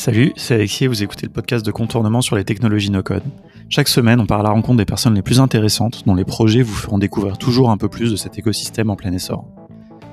[0.00, 3.22] Salut, c'est Alexis et vous écoutez le podcast de contournement sur les technologies no-code.
[3.68, 6.62] Chaque semaine, on part à la rencontre des personnes les plus intéressantes dont les projets
[6.62, 9.44] vous feront découvrir toujours un peu plus de cet écosystème en plein essor.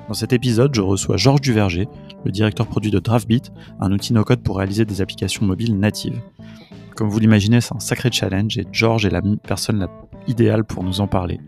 [0.06, 1.88] Dans cet épisode, je reçois Georges Duverger,
[2.26, 6.20] le directeur produit de DraftBeat, un outil no-code pour réaliser des applications mobiles natives.
[6.98, 9.86] Comme vous l'imaginez, c'est un sacré challenge et George est la personne
[10.26, 11.40] idéale pour nous en parler.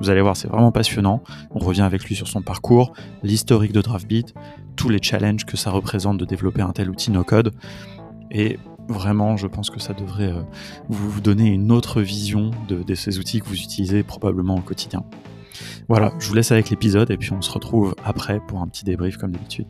[0.00, 1.22] Vous allez voir, c'est vraiment passionnant.
[1.52, 4.34] On revient avec lui sur son parcours, l'historique de DraftBeat,
[4.74, 7.54] tous les challenges que ça représente de développer un tel outil no-code.
[8.32, 8.58] Et
[8.88, 10.42] vraiment, je pense que ça devrait euh,
[10.88, 15.04] vous donner une autre vision de ces outils que vous utilisez probablement au quotidien.
[15.88, 18.84] Voilà, je vous laisse avec l'épisode et puis on se retrouve après pour un petit
[18.84, 19.68] débrief comme d'habitude.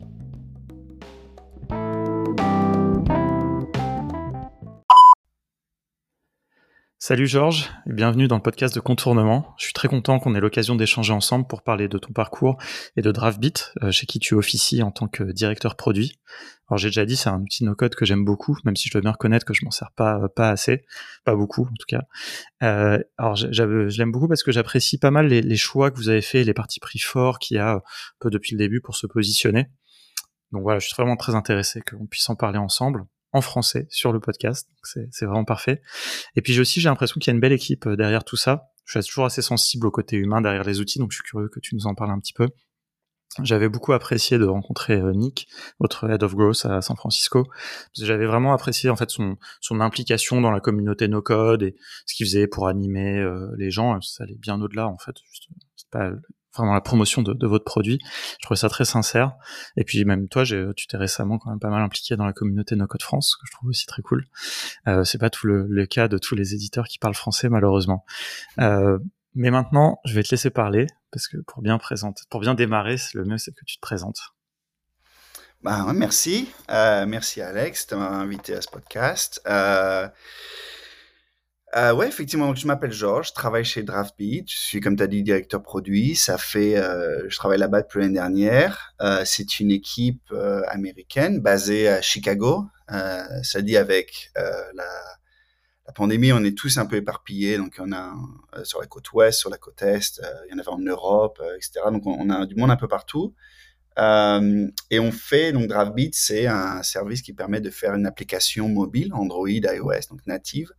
[6.99, 9.53] Salut Georges, bienvenue dans le podcast de Contournement.
[9.59, 12.57] Je suis très content qu'on ait l'occasion d'échanger ensemble pour parler de ton parcours
[12.95, 16.19] et de DraftBeat, euh, chez qui tu officies en tant que directeur produit.
[16.67, 19.01] Alors j'ai déjà dit, c'est un outil no-code que j'aime beaucoup, même si je dois
[19.01, 20.85] bien reconnaître que je m'en sers pas euh, pas assez,
[21.23, 22.01] pas beaucoup en tout cas.
[22.63, 26.23] Euh, alors je l'aime beaucoup parce que j'apprécie pas mal les, choix que vous avez
[26.23, 27.81] fait, les parties pris forts qu'il y a un
[28.19, 29.67] peu depuis le début pour se positionner.
[30.51, 34.11] Donc voilà, je suis vraiment très intéressé qu'on puisse en parler ensemble en français sur
[34.11, 34.69] le podcast.
[34.83, 35.81] C'est vraiment parfait.
[36.35, 38.71] Et puis aussi, j'ai l'impression qu'il y a une belle équipe euh, derrière tout ça.
[38.85, 41.49] Je suis toujours assez sensible au côté humain derrière les outils, donc je suis curieux
[41.49, 42.47] que tu nous en parles un petit peu.
[43.43, 45.47] J'avais beaucoup apprécié de rencontrer euh, Nick,
[45.79, 47.47] votre head of growth à San Francisco.
[47.93, 51.75] J'avais vraiment apprécié en fait son, son implication dans la communauté no code et
[52.05, 53.99] ce qu'il faisait pour animer euh, les gens.
[54.01, 55.15] Ça allait bien au-delà en fait.
[56.65, 57.99] Dans la promotion de, votre produit.
[58.39, 59.33] Je trouvais ça très sincère.
[59.75, 62.75] Et puis même toi, tu t'es récemment quand même pas mal impliqué dans la communauté
[62.75, 64.25] No Code France, que je trouve aussi très cool.
[64.87, 68.05] Euh, c'est pas tout le, cas de tous les éditeurs qui parlent français malheureusement.
[68.59, 68.99] Euh,
[69.35, 72.97] mais maintenant, je vais te laisser parler parce que pour bien présenter, pour bien démarrer,
[73.13, 74.33] le mieux c'est que tu te présentes.
[75.63, 79.41] Bah, merci, euh, merci Alex de m'avoir invité à ce podcast.
[79.47, 80.07] Euh,
[81.77, 82.55] euh, ouais, effectivement.
[82.55, 84.49] je m'appelle Georges, je travaille chez DraftBeat.
[84.49, 86.15] Je suis, comme tu as dit, directeur produit.
[86.15, 88.95] Ça fait, euh, je travaille là-bas depuis l'année dernière.
[89.01, 92.65] Euh, c'est une équipe euh, américaine basée à Chicago.
[93.43, 94.73] Ça dit avec la,
[95.85, 97.57] la, pandémie, on est tous un peu éparpillés.
[97.57, 98.13] Donc, on a
[98.63, 101.81] sur la côte ouest, sur la côte est, il y en avait en Europe, etc.
[101.91, 103.35] Donc, on, on, a du monde un peu partout.
[103.97, 109.13] et on fait, donc DraftBeat, c'est un service qui permet de faire une application mobile,
[109.13, 110.71] Android, iOS, donc native,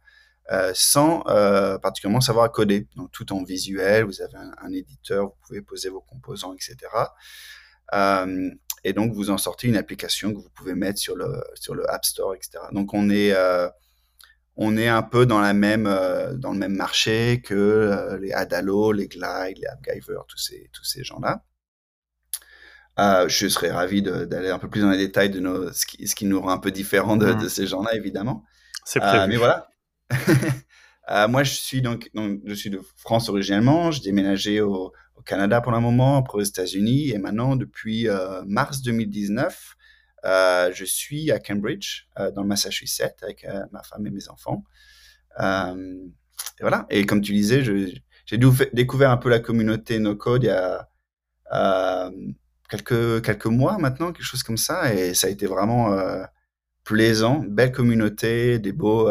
[0.50, 2.86] euh, sans euh, particulièrement savoir coder.
[2.96, 6.76] Donc tout en visuel, vous avez un, un, éditeur, vous pouvez poser vos composants, etc.
[7.94, 8.50] Euh,
[8.84, 11.90] et donc vous en sortez une application que vous pouvez mettre sur le sur le
[11.90, 12.58] App Store, etc.
[12.72, 13.34] Donc on est
[14.56, 19.08] on est un peu dans la même dans le même marché que les Adalo, les
[19.08, 21.44] Glide, les AppGyver, tous ces tous ces gens-là.
[22.98, 26.08] Euh, je serais ravi d'aller un peu plus dans les détails de nos, ce, qui,
[26.08, 27.42] ce qui nous rend un peu différent de, mmh.
[27.42, 28.44] de ces gens-là, évidemment.
[28.84, 29.18] C'est prévu.
[29.18, 29.68] Euh, mais voilà,
[31.10, 33.90] euh, moi, je suis donc, je suis de France originellement.
[33.90, 34.92] J'ai déménagé au,
[35.26, 39.74] Canada pour un moment, après aux États-Unis, et maintenant, depuis euh, mars 2019,
[40.24, 44.64] euh, je suis à Cambridge, dans le Massachusetts, avec ma femme et mes enfants.
[45.38, 46.86] Et voilà.
[46.88, 48.38] Et comme tu disais, j'ai
[48.72, 50.88] découvert un peu la communauté No Code il y a
[52.70, 55.94] quelques quelques mois maintenant, quelque chose comme ça, et ça a été vraiment
[56.84, 59.10] plaisant, belle communauté, des beaux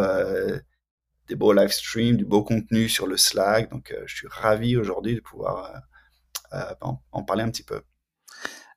[1.28, 3.72] des beaux live streams, du beau contenu sur le Slack.
[3.72, 7.64] Donc, euh, je suis ravi aujourd'hui de pouvoir euh, euh, en, en, parler un petit
[7.64, 7.82] peu.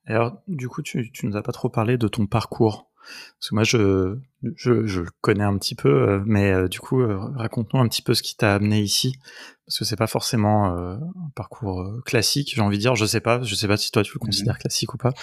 [0.06, 2.88] Alors, du coup, tu, tu nous as pas trop parlé de ton parcours.
[3.38, 4.18] Parce que moi, je,
[4.56, 7.02] je, je connais un petit peu, mais du coup,
[7.34, 9.16] raconte-nous un petit peu ce qui t'a amené ici,
[9.66, 12.94] parce que c'est pas forcément un parcours classique, j'ai envie de dire.
[12.96, 14.58] Je sais pas, je sais pas si toi tu le considères mmh.
[14.58, 15.14] classique ou pas,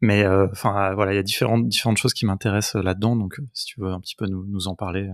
[0.00, 3.80] mais enfin voilà, il y a différentes différentes choses qui m'intéressent là-dedans, donc si tu
[3.82, 5.10] veux un petit peu nous, nous en parler.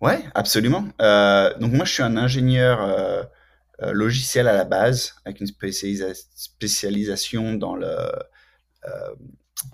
[0.00, 0.88] Ouais, absolument.
[1.00, 3.22] Euh, donc moi, je suis un ingénieur euh,
[3.82, 8.08] euh, logiciel à la base, avec une spécialisa spécialisation dans euh,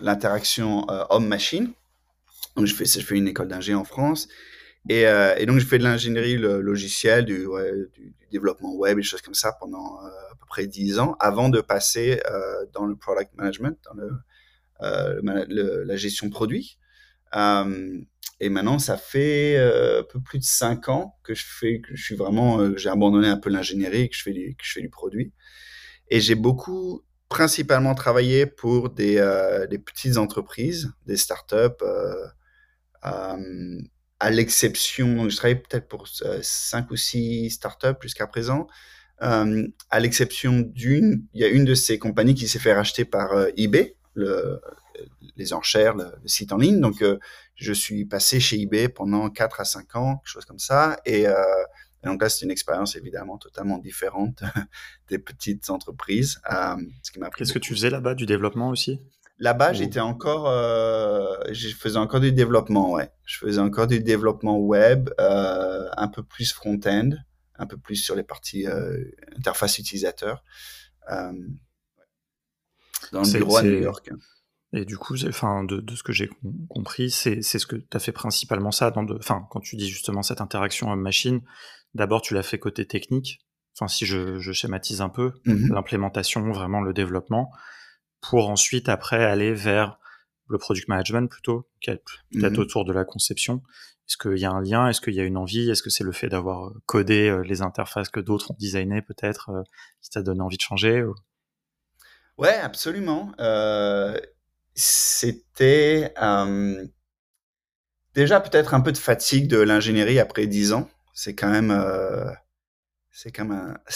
[0.01, 1.71] l'interaction euh, homme-machine.
[2.57, 4.27] Donc je fais, je fais une école d'ingé en France,
[4.89, 9.03] et, euh, et, donc je fais de l'ingénierie logicielle, du, ouais, du, développement web des
[9.03, 12.21] choses comme ça pendant à peu près dix ans, avant de passer
[12.73, 16.77] dans le product management, dans le, le la gestion produit.
[18.43, 22.03] Et maintenant, ça fait euh, un peu plus de cinq ans que je fais, je
[22.03, 24.81] suis vraiment, euh, j'ai abandonné un peu l'ingénierie, que je fais du, que je fais
[24.81, 25.31] du produit.
[26.09, 31.85] Et j'ai beaucoup, principalement travaillé pour des, euh, petites entreprises, des startups,
[34.19, 36.07] à l'exception, je travaille peut-être pour
[36.41, 38.67] cinq ou six startups jusqu'à présent.
[39.19, 43.29] à l'exception d'une, il y a une de ces compagnies qui s'est fait racheter par
[43.55, 44.61] eBay, le,
[45.35, 46.79] les enchères, le, site en ligne.
[46.79, 47.03] Donc,
[47.55, 50.97] je suis passé chez eBay pendant 4 à 5 ans, quelque chose comme ça.
[51.05, 51.25] Et,
[52.03, 54.43] donc là, c'est une expérience évidemment totalement différente
[55.09, 56.41] des petites entreprises.
[57.37, 58.99] Qu'est-ce que tu faisais là-bas, du développement aussi?
[59.39, 63.11] Là-bas, j'étais encore, euh, je faisais encore du développement, ouais.
[63.25, 67.09] Je faisais encore du développement web, euh, un peu plus front-end,
[67.55, 69.03] un peu plus sur les parties euh,
[69.35, 70.43] interface utilisateur,
[71.11, 71.33] euh,
[73.11, 74.09] dans le bureau à New York.
[74.75, 76.29] Et du coup, enfin, de, de ce que j'ai
[76.67, 79.87] compris, c'est ce que tu as fait principalement ça, dans de, enfin, quand tu dis
[79.87, 81.41] justement cette interaction homme-machine,
[81.93, 83.39] d'abord tu l'as fait côté technique,
[83.77, 85.73] enfin, si je, je schématise un peu, mm-hmm.
[85.73, 87.51] l'implémentation, vraiment le développement
[88.23, 89.99] pour ensuite après aller vers
[90.47, 92.59] le product management plutôt, peut-être mhm.
[92.59, 93.61] autour de la conception.
[94.07, 94.87] Est-ce qu'il y a un lien?
[94.87, 95.69] Est-ce qu'il y a une envie?
[95.69, 99.01] Est-ce que c'est le fait d'avoir euh, codé euh, les interfaces que d'autres ont designées
[99.01, 99.63] peut-être euh,
[100.01, 101.05] qui t'a donné envie de changer
[102.37, 103.31] Ouais, absolument.
[104.75, 106.13] C'était
[108.13, 110.89] déjà peut-être un peu de fatigue de l'ingénierie après dix ans.
[111.13, 111.71] C'est quand même,
[113.11, 113.77] c'est quand même,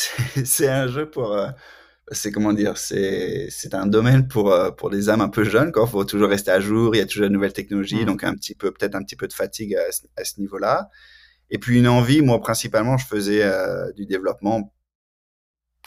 [0.46, 1.36] c'est un jeu pour
[2.12, 5.72] c'est comment dire, c'est c'est un domaine pour euh, pour des âmes un peu jeunes.
[5.72, 6.96] Quoi, faut toujours rester à jour.
[6.96, 8.06] Il y a toujours de nouvelles technologies, mmh.
[8.06, 9.82] donc un petit peu peut-être un petit peu de fatigue à,
[10.22, 10.90] à ce niveau-là.
[11.50, 14.74] Et puis une envie, moi principalement, je faisais euh, du développement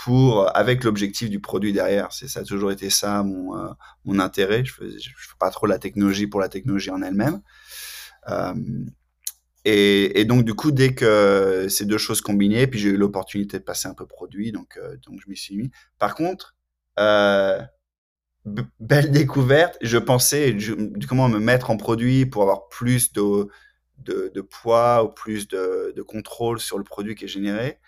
[0.05, 2.11] pour avec l'objectif du produit derrière.
[2.13, 3.69] C'est ça a toujours été ça mon euh,
[4.05, 4.65] mon intérêt.
[4.65, 7.41] Je je fais pas trop la technologie pour la technologie en elle-même.
[9.67, 13.59] Et, et, donc, du coup, dès que ces deux choses combinées, puis j'ai eu l'opportunité
[13.59, 15.71] de passer un peu produit, donc, euh, donc je m'y suis mis.
[15.99, 16.57] Par contre,
[16.99, 17.61] euh,
[18.81, 20.57] belle découverte, je pensais
[21.07, 23.49] comment me mettre en produit pour avoir plus de,
[23.99, 27.79] de, de poids ou plus de, de, contrôle sur le produit qui est généré.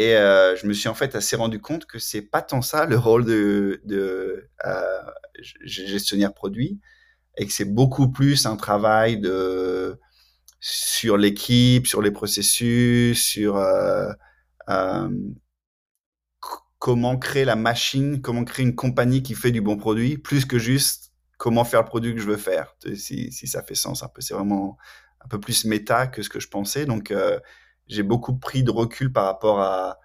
[0.00, 2.86] Et euh, je me suis en fait assez rendu compte que c'est pas tant ça
[2.86, 3.82] le rôle de,
[4.64, 5.00] euh,
[5.62, 6.80] gestionnaire produit,
[7.36, 10.00] et que c'est beaucoup plus un travail de
[10.58, 14.10] sur l'équipe, sur les processus, sur euh,
[16.78, 20.58] comment créer la machine, comment créer une compagnie qui fait du bon produit, plus que
[20.58, 24.08] juste comment faire le produit que je veux faire, si, si ça fait sens un
[24.08, 24.22] peu.
[24.22, 24.78] C'est vraiment
[25.22, 26.86] un peu plus méta que ce que je pensais.
[26.86, 27.12] Donc,
[27.90, 29.98] j'ai beaucoup pris de recul par rapport à,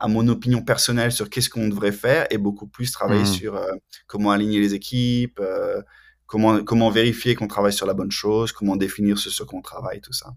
[0.00, 3.26] à mon opinion personnelle sur qu'est-ce qu'on devrait faire et beaucoup plus travailler mmh.
[3.26, 3.72] sur euh,
[4.06, 5.80] comment aligner les équipes, euh,
[6.26, 9.62] comment, comment vérifier qu'on travaille sur la bonne chose, comment définir ce sur quoi on
[9.62, 10.34] travaille, tout ça.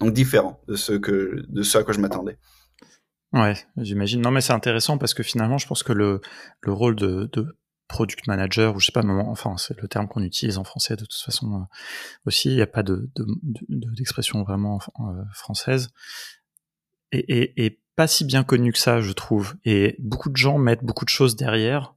[0.00, 2.38] Donc différent de ce, que, de ce à quoi je m'attendais.
[3.32, 4.20] Ouais, j'imagine.
[4.20, 6.20] Non, mais c'est intéressant parce que finalement, je pense que le,
[6.62, 7.46] le rôle de, de
[7.90, 11.04] product manager, ou je sais pas, enfin, c'est le terme qu'on utilise en français de
[11.04, 11.64] toute façon euh,
[12.24, 13.10] aussi, il n'y a pas de,
[13.68, 15.90] d'expression de, vraiment euh, française,
[17.12, 19.56] et, et, et, pas si bien connu que ça, je trouve.
[19.64, 21.94] Et beaucoup de gens mettent beaucoup de choses derrière,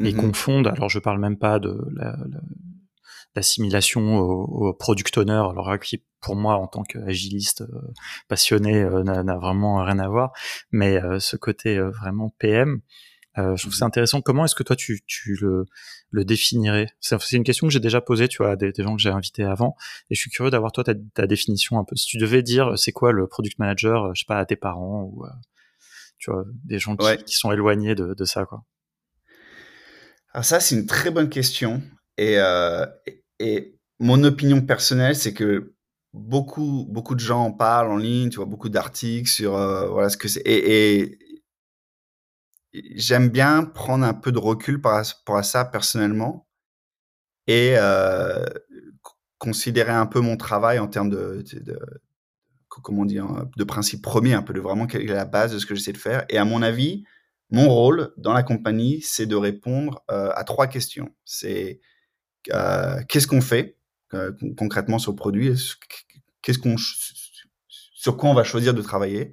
[0.00, 0.66] et mmh confondent.
[0.66, 1.78] Alors, je parle même pas de
[3.36, 7.92] l'assimilation au, product owner, alors qui pour moi en tant qu'agiliste euh,
[8.28, 10.32] passionné euh, n'a vraiment rien à voir,
[10.72, 12.80] mais euh, ce côté vraiment PM,
[13.36, 14.20] je trouve c'est intéressant.
[14.20, 15.66] Comment est-ce que toi tu, tu le,
[16.10, 16.88] le définirais?
[17.00, 19.44] C'est une question que j'ai déjà posée, tu vois, à des, gens que j'ai invités
[19.44, 19.76] avant,
[20.10, 21.96] et je suis curieux d'avoir toi ta, ta, définition un peu.
[21.96, 25.02] Si tu devais dire c'est quoi le product manager, je sais pas, à tes parents
[25.02, 25.24] ou
[26.18, 28.64] tu vois des gens qui, qui sont éloignés de, de ça, quoi.
[30.34, 31.80] Alors ça, c'est une très bonne question.
[32.18, 32.86] Et, euh,
[33.38, 35.74] et mon opinion personnelle, c'est que
[36.12, 40.08] beaucoup, beaucoup de gens en parlent en ligne, tu vois, beaucoup d'articles sur euh, voilà
[40.08, 40.40] ce que c'est.
[40.40, 41.18] Et, et
[42.74, 46.48] j'aime bien prendre un peu de recul par rapport à ça personnellement
[47.46, 47.76] et
[49.38, 51.44] considérer un peu mon travail en termes de,
[52.68, 55.66] comment dire, de principe premier, un peu de vraiment quelle est la base de ce
[55.66, 56.24] que j'essaie de faire.
[56.28, 57.04] Et à mon avis,
[57.50, 61.14] mon rôle dans la compagnie, c'est de répondre à trois questions.
[61.24, 61.80] C'est
[62.44, 63.78] qu'est-ce qu'on fait
[64.56, 65.52] concrètement sur le produit,
[66.42, 69.32] qu'est-ce qu'on sur quoi on va choisir de travailler.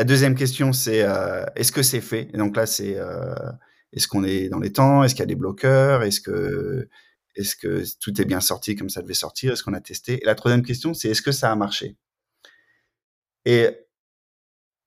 [0.00, 1.06] La deuxième question, c'est
[1.56, 2.30] est-ce que c'est fait?
[2.32, 2.96] Et donc là, c'est
[3.92, 5.04] est-ce qu'on est dans les temps?
[5.04, 6.02] Est-ce qu'il y a des bloqueurs?
[6.02, 6.88] Est-ce que
[7.36, 9.52] est-ce que tout est bien sorti comme ça devait sortir?
[9.52, 10.22] Est-ce qu'on a testé?
[10.22, 11.98] Et la troisième question, c'est est-ce que ça a marché?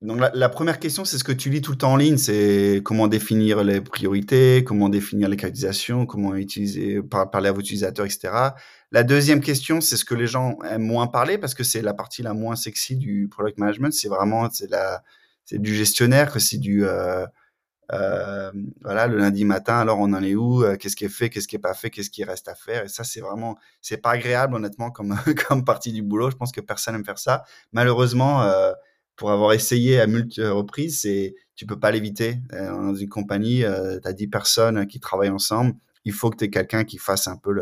[0.03, 2.81] Donc la, première question, c'est ce que tu lis tout le temps en ligne, c'est
[2.83, 8.33] comment définir les priorités, comment définir les caractérisations, comment utiliser, parler à vos utilisateurs, etc.
[8.91, 11.93] La deuxième question, c'est ce que les gens aiment moins parler parce que c'est la
[11.93, 13.93] partie la moins sexy du product management.
[13.93, 15.03] C'est vraiment c'est la
[15.45, 17.25] c'est du gestionnaire que c'est du euh,
[17.93, 19.77] euh, voilà le lundi matin.
[19.79, 21.89] Alors on en est où euh, Qu'est-ce qui est fait Qu'est-ce qui est pas fait
[21.89, 25.15] Qu'est-ce qui reste à faire Et ça c'est vraiment c'est pas agréable honnêtement comme
[25.47, 26.29] comme partie du boulot.
[26.29, 27.45] Je pense que personne aime faire ça.
[27.71, 28.43] Malheureusement.
[28.43, 28.73] Euh,
[29.15, 32.37] pour avoir essayé à multiples reprises, c'est tu peux pas l'éviter.
[32.53, 35.75] Euh, dans une compagnie, euh, tu as 10 personnes qui travaillent ensemble.
[36.05, 37.61] il faut que tu aies quelqu'un qui fasse un peu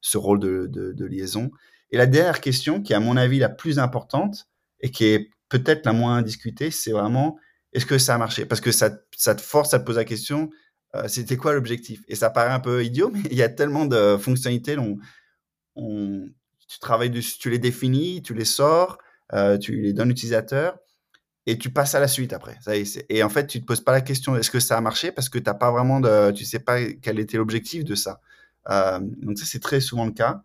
[0.00, 1.50] ce rôle de, liaison.
[1.90, 4.48] Et la dernière question, qui est à mon avis la plus importante
[4.80, 7.38] et qui est peut-être la moins discutée, c'est vraiment
[7.72, 8.44] est-ce que ça a marché?
[8.44, 10.50] Parce que ça, ça, te force à te poser la question
[10.94, 12.02] euh, c'était quoi l'objectif?
[12.08, 14.78] Et ça paraît un peu idiot, mais il y a tellement de fonctionnalités.
[14.78, 14.98] On,
[15.76, 16.28] on,
[16.68, 18.98] tu travailles tu les définis, tu les sors,
[19.32, 20.78] euh, tu les donnes l'utilisateur
[21.46, 22.56] et tu passes à la suite après.
[22.60, 25.12] Ça et en fait, tu te poses pas la question est-ce que ça a marché?
[25.12, 28.20] Parce que t'as pas vraiment de, tu sais pas quel était l'objectif de ça.
[28.70, 30.42] Euh, donc ça, c'est très souvent le cas.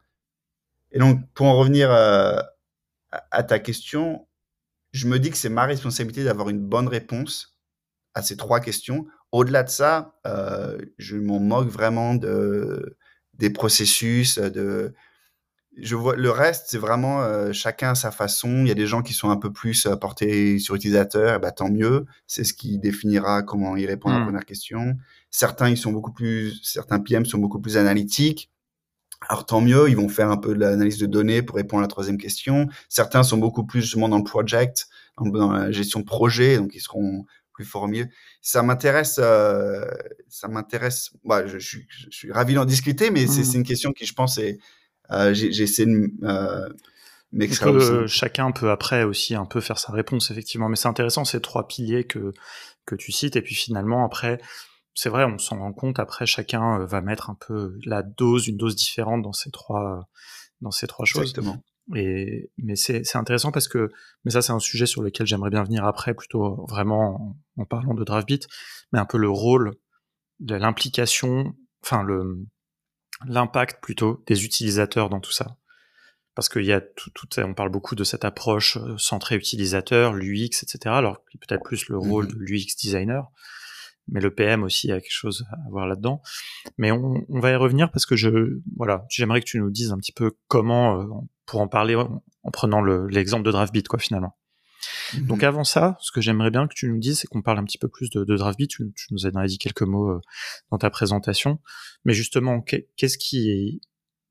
[0.92, 2.40] Et donc, pour en revenir euh,
[3.12, 4.28] à, ta question,
[4.92, 7.58] je me dis que c'est ma responsabilité d'avoir une bonne réponse
[8.16, 9.06] à ces trois questions.
[9.32, 12.98] Au-delà de ça, euh, je m'en moque vraiment de,
[13.36, 14.96] des processus, de,
[15.80, 18.62] je vois le reste, c'est vraiment euh, chacun à sa façon.
[18.62, 21.52] Il y a des gens qui sont un peu plus euh, portés sur utilisateur, bah,
[21.52, 22.06] tant mieux.
[22.26, 24.26] C'est ce qui définira comment ils répondent à la mmh.
[24.26, 24.98] première question.
[25.30, 28.50] Certains, ils sont beaucoup plus, certains PM sont beaucoup plus analytiques.
[29.30, 31.84] Alors tant mieux, ils vont faire un peu de l'analyse de données pour répondre à
[31.84, 32.68] la troisième question.
[32.88, 34.88] Certains sont beaucoup plus justement dans le project,
[35.20, 38.06] dans, la gestion de projet, donc ils seront plus formés.
[38.42, 39.86] Ça m'intéresse, euh,
[40.28, 41.12] ça m'intéresse.
[41.26, 43.60] Bah, je, je, je, suis ravi d'en discuter, mais c'est mmh.
[43.60, 44.60] une question qui, je pense, est
[45.12, 46.68] euh, j'essaie de euh,
[47.32, 48.08] m'extraire.
[48.08, 50.70] chacun peut après aussi un peu faire sa réponse, effectivement.
[50.70, 52.34] Mais c'est intéressant ces trois piliers que,
[52.86, 53.36] que tu cites.
[53.36, 54.40] Et puis finalement, après,
[54.94, 56.00] c'est vrai, on s'en rend compte.
[56.00, 60.08] Après, chacun euh, va mettre un peu la dose, une dose différente dans ces trois,
[60.62, 61.30] dans ces trois choses.
[61.30, 61.64] Exactement.
[61.96, 63.90] Et, mais c'est intéressant parce que,
[64.26, 67.66] mais ça c'est un sujet sur lequel j'aimerais bien venir après, plutôt vraiment en, en
[67.66, 68.46] parlant de DraftBeat,
[68.92, 69.74] mais un peu le rôle
[70.42, 72.46] de l'implication, enfin le,
[73.26, 75.58] l'impact plutôt des utilisateurs dans tout ça.
[76.36, 80.14] Parce qu'il y a tout, tout, on parle beaucoup de cette approche euh, centrée utilisateur,
[80.14, 80.80] l'UX, etc.
[80.86, 82.34] Alors peut-être plus le rôle mm-hmm.
[82.34, 83.32] de l'UX designer,
[84.08, 86.22] mais le PM aussi a quelque chose à voir là-dedans.
[86.78, 89.92] Mais on, on, va y revenir parce que je, voilà, j'aimerais que tu nous dises
[89.92, 91.08] un petit peu comment, euh,
[91.46, 92.22] pour en parler en,
[92.52, 94.37] prenant l'exemple de DraftBeat, quoi, finalement.
[95.16, 95.48] Donc mhm.
[95.48, 97.78] avant ça, ce que j'aimerais bien que tu nous dises, c'est qu'on parle un petit
[97.78, 98.70] peu plus de, de DraftBeat.
[98.70, 100.22] Tu, tu, nous as dit quelques mots euh,
[100.72, 101.60] dans ta présentation,
[102.06, 103.82] mais justement, qu'est-ce qui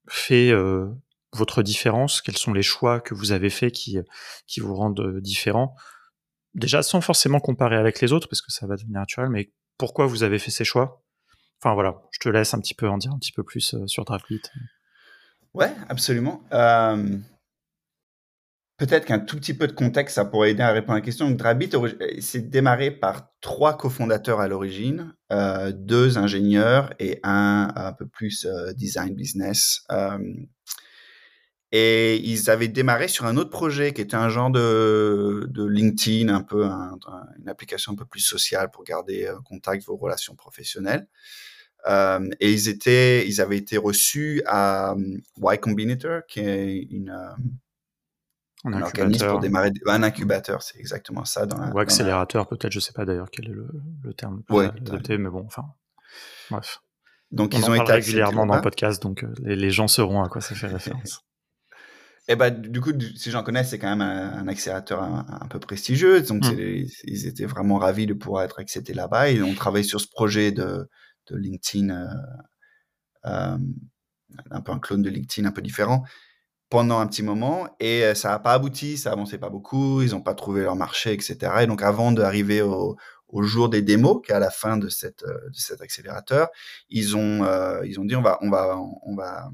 [0.09, 0.89] fait euh,
[1.33, 2.21] votre différence?
[2.21, 3.99] Quels sont les choix que vous avez faits qui,
[4.47, 5.75] qui vous rendent euh, différents
[6.55, 10.07] Déjà, sans forcément comparer avec les autres, parce que ça va devenir naturel, mais pourquoi
[10.07, 11.05] vous avez fait ces choix?
[11.63, 14.05] Enfin voilà, je te laisse un petit peu en dire un petit peu plus sur
[14.05, 14.51] DraftBeat.
[15.57, 16.43] Ouais, absolument.
[16.53, 17.17] Euh,
[18.79, 21.29] Peut-être qu'un tout petit peu de contexte, ça pourrait aider à répondre à la question.
[21.29, 21.71] Donc, Drabit,
[22.21, 28.45] c'est démarré par trois cofondateurs à l'origine, euh, deux ingénieurs et un un peu plus
[28.45, 29.83] euh, design business.
[29.91, 30.19] Euh,
[31.73, 36.29] et ils avaient démarré sur un autre projet qui était un genre de, de LinkedIn,
[36.33, 41.09] un peu une application un peu plus sociale pour garder contact vos relations professionnelles.
[41.89, 44.95] et ils étaient, ils avaient été reçus à
[45.39, 47.13] Y Combinator, qui est une
[48.67, 51.47] un, organisme pour démarrer un incubateur, c'est exactement ça.
[51.47, 53.69] Dans Ou accélérateur, peut-être, je sais pas d'ailleurs quel est le,
[54.03, 55.65] le terme ouais, adapté, mais bon, enfin,
[56.51, 56.81] bref.
[57.33, 60.23] Donc On ils ont été régulièrement dans le podcast, donc euh, les, les, gens sauront
[60.23, 61.27] à quoi ça fait référence.
[62.29, 66.23] Et bah, du coup, si j'en connais, c'est quand même un, accélérateur un, peu prestigieux.
[66.23, 66.87] Donc, mmh.
[67.05, 69.31] ils étaient vraiment ravis de pouvoir être acceptés là-bas.
[69.31, 70.89] Et on travaille sur ce projet de,
[71.31, 72.07] de LinkedIn, euh,
[73.27, 73.59] euh,
[74.51, 76.05] un peu un clone de LinkedIn un peu différent
[76.69, 80.11] pendant un petit moment et euh, ça n'a pas abouti, ça avançait pas beaucoup, ils
[80.11, 81.37] n'ont pas trouvé leur marché, etc.
[81.61, 82.97] Et donc avant d'arriver au,
[83.29, 86.49] au, jour des démos, qui est à la fin de, cette, euh, de cet accélérateur,
[86.91, 89.49] ils ont, euh, ils ont dit on va, on, va, on, va,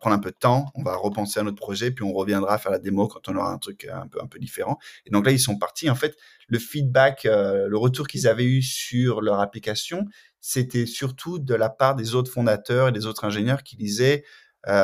[0.00, 2.72] prendre un peu de temps, on va repenser à notre projet, puis on reviendra faire
[2.72, 4.78] la démo quand on aura un truc un peu, un peu différent.
[5.06, 5.88] Et donc là, ils sont partis.
[5.88, 6.14] En fait,
[6.48, 10.04] le feedback, le retour qu'ils avaient eu sur leur application,
[10.40, 14.24] c'était surtout de la part des autres fondateurs et des autres ingénieurs qui disaient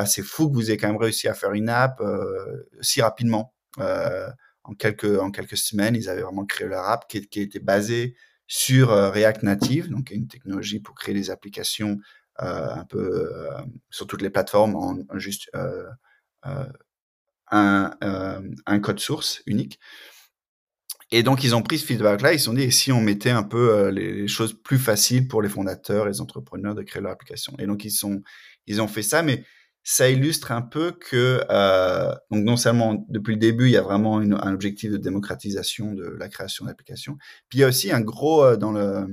[0.07, 3.55] c'est fou que vous ayez quand même réussi à faire une app euh, si rapidement.
[3.79, 4.29] Euh,
[4.65, 8.15] en quelques en quelques semaines, ils avaient vraiment créé leur app qui, était basée
[8.47, 11.99] sur React Native, donc une technologie pour créer des applications
[12.37, 13.29] un peu
[13.91, 15.51] sur toutes les plateformes en, juste
[17.51, 19.81] un, code source unique.
[21.11, 23.31] Et donc, ils ont pris ce feedback-là, ils se sont dit, et si on mettait
[23.31, 27.13] un peu les, les, choses plus faciles pour les fondateurs, les entrepreneurs de créer leur
[27.13, 27.55] application?
[27.59, 28.23] Et donc, ils, sont,
[28.67, 29.45] ils ont fait ça, mais
[29.85, 33.83] ça illustre un peu que euh, donc non seulement depuis le début il y a
[33.83, 37.17] vraiment une, un objectif de démocratisation de la création d'applications,
[37.49, 39.07] puis il y a aussi un gros euh, dans le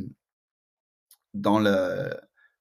[1.33, 2.09] dans le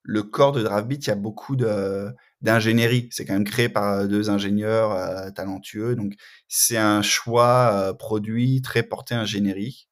[0.03, 2.09] le corps de DraftBeat, il y a beaucoup de
[2.41, 3.09] d'ingénierie.
[3.13, 6.15] C'est quand même créé par deux ingénieurs euh, talentueux, donc
[6.49, 9.89] c'est un choix euh, produit très porté ingénierie.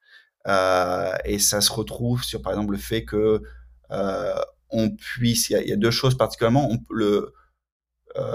[0.49, 3.43] Euh, et ça se retrouve sur par exemple le fait que
[4.71, 6.69] on puisse, il y, a, deux choses particulièrement.
[6.71, 7.35] On, le, euh,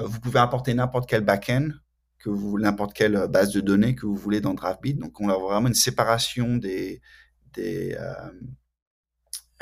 [0.05, 1.73] vous pouvez importer n'importe quel backend
[2.19, 4.97] que n'importe quelle base de données que vous voulez dans DraftBeat.
[4.99, 7.01] Donc, on a vraiment une séparation des
[7.53, 8.31] des, euh,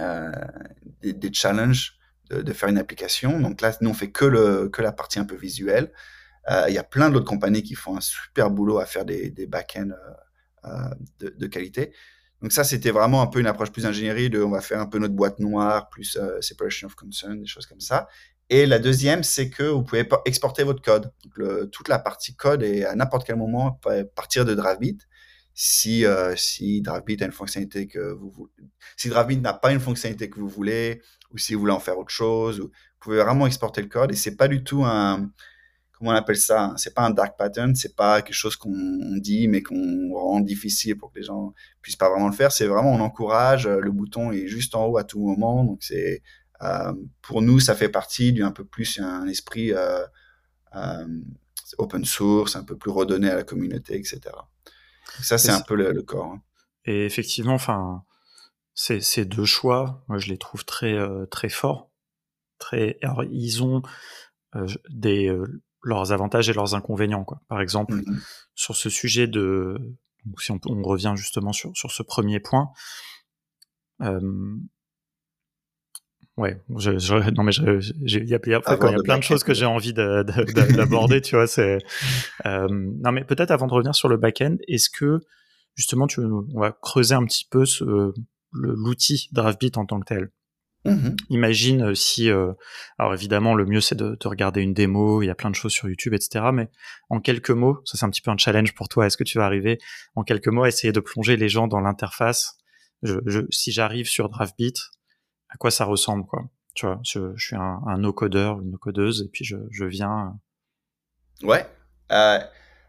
[0.01, 1.97] euh, challenges
[2.29, 3.39] de, faire une application.
[3.39, 5.91] Donc là, nous on fait que le que la partie un peu visuelle.
[6.49, 9.29] Euh, il y a plein d'autres compagnies qui font un super boulot à faire des,
[9.29, 9.91] des backends
[11.19, 11.93] de, qualité.
[12.41, 14.99] Donc ça, c'était vraiment un peu une approche plus ingénierie on va faire un peu
[14.99, 18.07] notre boîte noire, plus separation of concern, des choses comme ça.
[18.50, 21.12] Et la deuxième, c'est que vous pouvez exporter votre code.
[21.72, 23.79] Toute la partie code est à n'importe quel moment
[24.15, 25.08] partir de DraftBeat.
[25.53, 28.50] Si euh, si DraftBeat a une fonctionnalité que vous
[28.96, 31.01] si DraftBeat n'a pas une fonctionnalité que vous voulez,
[31.32, 34.12] ou si vous voulez en faire autre chose, vous pouvez vraiment exporter le code.
[34.12, 35.29] Et c'est pas du tout un
[35.91, 39.48] comment on appelle ça C'est pas un dark pattern, c'est pas quelque chose qu'on dit
[39.48, 42.51] mais qu'on rend difficile pour que les gens puissent pas vraiment le faire.
[42.51, 43.68] C'est vraiment on encourage.
[43.68, 46.24] Le bouton est juste en haut à tout moment, donc c'est
[47.22, 50.06] pour nous, ça fait partie d'un peu plus un esprit euh,
[50.75, 51.08] euh,
[51.78, 54.22] open source, un peu plus redonné à la communauté, etc.
[55.22, 56.34] ça, c'est un peu le, corps.
[56.34, 56.42] Hein.
[56.86, 58.04] Et effectivement, enfin,
[58.74, 60.98] ces, ces, deux choix, moi, je les trouve très
[61.32, 61.92] très forts.
[62.58, 63.82] Très, alors, ils ont
[64.89, 65.34] des
[65.82, 67.42] leurs avantages et leurs inconvénients, quoi.
[67.48, 68.20] Par exemple, mm-hmm.
[68.54, 69.78] sur ce sujet de,
[70.39, 72.72] si on, on, revient justement sur sur ce premier point.
[76.39, 79.65] Ouais, je, je, non mais il y a, y a, plein de choses que j'ai
[79.65, 81.48] envie d'aborder, tu vois.
[81.48, 81.79] C'est
[82.46, 85.19] euh, non mais peut-être avant de revenir sur le back-end, est-ce que
[85.75, 87.65] justement tu on va creuser un petit peu
[88.53, 90.31] l'outil DraftBeat en tant que tel.
[90.86, 91.17] Mm-hmm.
[91.29, 92.53] Imagine euh, si, euh,
[92.98, 95.55] alors évidemment le mieux c'est de, de, regarder une démo, il y a plein de
[95.55, 96.46] choses sur YouTube, etc.
[96.53, 96.69] Mais
[97.10, 99.08] en quelques mots, ça c'est un petit peu un challenge pour toi.
[99.08, 99.77] Est-ce que tu vas arriver
[100.15, 102.55] en quelques mots à essayer de plonger les gens dans l'interface?
[103.03, 104.77] Je, je, Si j'arrive sur DraftBeat,
[105.50, 106.50] à quoi ça ressemble, quoi.
[106.75, 110.39] Tu vois, je, suis un, un no-codeur, une no-codeuse, et puis je, viens.
[111.43, 111.47] Euh.
[111.47, 111.65] Ouais.
[112.12, 112.39] Euh,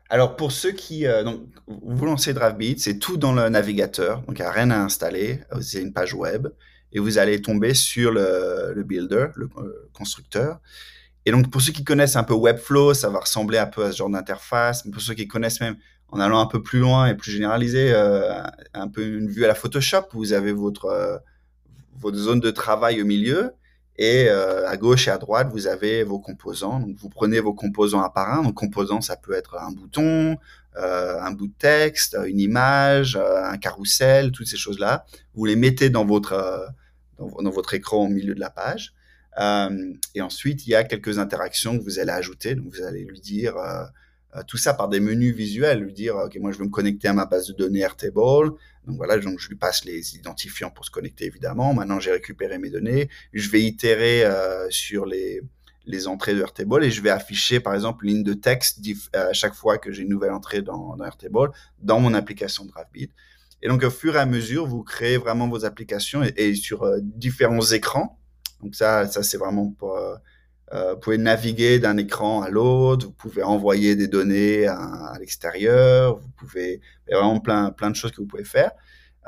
[0.09, 4.39] alors pour ceux qui euh, donc vous lancez DraftBeat, c'est tout dans le navigateur, donc
[4.39, 5.41] il n'y a rien à installer.
[5.61, 6.49] C'est une page web
[6.93, 9.49] et vous allez tomber sur le, builder, le
[9.93, 10.61] constructeur.
[11.27, 13.93] Et donc pour ceux qui connaissent un peu Webflow, ça va ressembler un peu à
[13.93, 14.83] ce genre d'interface.
[14.91, 15.77] Pour ceux qui connaissent même
[16.09, 19.55] en allant un peu plus loin et plus généralisé, un peu une vue à la
[19.55, 21.23] Photoshop, vous avez votre
[22.01, 23.53] votre zone de travail au milieu
[24.01, 26.81] et euh, à gauche et à droite, vous avez vos composants.
[26.81, 28.43] Donc, vous prenez vos composants un par un.
[28.43, 30.39] Donc, composants, ça peut être un bouton,
[30.77, 35.05] euh, un bout de texte, une image, euh, un carrousel, toutes ces choses-là.
[35.35, 36.73] Vous les mettez dans votre
[37.19, 38.95] dans, votre écran au milieu de la page.
[40.15, 42.55] Et ensuite, il y a quelques interactions que vous allez ajouter.
[42.55, 43.57] Donc, vous allez lui dire
[44.47, 47.13] tout ça par des menus visuels, lui dire, OK, moi, je veux me connecter à
[47.13, 48.51] ma base de données Airtable.
[48.87, 51.75] Donc voilà, donc je lui passe les identifiants pour se connecter, évidemment.
[51.75, 53.09] Maintenant, j'ai récupéré mes données.
[53.33, 55.43] Je vais itérer euh, sur les,
[55.87, 58.81] les entrées de Airtable et je vais afficher, par exemple, une ligne de texte
[59.15, 62.65] euh, à chaque fois que j'ai une nouvelle entrée dans, dans Airtable dans mon application
[62.65, 63.11] DraftBeat.
[63.63, 66.89] Et donc, au fur et à mesure, vous créez vraiment vos applications et, et sur
[67.03, 68.21] différents écrans.
[68.63, 70.17] Donc ça, ça c'est vraiment euh,
[70.73, 76.31] vous pouvez naviguer d'un écran à l'autre, vous pouvez envoyer des données à, l'extérieur, vous
[76.37, 78.71] pouvez, il y a vraiment plein, plein de choses que vous pouvez faire.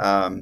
[0.00, 0.40] Euh,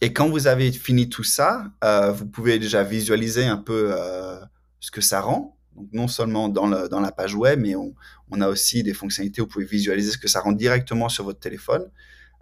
[0.00, 4.38] et quand vous avez fini tout ça, euh, vous pouvez déjà visualiser un peu euh,
[4.80, 5.56] ce que ça rend.
[5.74, 7.94] Donc non seulement dans, la page web, mais on,
[8.40, 11.40] a aussi des fonctionnalités où vous pouvez visualiser ce que ça rend directement sur votre
[11.40, 11.84] téléphone.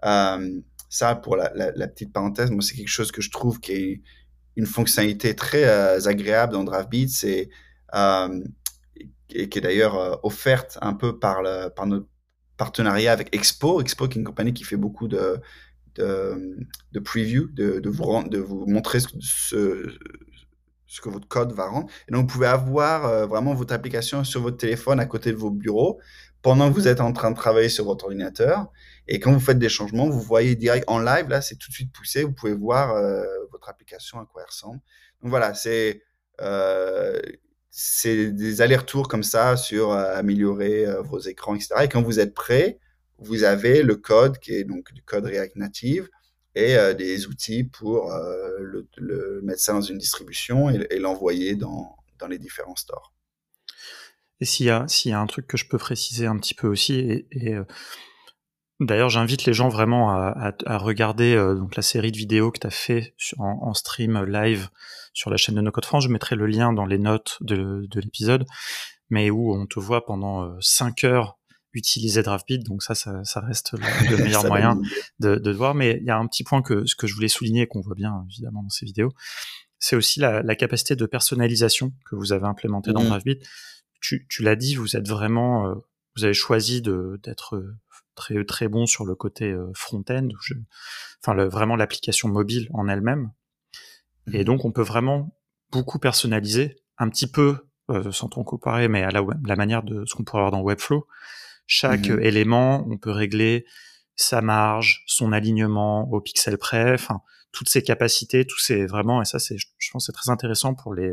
[0.04, 1.50] Euh, ça, pour la,
[1.88, 4.02] petite parenthèse, moi, c'est quelque chose que je trouve qui est
[4.56, 7.10] une fonctionnalité très euh, agréable dans DraftBeat.
[7.10, 7.54] C'est euh,
[9.34, 12.06] et qui est d'ailleurs euh, offerte un peu par, le, par notre
[12.56, 13.80] partenariat avec Expo.
[13.80, 15.40] Expo, qui est une compagnie qui fait beaucoup de,
[15.96, 16.56] de,
[16.92, 19.08] de preview, de, de, vous montrer ce,
[20.86, 21.88] ce, que votre code va rendre.
[22.08, 25.36] Et donc, vous pouvez avoir euh, vraiment votre application sur votre téléphone à côté de
[25.36, 26.00] vos bureaux
[26.42, 28.70] pendant que vous êtes en train de travailler sur votre ordinateur.
[29.08, 31.74] Et quand vous faites des changements, vous voyez direct en live, là, c'est tout de
[31.74, 32.22] suite poussé.
[32.22, 34.80] Vous pouvez voir euh, votre application, à quoi elle ressemble.
[35.22, 36.02] Donc voilà, c'est
[36.40, 37.18] euh,
[37.76, 41.74] c'est des allers-retours comme ça sur euh, améliorer euh, vos écrans, etc.
[41.82, 42.78] Et quand vous êtes prêt,
[43.18, 46.08] vous avez le code qui est donc du code React Native
[46.54, 48.12] et euh, des outils pour
[48.60, 53.12] le, mettre ça dans une distribution et, l'envoyer dans, dans les différents stores.
[54.40, 57.26] Et s'il y, y a un truc que je peux préciser un petit peu aussi,
[57.32, 57.56] et
[58.80, 62.50] D'ailleurs, j'invite les gens vraiment à, à, à regarder euh, donc la série de vidéos
[62.50, 64.68] que tu as fait en, en, stream live
[65.12, 66.04] sur la chaîne de No Code France.
[66.04, 68.44] Je mettrai le lien dans les notes de, de l'épisode,
[69.10, 71.38] mais où on te voit pendant 5 euh, heures
[71.72, 72.64] utiliser DraftBeat.
[72.64, 74.80] Donc ça, ça, ça reste le, le meilleur moyen
[75.20, 75.74] de, de voir.
[75.74, 77.94] Mais il y a un petit point que ce que je voulais souligner, qu'on voit
[77.94, 79.12] bien évidemment dans ces vidéos,
[79.78, 83.08] c'est aussi la, capacité de personnalisation que vous avez implémentée dans mmh.
[83.08, 83.38] DriveBit.
[84.00, 85.74] Tu, tu l'as dit, vous êtes vraiment, euh,
[86.16, 87.76] vous avez choisi d'être euh,
[88.14, 90.28] très très bon sur le côté euh, front-end,
[91.22, 93.32] enfin vraiment l'application mobile en elle-même.
[94.32, 94.44] Et mmh.
[94.44, 95.36] donc on peut vraiment
[95.70, 97.56] beaucoup personnaliser, un petit peu
[98.12, 101.06] sans trop comparer, mais à la, la manière de ce qu'on pourrait avoir dans Webflow.
[101.66, 103.66] Chaque mmh élément, on peut régler
[104.16, 107.20] sa marge, son alignement au pixel près, enfin
[107.52, 110.94] toutes ces capacités, tous ces vraiment et ça c'est je pense c'est très intéressant pour
[110.94, 111.12] les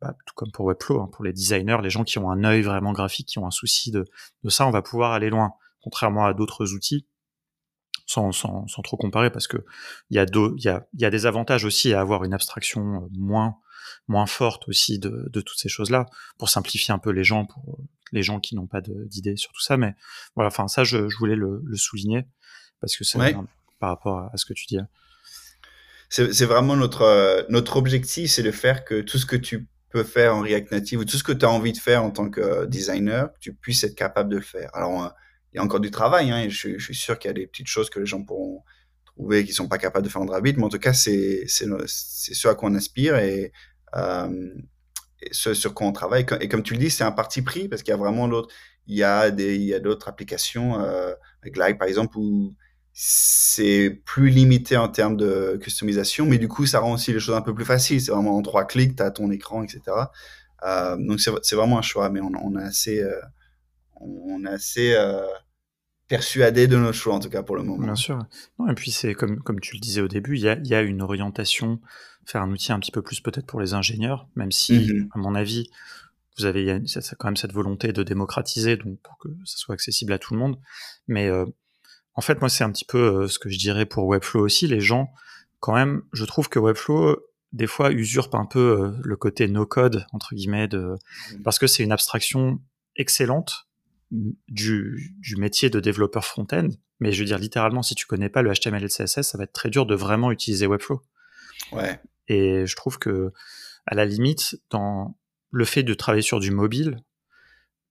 [0.00, 2.62] bah, tout comme pour Webflow, hein, pour les designers, les gens qui ont un œil
[2.62, 4.06] vraiment graphique, qui ont un souci de,
[4.44, 7.06] de ça, on va pouvoir aller loin, contrairement à d'autres outils.
[8.06, 9.58] Sans, sans, sans, trop comparer parce que
[10.10, 13.58] il y a y a, y a des avantages aussi à avoir une abstraction moins
[14.08, 17.46] moins forte aussi de, de toutes ces choses là pour simplifier un peu les gens
[17.46, 17.78] pour
[18.12, 19.76] les gens qui n'ont pas d'idées sur tout ça.
[19.76, 19.94] Mais
[20.34, 22.26] voilà, enfin ça, je, voulais le, souligner
[22.80, 23.18] parce que c'est
[23.78, 24.78] par rapport à, ce que tu dis.
[26.08, 30.02] C'est vraiment notre euh, notre objectif, c'est de faire que tout ce que tu peux
[30.02, 32.28] faire en React Native ou tout ce que tu as envie de faire en tant
[32.28, 34.70] que euh, designer, tu puisses être capable de le faire.
[34.74, 35.08] Alors, euh,
[35.52, 37.66] il y a encore du travail, hein, je, suis sûr qu'il y a des petites
[37.66, 38.62] choses que les gens pourront
[39.04, 42.48] trouver qui sont pas capables de faire en Dravit, mais en tout cas, c'est ce
[42.48, 43.52] à quoi on aspire et,
[45.32, 46.24] ce sur quoi on travaille.
[46.40, 48.48] Et comme tu le dis, c'est un parti pris parce qu'il y a vraiment d'autres,
[48.86, 51.12] il y a des, il y a d'autres applications, euh,
[51.44, 52.54] Glide par exemple, où
[52.92, 57.36] c'est plus limité en termes de customisation, mais du coup, ça rend aussi les choses
[57.36, 58.00] un peu plus faciles.
[58.00, 59.80] C'est vraiment en trois clics, tu as ton écran, etc.
[60.64, 63.20] Euh, donc, c'est vraiment un choix, mais on, on a assez, euh,
[64.00, 65.26] on a assez euh,
[66.08, 67.84] persuadé de nos choix, en tout cas pour le moment.
[67.84, 68.18] Bien sûr.
[68.58, 70.74] Non, et puis, c'est comme, comme tu le disais au début, il y a, y
[70.74, 71.80] a une orientation
[72.26, 75.08] faire un outil un petit peu plus peut-être pour les ingénieurs, même si, mhm.
[75.14, 75.70] à mon avis,
[76.38, 76.80] vous avez
[77.18, 80.40] quand même cette volonté de démocratiser, donc pour que ça soit accessible à tout le
[80.40, 80.58] monde.
[81.08, 81.44] Mais euh,
[82.14, 84.66] en fait, moi, c'est un petit peu euh, ce que je dirais pour Webflow aussi.
[84.66, 85.12] Les gens,
[85.58, 87.18] quand même, je trouve que Webflow
[87.52, 90.96] des fois usurpe un peu euh, le côté no code entre guillemets de
[91.32, 91.42] mhm.
[91.42, 92.60] parce que c'est une abstraction
[92.94, 93.68] excellente
[94.10, 96.68] du, du métier de développeur front-end.
[97.00, 99.38] Mais je veux dire littéralement, si tu connais pas le HTML et le CSS, ça
[99.38, 101.02] va être très dur de vraiment utiliser Webflow.
[101.72, 102.00] Ouais.
[102.28, 103.32] Et je trouve que,
[103.86, 105.16] à la limite, dans
[105.50, 107.02] le fait de travailler sur du mobile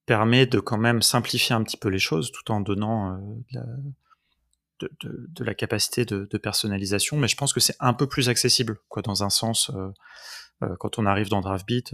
[0.06, 3.18] permet de quand même simplifier un petit peu les choses tout en donnant euh,
[3.52, 4.90] de, la,
[5.28, 7.18] de, la, capacité de, personnalisation.
[7.18, 9.90] Mais je pense que c'est un peu plus accessible, quoi, dans un sens, euh,
[10.64, 11.94] euh, quand on arrive dans DraftBeat.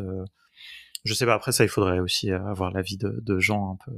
[1.05, 3.91] Je sais pas, après ça, il faudrait aussi avoir l'avis de, gens un peu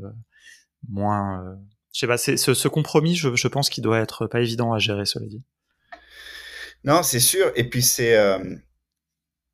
[0.89, 1.57] moins.
[1.93, 5.05] je sais pas, c'est ce, compromis, je, pense qu'il doit être pas évident à gérer,
[5.05, 5.41] cela dit.
[6.83, 7.51] Non, c'est sûr.
[7.55, 8.37] Et puis c'est euh,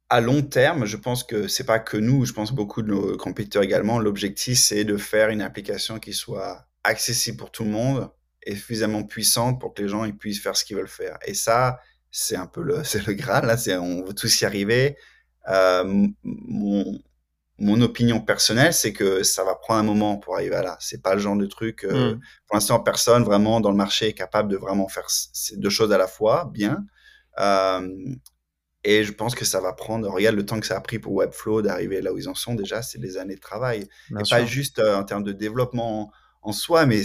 [0.09, 3.17] à long terme, je pense que c'est pas que nous, je pense beaucoup de nos
[3.17, 3.99] compétiteurs également.
[3.99, 8.11] L'objectif, c'est de faire une application qui soit accessible pour tout le monde
[8.43, 11.17] et suffisamment puissante pour que les gens puissent faire ce qu'ils veulent faire.
[11.25, 11.79] Et ça,
[12.11, 13.45] c'est un peu le, c'est le graal.
[13.45, 14.97] Là, on veut tous y arriver.
[15.49, 16.99] Euh, mon,
[17.59, 20.77] mon opinion personnelle, c'est que ça va prendre un moment pour arriver à là.
[20.79, 21.83] C'est pas le genre de truc.
[21.83, 22.19] Euh, hmm.
[22.47, 25.91] Pour l'instant, personne vraiment dans le marché est capable de vraiment faire ces deux choses
[25.91, 26.85] à la fois bien.
[27.39, 27.87] Euh,
[28.83, 31.13] et je pense que ça va prendre, regarde le temps que ça a pris pour
[31.13, 33.87] Webflow d'arriver là où ils en sont déjà, c'est des années de travail.
[34.11, 36.11] et pas juste euh, en termes de développement
[36.41, 37.01] en soi, mais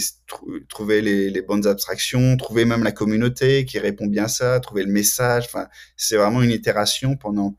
[0.67, 4.91] trouver les, bonnes abstractions, trouver même la communauté qui répond bien à ça, trouver le
[4.91, 5.45] message.
[5.45, 7.55] Enfin, c'est vraiment une itération pendant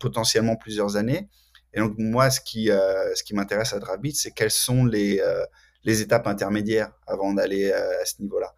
[0.00, 1.28] potentiellement plusieurs années.
[1.74, 5.22] Et donc moi, ce qui, euh, m'intéresse à Dravbit, c'est quelles sont les,
[5.84, 8.54] les étapes intermédiaires avant d'aller à ce niveau-là.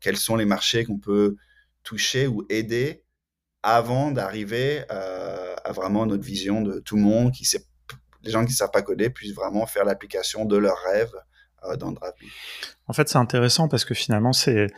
[0.00, 1.36] quels sont les marchés qu'on peut
[1.82, 3.04] toucher ou aider
[3.66, 7.32] avant d'arriver euh, à vraiment notre vision de tout le monde,
[8.22, 11.12] les gens qui ne savent pas coder puissent vraiment faire l'application de leur rêve
[11.64, 12.26] euh, dans Drapi.
[12.86, 14.68] En fait, c'est intéressant parce que finalement, c'est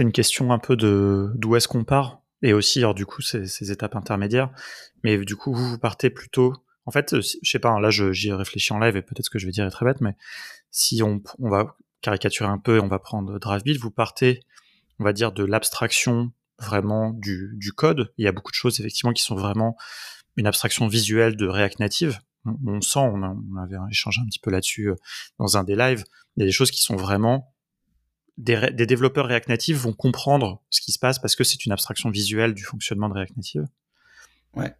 [0.00, 3.70] une question un peu de d'où est-ce qu'on part et aussi, alors du coup, ces,
[3.70, 4.50] étapes intermédiaires.
[5.02, 6.52] Mais du coup, vous partez plutôt.
[6.86, 9.38] En fait, je sais pas, hein, là, j'y réfléchis en live et peut-être ce que
[9.38, 10.16] je vais dire est très bête, mais
[10.70, 14.40] si on, on va caricaturer un peu et on va prendre DriveBuild, vous partez,
[14.98, 18.12] on va dire, de l'abstraction vraiment du, du, code.
[18.18, 19.76] Il y a beaucoup de choses effectivement qui sont vraiment
[20.36, 22.20] une abstraction visuelle de React Native.
[22.44, 24.96] On, sent, on, on, avait échangé un petit peu là-dessus euh,
[25.38, 26.04] dans un des lives.
[26.36, 27.54] Il y a des choses qui sont vraiment
[28.36, 31.72] des, des, développeurs React Native vont comprendre ce qui se passe parce que c'est une
[31.72, 33.66] abstraction visuelle du fonctionnement de React Native.
[34.54, 34.74] Ouais.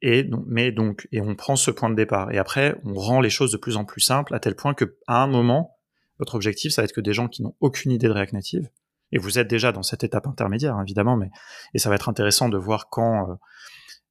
[0.00, 3.30] Et mais donc et on prend ce point de départ et après on rend les
[3.30, 5.76] choses de plus en plus simples à tel point que à un moment
[6.18, 8.70] votre objectif ça va être que des gens qui n'ont aucune idée de React Native
[9.12, 11.30] et vous êtes déjà dans cette étape intermédiaire, hein, évidemment, mais
[11.74, 13.34] et ça va être intéressant de voir quand euh,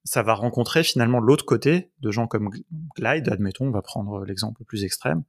[0.04, 2.50] ça va rencontrer finalement l'autre côté de gens comme
[2.96, 5.22] Glide, admettons, on va prendre l'exemple le plus extrême,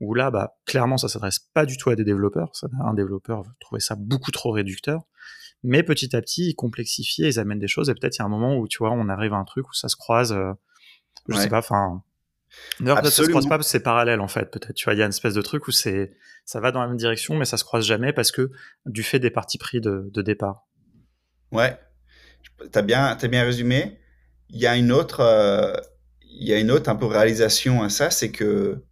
[0.00, 2.50] où là, bah, clairement, ça s'adresse pas du tout à des développeurs.
[2.56, 5.02] Ça, un développeur va trouver ça beaucoup trop réducteur.
[5.62, 8.24] Mais petit à petit, ils complexifient, ils amènent des choses, et peut-être il y a
[8.24, 10.52] un moment où, tu vois, on arrive à un truc où ça se croise, euh,
[11.28, 12.02] je sais pas, enfin...
[12.80, 14.94] D'ailleurs, peut-être ça se croise pas parce que c'est parallèle, en fait, peut-être, tu vois,
[14.94, 16.12] il y a une espèce de truc où c'est,
[16.44, 18.50] ça va dans la même direction, mais ça se croise jamais parce que,
[18.84, 20.66] du fait des partis pris de, de départ.
[21.50, 21.78] Ouais.
[22.70, 23.98] T'as bien, as bien résumé.
[24.50, 25.74] Il y a une autre, euh,
[26.22, 28.84] il y a une autre un peu réalisation à ça, c'est que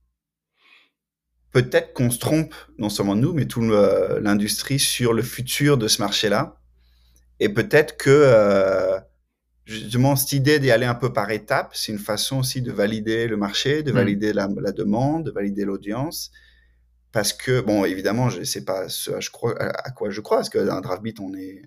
[1.53, 3.65] peut-être qu'on se trompe, non seulement nous, mais toute
[4.23, 6.60] l'industrie sur le futur de ce marché-là.
[7.41, 8.99] Et peut-être que euh,
[9.65, 13.27] justement cette idée d'y aller un peu par étapes, c'est une façon aussi de valider
[13.27, 13.95] le marché, de mm.
[13.95, 16.31] valider la, demande, de valider l'audience.
[17.13, 20.39] Parce que, bon, évidemment, je sais pas ce à, je crois, à, quoi je crois,
[20.39, 21.63] parce que dans DraftBeat, on est,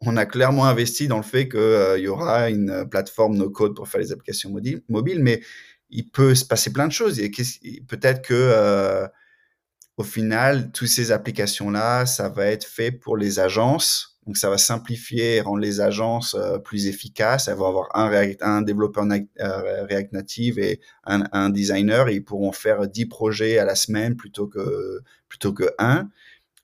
[0.00, 3.86] on a clairement investi dans le fait qu'il euh, y aura une plateforme no-code pour
[3.88, 4.50] faire les applications
[4.88, 5.42] mobiles, mais
[5.90, 7.20] il peut se passer plein de choses.
[7.20, 7.30] Et
[7.86, 9.06] peut-être que euh,
[9.96, 14.11] au final, toutes ces applications-là, ça va être fait pour les agences.
[14.26, 17.48] Donc, ça va simplifier rendre les agences euh, plus efficaces.
[17.48, 22.08] Elles vont avoir un, un développeur React Native et un, designer.
[22.08, 26.08] Et ils pourront faire 10 projets à la semaine plutôt que, plutôt que un.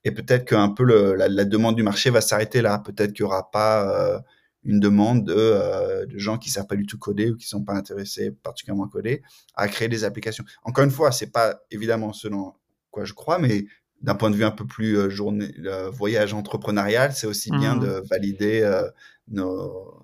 [0.05, 2.79] Et peut-être qu'un peu le, la, la, demande du marché va s'arrêter là.
[2.79, 4.19] Peut-être qu'il n'y aura pas euh,
[4.63, 7.45] une demande de, euh, de, gens qui ne savent pas du tout coder ou qui
[7.45, 9.21] ne sont pas intéressés particulièrement à coder
[9.55, 10.45] à créer des applications.
[10.63, 12.53] Encore une fois, c'est pas évidemment selon
[12.91, 13.65] quoi je crois, mais
[14.01, 15.53] d'un point de vue un peu plus euh, journée,
[15.91, 17.79] voyage entrepreneurial, c'est aussi bien mmh.
[17.79, 18.89] de valider euh,
[19.27, 20.01] nos,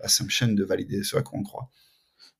[0.00, 1.68] assumptions, de valider ce à quoi on croit.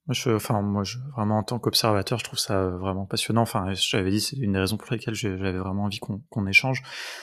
[0.07, 3.43] Moi, je, enfin, moi, je, vraiment, en tant qu'observateur, je trouve ça vraiment passionnant.
[3.43, 6.83] Enfin, j'avais dit, c'est une des raisons pour lesquelles j'avais vraiment envie qu'on échange.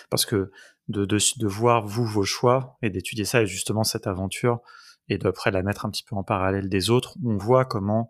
[0.10, 0.52] Parce que
[0.90, 4.60] de, de, de, voir, vous, vos choix et d'étudier ça et justement cette aventure
[5.08, 8.10] et d'après la mettre un petit peu en parallèle des autres, on voit comment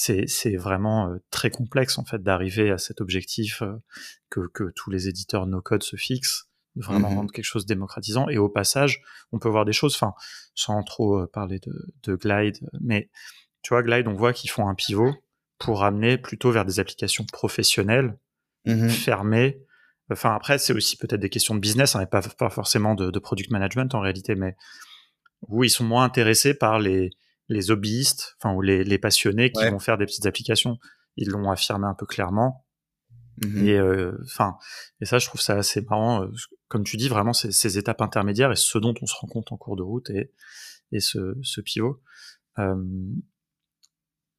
[0.00, 3.76] c'est vraiment euh, très complexe, en fait, d'arriver à cet objectif euh,
[4.30, 7.74] que, que tous les éditeurs no-code se fixent de vraiment mmh rendre quelque chose de
[7.74, 8.28] démocratisant.
[8.28, 10.14] Et au passage, on peut voir des choses, enfin,
[10.54, 11.72] sans trop euh, parler de,
[12.04, 13.10] de Glide, mais
[13.62, 15.12] tu vois, Glide, on voit qu'ils font un pivot
[15.58, 18.16] pour amener plutôt vers des applications professionnelles,
[18.66, 19.60] mmh fermées.
[20.10, 23.10] Enfin, après, c'est aussi peut-être des questions de business, hein, et pas, pas forcément de,
[23.10, 24.54] de, product management en réalité, mais
[25.48, 27.10] où ils sont moins intéressés par les,
[27.48, 30.78] les hobbyistes, enfin, ou les, les passionnés qui vont faire des petites applications.
[31.16, 32.64] Ils l'ont affirmé un peu clairement.
[33.44, 34.56] Mmh et euh, enfin,
[35.00, 36.24] et ça, je trouve ça assez marrant.
[36.24, 36.32] Euh,
[36.66, 39.52] comme tu dis, vraiment, ces, ces étapes intermédiaires et ce dont on se rend compte
[39.52, 40.32] en cours de route et,
[40.92, 42.02] et ce, ce pivot.
[42.58, 42.76] Euh,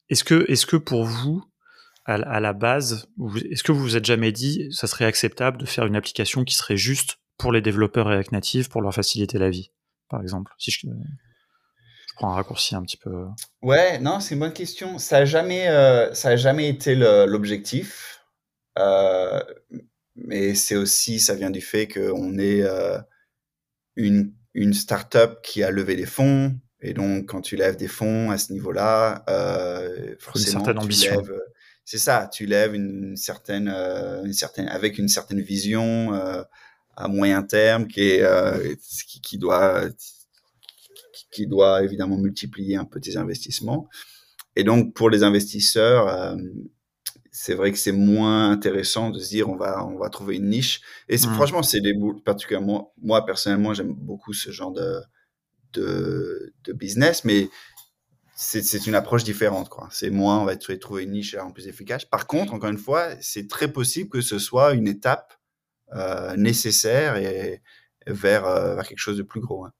[0.09, 1.43] est-ce que, est-ce que pour vous,
[2.05, 3.07] à, la base,
[3.51, 6.55] est-ce que vous vous êtes jamais dit, ça serait acceptable de faire une application qui
[6.55, 9.71] serait juste pour les développeurs React Native pour leur faciliter la vie,
[10.09, 10.87] par exemple Si je
[12.19, 13.27] prends un raccourci un petit peu.
[13.61, 14.97] Ouais, non, c'est une bonne question.
[14.97, 18.25] Ça a jamais, euh, ça a jamais été l'objectif,
[18.77, 19.41] euh,
[20.15, 22.97] mais c'est aussi, ça vient du fait qu'on est euh,
[23.95, 28.31] une une startup qui a levé des fonds, et donc, quand tu lèves des fonds
[28.31, 29.23] à ce niveau-là,
[30.19, 31.23] forcément, une certaine ambition.
[31.85, 36.11] C'est ça, tu lèves une certaine, une certaine, avec une certaine vision
[36.97, 39.83] à moyen terme qui est, qui, qui, doit,
[41.31, 43.87] qui doit évidemment multiplier un peu tes investissements.
[44.55, 46.35] Et donc, pour les investisseurs, euh,
[47.31, 50.49] c'est vrai que c'est moins intéressant de se dire on va on va trouver une
[50.49, 50.81] niche.
[51.07, 51.33] Et mmh.
[51.35, 51.93] franchement, c'est des
[52.25, 54.99] particulièrement moi personnellement, j'aime beaucoup ce genre de
[55.73, 57.47] de, de business, mais
[58.41, 59.67] c'est une approche différente.
[59.67, 59.89] quoi.
[59.91, 62.05] C'est moins, on va trouver une niche en plus efficace.
[62.05, 65.33] Par contre, encore une fois, c'est très possible que ce soit une étape
[65.93, 67.61] euh, nécessaire et
[68.07, 69.65] vers, euh, vers, quelque chose de plus gros.
[69.65, 69.73] Hein.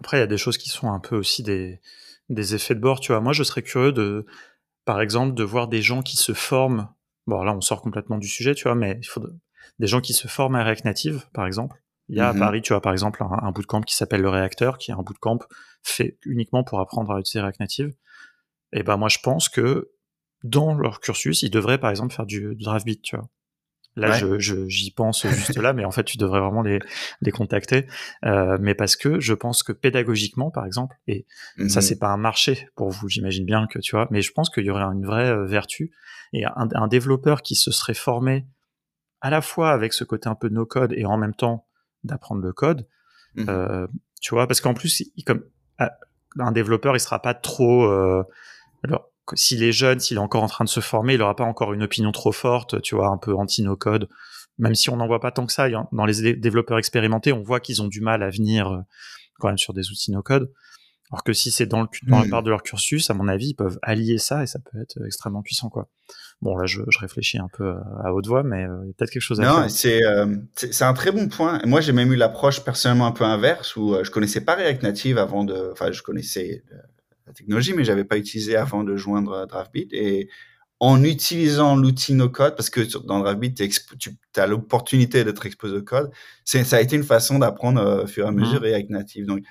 [0.00, 1.80] Après, il y a des choses qui sont un peu aussi des,
[2.28, 3.00] des effets de bord.
[3.00, 4.26] Tu vois, moi, je serais curieux de,
[4.84, 6.88] par exemple, de voir des gens qui se forment.
[7.26, 9.22] Bon, là, on sort complètement du sujet, tu vois, mais il faut
[9.78, 11.76] des gens qui se forment à React Native, par exemple,
[12.08, 12.38] il y a à mhm.
[12.38, 15.02] Paris, tu as par exemple un, un bootcamp qui s'appelle le Réacteur, qui est un
[15.02, 15.40] bootcamp
[15.82, 17.94] fait uniquement pour apprendre à utiliser React Native.
[18.72, 19.90] Et ben moi je pense que
[20.44, 23.28] dans leur cursus, ils devraient par exemple faire du, du tu vois.
[23.96, 26.80] Là, je, j'y pense juste là, mais en fait, tu devrais vraiment les,
[27.22, 27.86] les contacter.
[28.24, 31.26] Euh, mais parce que je pense que pédagogiquement, par exemple, et
[31.68, 31.80] ça, mhm.
[31.80, 34.64] c'est pas un marché pour vous, j'imagine bien que tu vois, mais je pense qu'il
[34.64, 35.92] y aurait une vraie euh, vertu
[36.32, 38.46] et un, un, développeur qui se serait formé
[39.20, 41.66] à la fois avec ce côté un peu no code et en même temps
[42.04, 42.86] d'apprendre le code.
[43.34, 43.44] Mmh.
[43.48, 43.86] Euh,
[44.20, 45.44] tu vois, parce qu'en plus, comme
[45.78, 45.92] ah,
[46.38, 47.88] un développeur, il sera pas trop.
[48.82, 51.44] Alors, s'il est jeune, s'il est encore en train de se former, il aura pas
[51.44, 54.08] encore une opinion trop forte, tu vois, un peu anti-no code.
[54.58, 57.60] Même si on n'en voit pas tant que ça, dans les développeurs expérimentés, on voit
[57.60, 58.78] qu'ils ont du mal à venir euh,
[59.38, 60.50] quand même sur des outils no code.
[61.12, 62.30] Alors que si c'est dans, le, dans la Hmm.
[62.30, 64.98] part de leur cursus, à mon avis, ils peuvent allier ça et ça peut être
[65.06, 65.88] extrêmement puissant, quoi.
[66.42, 68.92] Bon, là, je, je réfléchis un peu à haute voix, mais euh, il y a
[68.94, 69.70] peut-être quelque chose à Non, faire.
[69.70, 71.60] c'est euh, c'est c'est un très bon point.
[71.64, 74.82] Moi, j'ai même eu l'approche personnellement un peu inverse où euh, je connaissais pas React
[74.82, 76.76] Native avant de, enfin, je connaissais euh,
[77.26, 79.92] la technologie, mais j'avais pas utilisé avant de joindre euh, DraftBeat.
[79.92, 80.28] Et
[80.78, 85.82] en utilisant l'outil no code, parce que dans exp- tu as l'opportunité d'être exposé au
[85.82, 86.10] code,
[86.44, 88.66] ça a été une façon d'apprendre euh, au fur et à mesure Mhm.
[88.66, 89.26] React Native.
[89.26, 89.42] Donc,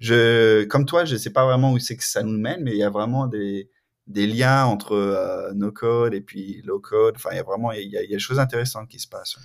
[0.00, 2.78] je, comme toi, je sais pas vraiment où c'est que ça nous mène, mais il
[2.78, 3.70] y a vraiment des
[4.08, 7.14] des liens entre euh, no code et puis low code.
[7.14, 8.98] Enfin, il y a vraiment il y a, il y a des choses intéressantes qui
[8.98, 9.36] se passent.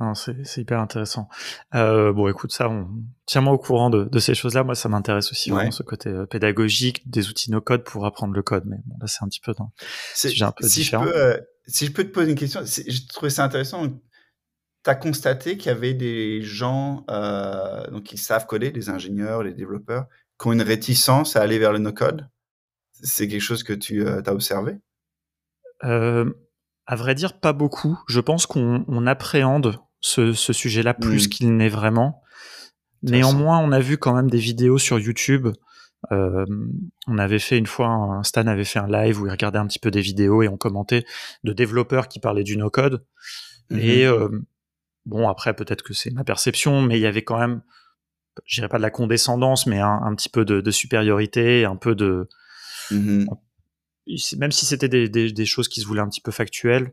[0.00, 1.28] Ah, c'est hyper intéressant.
[1.74, 2.88] Euh, bon, écoute, ça, on...
[3.26, 4.64] tiens-moi au courant de, de ces choses-là.
[4.64, 5.56] Moi, ça m'intéresse aussi Ouais.
[5.56, 8.64] vraiment ce côté euh, pédagogique des outils no code pour apprendre le code.
[8.66, 9.72] Mais bon, là, c'est un petit peu dans
[10.14, 11.04] C'est- sujet un peu si différent.
[11.04, 13.86] Je peux, euh, si je peux te poser une question, je trouvais ça intéressant.
[13.88, 17.04] Tu as constaté qu'il y avait des gens
[17.90, 20.06] donc qui savent coder, des ingénieurs, des développeurs,
[20.40, 22.28] qui ont une réticence à aller vers le no-code
[22.92, 24.78] C'est quelque chose que tu as observé?
[26.86, 27.98] À vrai dire, pas beaucoup.
[28.08, 31.30] Je pense qu'on on appréhende ce, ce sujet-là plus Mm.
[31.30, 32.22] qu'il n'est vraiment.
[33.02, 35.48] Néanmoins, on a vu quand même des vidéos sur YouTube.
[36.10, 36.44] Euh,
[37.06, 39.66] on avait fait une fois, un, Stan avait fait un live où il regardait un
[39.66, 41.04] petit peu des vidéos et on commentait
[41.44, 43.04] de développeurs qui parlaient du no-code.
[43.70, 43.78] Mhm.
[43.78, 44.28] Et euh,
[45.06, 47.62] bon, après, peut-être que c'est ma perception, mais il y avait quand même,
[48.44, 51.76] je dirais pas de la condescendance, mais un, un petit peu de, de supériorité, un
[51.76, 52.28] peu de,
[52.90, 53.26] Mhm.
[54.38, 56.92] Même si c'était des, des, des choses qui se voulaient un petit peu factuelles,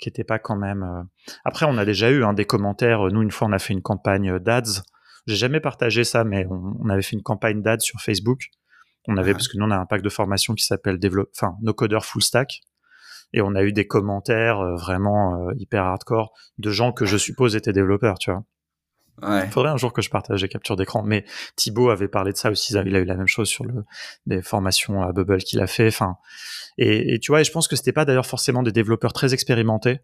[0.00, 0.82] qui n'étaient pas quand même.
[0.82, 1.02] euh,
[1.44, 3.00] Après, on a déjà eu hein, des commentaires.
[3.08, 4.82] Nous, une fois, on a fait une campagne d'ads.
[5.26, 8.46] J'ai jamais partagé ça, mais on, on avait fait une campagne d'ads sur Facebook.
[9.06, 9.32] On avait Ouais.
[9.34, 11.98] parce que nous, on a un pack de formation qui s'appelle développe, enfin, No Coder
[12.02, 12.60] Full Stack.
[13.34, 17.16] Et on a eu des commentaires euh, vraiment euh, hyper hardcore de gens que je
[17.18, 18.44] suppose étaient développeurs, tu vois.
[19.22, 19.44] Ouais.
[19.46, 21.02] Il faudrait un jour que je partage des captures d'écran.
[21.02, 21.24] Mais
[21.56, 22.72] Thibaut avait parlé de ça aussi.
[22.72, 23.84] Il a eu la même chose sur le,
[24.26, 25.88] des formations à Bubble qu'il a fait.
[25.88, 26.16] Enfin,
[26.76, 29.34] et, et tu vois, et je pense que c'était pas d'ailleurs forcément des développeurs très
[29.34, 30.00] expérimentés.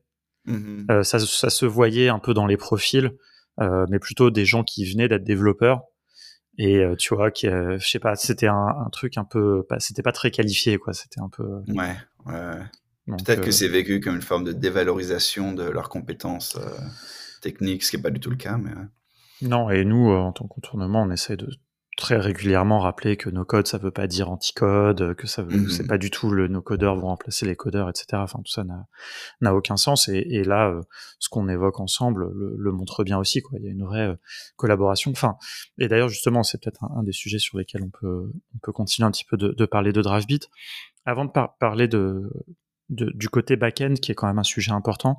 [0.47, 0.87] Mhm.
[0.91, 3.13] Euh, ça, ça se voyait un peu dans les profils,
[3.61, 5.83] euh, mais plutôt des gens qui venaient d'être développeurs.
[6.57, 10.03] Et euh, tu vois, qui, je sais pas, c'était un, un truc un peu, c'était
[10.03, 10.93] pas très qualifié, quoi.
[10.93, 11.45] C'était un peu.
[11.69, 11.97] Ouais,
[13.07, 16.59] Peut-être que c'est vécu comme une forme de dévalorisation de leurs compétences
[17.43, 18.57] techniques, ce qui n'est pas du tout le cas.
[18.57, 18.71] Mais...
[19.45, 21.49] Non, et nous, euh, en tant que contournement, on essaie de
[21.97, 25.71] très régulièrement rappeler que no code, ça veut pas dire anti-code, que ça veut, Mhm.
[25.71, 28.07] c'est pas du tout le no codeurs vont remplacer les codeurs, etc.
[28.15, 30.09] Enfin, tout ça n'a, aucun sens.
[30.09, 30.81] Et, et là, euh,
[31.21, 33.59] ce qu'on évoque ensemble le, le montre bien aussi, quoi.
[33.61, 34.17] Il y a une vraie euh,
[34.57, 35.13] collaboration.
[35.13, 35.37] Enfin,
[35.79, 38.73] et d'ailleurs, justement, c'est peut-être un, un des sujets sur lesquels on peut, on peut
[38.73, 40.49] continuer un petit peu de, de parler de DriveBeat.
[41.05, 42.29] Avant de par- parler de,
[42.89, 45.17] de, du côté back-end, qui est quand même un sujet important,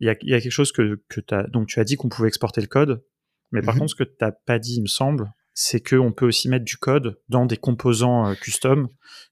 [0.00, 2.08] il y a, il y a quelque chose que, que donc tu as dit qu'on
[2.10, 3.02] pouvait exporter le code,
[3.52, 3.80] mais par Mhm.
[3.80, 6.76] contre, ce que t'as pas dit, il me semble, c'est qu'on peut aussi mettre du
[6.76, 8.88] code dans des composants euh, custom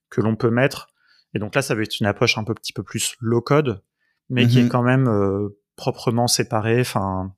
[0.09, 0.87] que l'on peut mettre.
[1.33, 3.81] Et donc là, ça va être une approche un peu petit peu plus low code,
[4.29, 4.65] mais qui Mhm.
[4.65, 6.81] est quand même euh, proprement séparée.
[6.81, 7.33] Enfin,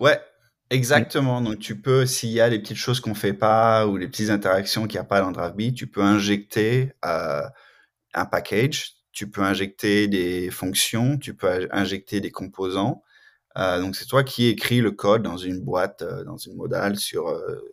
[0.00, 0.20] Ouais,
[0.70, 1.40] exactement.
[1.42, 4.30] Donc, tu peux, s'il y a des petites choses qu'on fait pas ou des petites
[4.30, 7.42] interactions qu'il n'y a pas dans DraftBeat, tu peux injecter euh,
[8.14, 13.02] un package, tu peux injecter des fonctions, tu peux injecter des composants.
[13.58, 16.96] Euh, donc, c'est toi qui écris le code dans une boîte, euh, dans une modale
[16.96, 17.72] sur euh,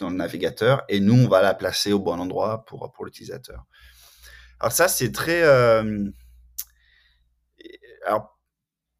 [0.00, 3.64] dans le navigateur, et nous, on va la placer au bon endroit pour pour l'utilisateur.
[4.60, 5.42] Alors ça, c'est très.
[5.42, 6.04] euh,
[8.06, 8.38] alors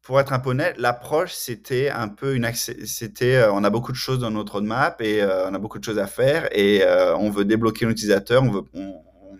[0.01, 3.91] pour être un peu honnête, l'approche, c'était un peu une c'était, euh, on a beaucoup
[3.91, 6.83] de choses dans notre roadmap et euh, on a beaucoup de choses à faire et
[6.83, 8.63] euh, on veut débloquer l'utilisateur, on veut,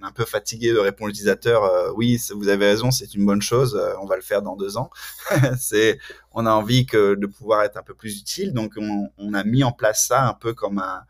[0.01, 3.41] un peu fatigué de répondre à l'utilisateur, euh, oui, vous avez raison, c'est une bonne
[3.41, 4.89] chose, euh, on va le faire dans deux ans.
[5.59, 5.99] c'est,
[6.31, 9.63] on a envie que de pouvoir être un peu plus utile, donc on, a mis
[9.63, 11.05] en place ça un peu comme un,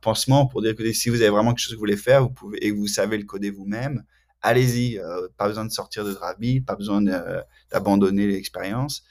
[0.00, 2.30] pansement pour dire que si vous avez vraiment quelque chose que vous voulez faire, vous
[2.30, 4.04] pouvez et que vous savez le coder vous-même,
[4.40, 7.02] allez-y, euh, pas besoin de sortir de Drabi, pas besoin
[7.70, 9.02] d'abandonner l'expérience.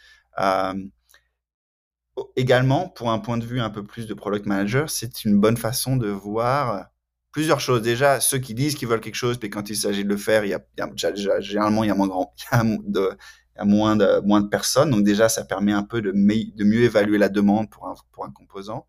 [2.35, 5.57] Également, pour un point de vue un peu plus de product manager, c'est une bonne
[5.57, 6.91] façon de voir
[7.31, 7.81] plusieurs choses.
[7.81, 10.45] Déjà, ceux qui disent qu'ils veulent quelque chose, puis quand il s'agit de le faire,
[10.45, 12.59] il y a, il y a déjà- généralement il y a moins grand, il y
[12.59, 13.17] a, de,
[13.65, 14.91] moins de moins de personnes.
[14.91, 18.25] Donc déjà, ça permet un peu de, de mieux évaluer la demande pour un, pour
[18.25, 18.87] un composant.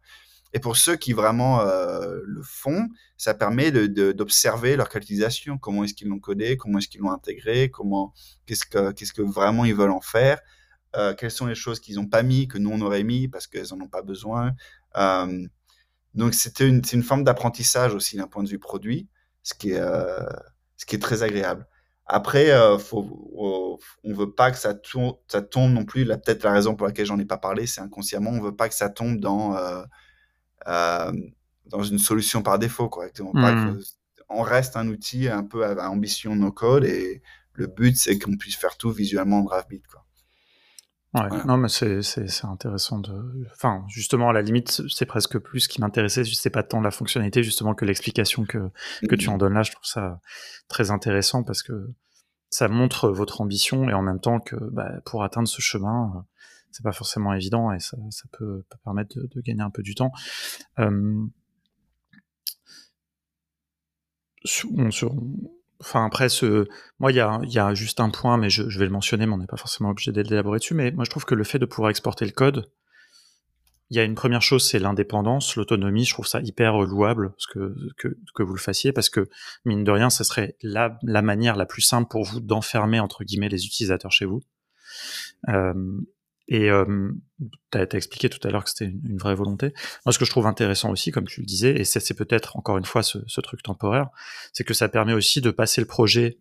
[0.54, 5.56] Et pour ceux qui vraiment euh, le font, ça permet d'observer leur utilisation.
[5.56, 8.12] Comment est-ce qu'ils l'ont codé, comment est-ce qu'ils l'ont intégré, comment,
[8.44, 10.40] qu'est-ce que, qu'est-ce que vraiment ils veulent en faire,
[10.96, 13.46] euh, quelles sont les choses qu'ils n'ont pas mis que nous on aurait mis parce
[13.46, 14.52] qu'elles en ont pas besoin?
[14.96, 15.46] Euh,
[16.14, 19.08] donc c'était une, c'est une forme d'apprentissage aussi d'un point de vue produit,
[19.42, 20.20] ce qui est, euh,
[20.76, 21.66] ce qui est très agréable.
[22.06, 26.04] Après, euh, faut, on veut pas que ça tourne, ça tombe non plus.
[26.04, 28.68] Là, peut-être la raison pour laquelle j'en ai pas parlé, c'est inconsciemment, on veut pas
[28.68, 29.82] que ça tombe dans euh,
[30.68, 31.12] euh,
[31.66, 33.30] dans une solution par défaut, correctement.
[33.32, 33.78] Hmm.
[34.28, 37.22] On reste un outil un peu à, ambition no code et
[37.54, 40.04] le but c'est qu'on puisse faire tout visuellement en DraftBeat, quoi.
[41.14, 42.00] Ouais, non, mais c'est,
[42.44, 43.46] intéressant de.
[43.52, 46.24] Enfin, justement, à la limite, c'est presque plus ce qui m'intéressait.
[46.24, 48.70] C'est pas tant la fonctionnalité, justement, que l'explication que,
[49.06, 49.62] que tu en donnes là.
[49.62, 50.20] Je trouve ça
[50.68, 51.90] très intéressant parce que
[52.48, 56.24] ça montre votre ambition et en même temps que bah, pour atteindre ce chemin,
[56.70, 60.12] c'est pas forcément évident et ça, ça peut, permettre de, gagner un peu du temps.
[60.78, 61.26] Euh,
[65.82, 66.68] enfin après ce,
[66.98, 69.46] moi il y a, juste un point, mais je, vais le mentionner, mais on n'est
[69.46, 70.74] pas forcément obligé d'élaborer dessus.
[70.74, 72.70] Mais moi je trouve que le fait de pouvoir exporter le code,
[73.90, 76.06] il y a une première chose, c'est l'indépendance, l'autonomie.
[76.06, 79.28] Je trouve ça hyper louable ce que, que, que, vous le fassiez parce que
[79.66, 83.22] mine de rien, ce serait la, la manière la plus simple pour vous d'enfermer entre
[83.22, 84.40] guillemets les utilisateurs chez vous.
[85.48, 85.74] Euh,
[86.52, 87.10] et euh,
[87.70, 89.72] tu as, expliqué tout à l'heure que c'était une, vraie volonté.
[90.04, 92.76] Moi, ce que je trouve intéressant aussi, comme tu le disais, et c'est peut-être encore
[92.76, 94.10] une fois ce, ce truc temporaire,
[94.52, 96.38] c'est que ça permet aussi de passer le projet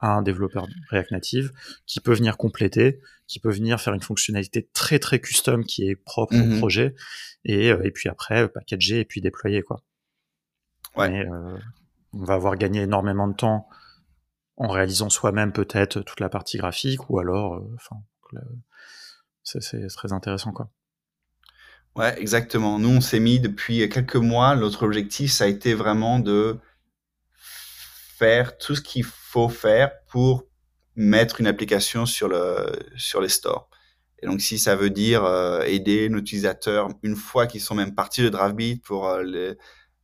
[0.00, 1.52] à un développeur React Native
[1.84, 5.94] qui peut venir compléter, qui peut venir faire une fonctionnalité très très custom qui est
[5.94, 6.94] propre au mmh projet,
[7.44, 9.82] et, euh, et puis après packager et puis déployer quoi.
[10.96, 11.26] Ouais.
[11.26, 11.58] euh,
[12.14, 13.68] on va avoir gagné énormément de temps
[14.56, 18.40] en réalisant soi-même peut-être toute la partie graphique ou alors, euh,
[19.42, 20.70] c'est très intéressant, quoi.
[21.96, 22.78] Ouais, exactement.
[22.78, 24.54] Nous, on s'est mis depuis quelques mois.
[24.54, 26.58] Notre objectif, ça a été vraiment de
[28.18, 30.44] faire tout ce qu'il faut faire pour
[30.94, 32.66] mettre une application sur le
[32.96, 33.68] sur les stores.
[34.22, 37.94] Et donc, si ça veut dire euh, aider nos utilisateurs une fois qu'ils sont même
[37.94, 39.54] partis de DraftBeat pour euh,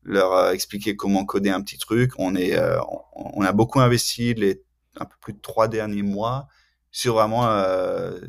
[0.03, 4.35] leur euh, expliquer comment coder un petit truc, on est on, on, a beaucoup investi
[4.35, 4.63] les
[4.99, 6.49] un peu plus de trois derniers mois
[6.97, 7.45] sur vraiment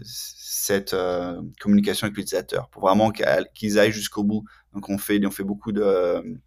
[0.04, 4.44] cette euh, communication avec l'utilisateur pour vraiment qu'ils aillent jusqu'au bout.
[4.74, 6.38] Donc on fait, on fait beaucoup de,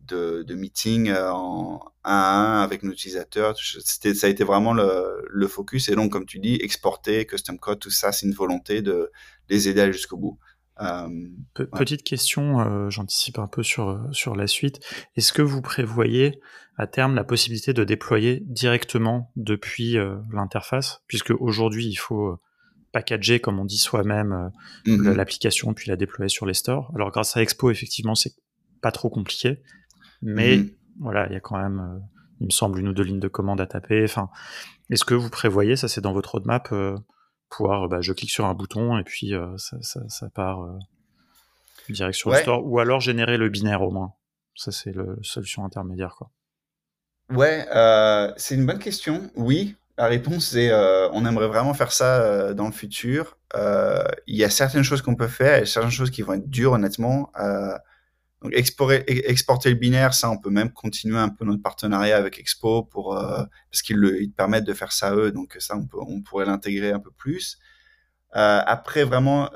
[0.00, 3.56] de, meetings euh, en un à un avec nos utilisateurs.
[3.56, 5.88] Ça a été vraiment le, le, focus.
[5.88, 9.12] Et donc, comme tu dis, exporter, custom code, tout ça, c'est une volonté de
[9.48, 10.40] les aider à aller jusqu'au bout.
[10.80, 11.08] Euh,
[11.54, 14.80] petite question, j'anticipe un peu sur, sur la suite.
[15.16, 16.40] Est-ce que vous prévoyez
[16.76, 19.96] à terme la possibilité de déployer directement depuis
[20.32, 21.02] l'interface?
[21.06, 22.38] Puisque aujourd'hui, il faut
[22.94, 24.32] packager, comme on dit soi-même,
[24.86, 25.14] euh, mhm.
[25.14, 26.90] l'application, puis la déployer sur les stores.
[26.94, 28.34] Alors grâce à Expo, effectivement, c'est
[28.80, 29.60] pas trop compliqué,
[30.22, 30.70] mais mhm.
[31.00, 31.98] voilà, il y a quand même, euh,
[32.40, 34.04] il me semble, une ou deux lignes de commande à taper.
[34.04, 34.30] Enfin,
[34.90, 36.96] est-ce que vous prévoyez, ça c'est dans votre roadmap, euh,
[37.48, 40.66] pouvoir, bah, je clique sur un bouton et puis ça, part
[41.88, 44.12] direct sur le store, ou alors générer le binaire au moins.
[44.56, 46.30] Ça c'est la solution intermédiaire, quoi.
[47.30, 47.66] Ouais,
[48.36, 49.30] c'est une bonne question.
[49.34, 53.38] Oui, la réponse est euh, on aimerait vraiment faire ça euh, dans le futur.
[53.54, 56.50] Euh, il y a certaines choses qu'on peut faire et certaines choses qui vont être
[56.50, 57.30] dures, honnêtement.
[58.44, 62.84] Donc exporter, le binaire, ça, on peut même continuer un peu notre partenariat avec Expo
[62.84, 65.32] pour parce qu'ils ils permettent de faire ça eux.
[65.32, 67.58] Donc ça, on, pourrait l'intégrer un peu plus.
[68.32, 69.50] après, vraiment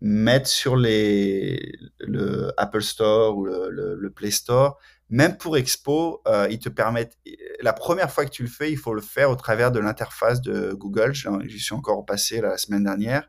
[0.00, 4.78] mettre sur les, le Apple Store ou le, le, le Play Store
[5.12, 7.18] même pour Expo, euh, ils te permettent.
[7.60, 10.40] La première fois que tu le fais, il faut le faire au travers de l'interface
[10.40, 11.12] de Google.
[11.12, 13.28] J'y suis encore passé la semaine dernière.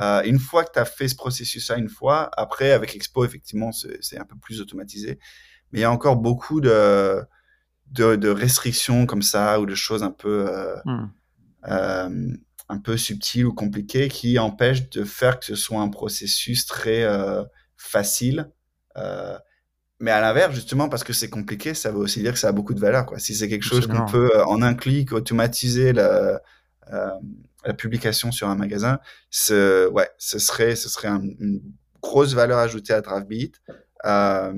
[0.00, 3.70] Euh, une fois que tu as fait ce processus-là une fois, après, avec Expo, effectivement,
[3.72, 5.18] c'est un peu plus automatisé.
[5.72, 7.22] Mais il y a encore beaucoup de,
[7.90, 11.10] de, restrictions comme ça ou de choses un peu, euh, hmm.
[11.68, 12.28] euh,
[12.68, 17.06] un peu subtiles ou compliquées qui empêchent de faire que ce soit un processus très
[17.76, 18.50] facile.
[19.98, 22.52] Mais à l'inverse, justement, parce que c'est compliqué, ça veut aussi dire que ça a
[22.52, 23.06] beaucoup de valeur.
[23.06, 23.18] Quoi.
[23.18, 26.42] Si c'est quelque chose qu'on peut, en un clic, automatiser la,
[26.90, 31.60] la publication sur un magasin, ce, ouais, ce serait, ce serait une
[32.00, 33.60] grosse valeur ajoutée à DraftBeat.
[34.04, 34.52] Euh,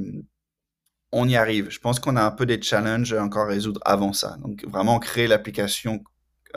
[1.10, 1.70] on y arrive.
[1.70, 4.36] Je pense qu'on a un peu des challenges encore à résoudre avant ça.
[4.42, 6.04] Donc, vraiment créer l'application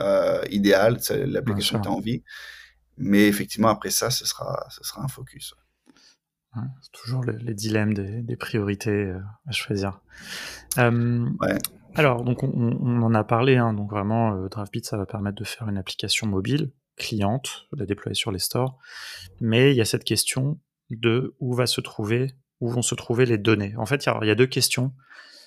[0.00, 2.22] euh, idéale, l'application que tu as envie.
[2.98, 5.54] Mais effectivement, après ça, ce sera, ce sera un focus.
[6.82, 10.00] C'est toujours les dilemmes des, priorités euh, à choisir.
[10.76, 11.26] Euh,
[11.94, 15.44] alors, donc on, en a parlé, hein, donc vraiment, euh, DraftBeat, ça va permettre de
[15.44, 18.78] faire une application mobile, cliente, de la déployer sur les stores.
[19.40, 20.58] Mais il y a cette question
[20.90, 23.74] de où va se trouver, où vont se trouver les données.
[23.76, 24.92] En fait, il y, a deux questions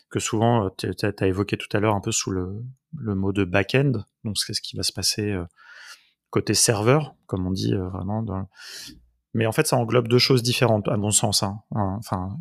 [0.09, 4.03] que souvent tu as évoqué tout à l'heure un peu sous le, mot de back-end.
[4.23, 5.35] Donc, c'est ce qui va se passer
[6.29, 8.47] côté serveur, comme on dit vraiment dans,
[9.35, 11.43] mais en fait, ça englobe deux choses différentes, à mon sens.
[11.43, 11.59] Hein.
[11.71, 12.39] Enfin,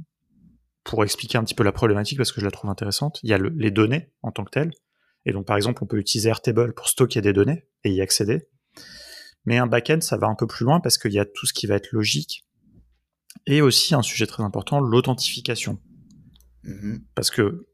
[0.85, 3.33] pour expliquer un petit peu la problématique, parce que je la trouve intéressante, il y
[3.33, 4.73] a les données en tant que telles.
[5.25, 8.47] Et donc, par exemple, on peut utiliser Airtable pour stocker des données et y accéder.
[9.47, 11.53] Mais un backend, ça va un peu plus loin parce qu'il y a tout ce
[11.53, 12.47] qui va être logique
[13.47, 15.81] Et aussi un sujet très important, l'authentification.
[16.63, 17.05] Mhm.
[17.15, 17.67] Parce que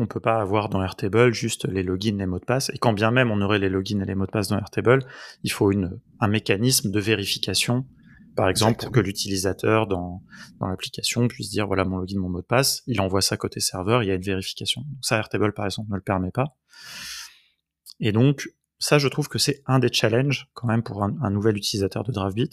[0.00, 2.70] on peut pas avoir dans Airtable juste les logins, les mots de passe.
[2.70, 5.04] Et quand bien même on aurait les logins et les mots de passe dans Airtable,
[5.42, 7.84] il faut une, un mécanisme de vérification,
[8.38, 10.22] par exemple, pour que l'utilisateur dans,
[10.60, 12.84] dans l'application puisse dire voilà mon login, mon mot de passe.
[12.86, 14.84] Il envoie ça côté serveur, il y a une vérification.
[15.00, 16.56] ça, Airtable par exemple ne le permet pas.
[17.98, 21.56] Et donc ça, je trouve que c'est un des challenges quand même pour un, nouvel
[21.56, 22.50] utilisateur de DraftBit.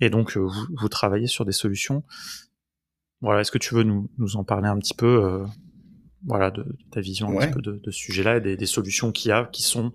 [0.00, 2.02] Et donc euh, vous, vous, travaillez sur des solutions.
[3.20, 5.46] Voilà, est-ce que tu veux nous, nous en parler un petit peu euh,
[6.24, 9.32] voilà, de, ta vision un petit peu de, ce sujet-là et des, solutions qu'il y
[9.32, 9.92] a qui sont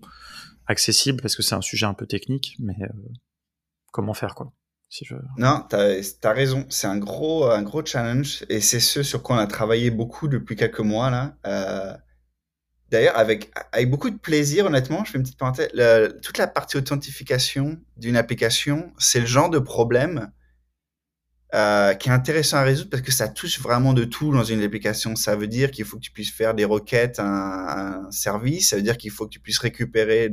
[0.68, 1.22] accessibles?
[1.22, 3.09] Parce que c'est un sujet un peu technique, mais euh,
[3.91, 4.53] comment faire quoi?
[5.37, 6.65] Non, tu as, raison.
[6.69, 10.27] C'est un gros, un gros challenge et c'est ce sur quoi on a travaillé beaucoup
[10.27, 11.37] depuis quelques mois là.
[11.47, 11.95] Euh,
[12.89, 15.69] d'ailleurs, avec, avec beaucoup de plaisir, honnêtement, je fais une petite parenthèse.
[16.21, 20.31] toute la partie authentification d'une application, c'est le genre de problème
[21.53, 24.63] euh, qui est intéressant à résoudre parce que ça touche vraiment de tout dans une
[24.63, 25.17] application.
[25.17, 28.77] Ça veut dire qu'il faut que tu puisses faire des requêtes à un, service, ça
[28.77, 30.29] veut dire qu'il faut que tu puisses récupérer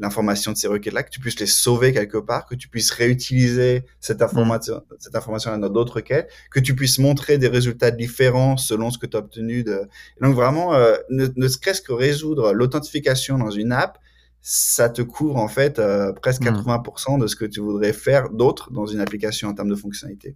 [0.00, 3.84] l'information de ces requêtes-là, que tu puisses les sauver quelque part, que tu puisses réutiliser
[4.00, 8.90] cette information, cette information dans d'autres requêtes, que tu puisses montrer des résultats différents selon
[8.90, 9.62] ce que tu as obtenu.
[9.62, 9.82] De...
[10.20, 13.98] donc vraiment, euh, ne, ne serait-ce que résoudre l'authentification dans une app,
[14.42, 17.20] ça te couvre en fait euh, presque 80% mmh.
[17.20, 20.34] de ce que tu voudrais faire d'autre dans une application en termes de fonctionnalité.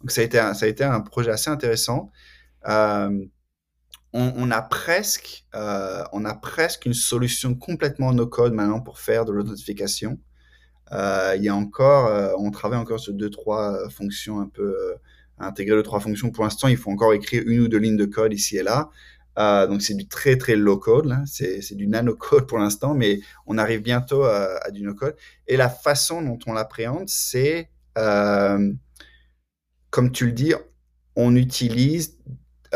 [0.00, 2.10] Donc ça a été un, ça a été un projet assez intéressant.
[2.68, 3.24] Euh,
[4.12, 9.24] on, a presque, euh, on a presque une solution complètement no code maintenant pour faire
[9.26, 10.18] de l'authentification.
[10.90, 14.74] il y a encore, on travaille encore sur deux trois fonctions un peu
[15.38, 16.30] intégrer deux trois fonctions.
[16.30, 18.90] Pour l'instant, il faut encore écrire une ou deux lignes de code ici et là.
[19.38, 23.20] Euh, donc c'est du très très low code, c'est du nano code pour l'instant, mais
[23.46, 25.16] on arrive bientôt à, du no code.
[25.46, 28.72] Et la façon dont on l'appréhende, c'est, euh,
[29.90, 30.54] comme tu le dis,
[31.16, 32.18] on utilise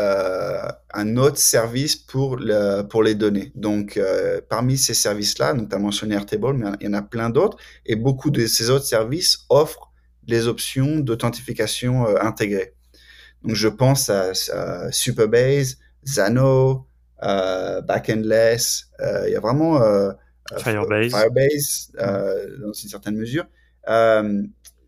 [0.00, 3.52] euh, un autre service pour, le, pour les données.
[3.54, 4.00] Donc
[4.48, 8.30] parmi ces services-là, notamment mentionné Airtable, mais il y en a plein d'autres, et beaucoup
[8.30, 9.92] de ces autres services offrent
[10.26, 12.74] les options d'authentification intégrées.
[13.42, 16.86] Donc je pense à, à Superbase, Zano,
[17.22, 20.12] euh, Backendless, euh, il y a vraiment euh,
[20.58, 21.92] Firebase, Firebase
[22.60, 23.46] dans une certaine mesure.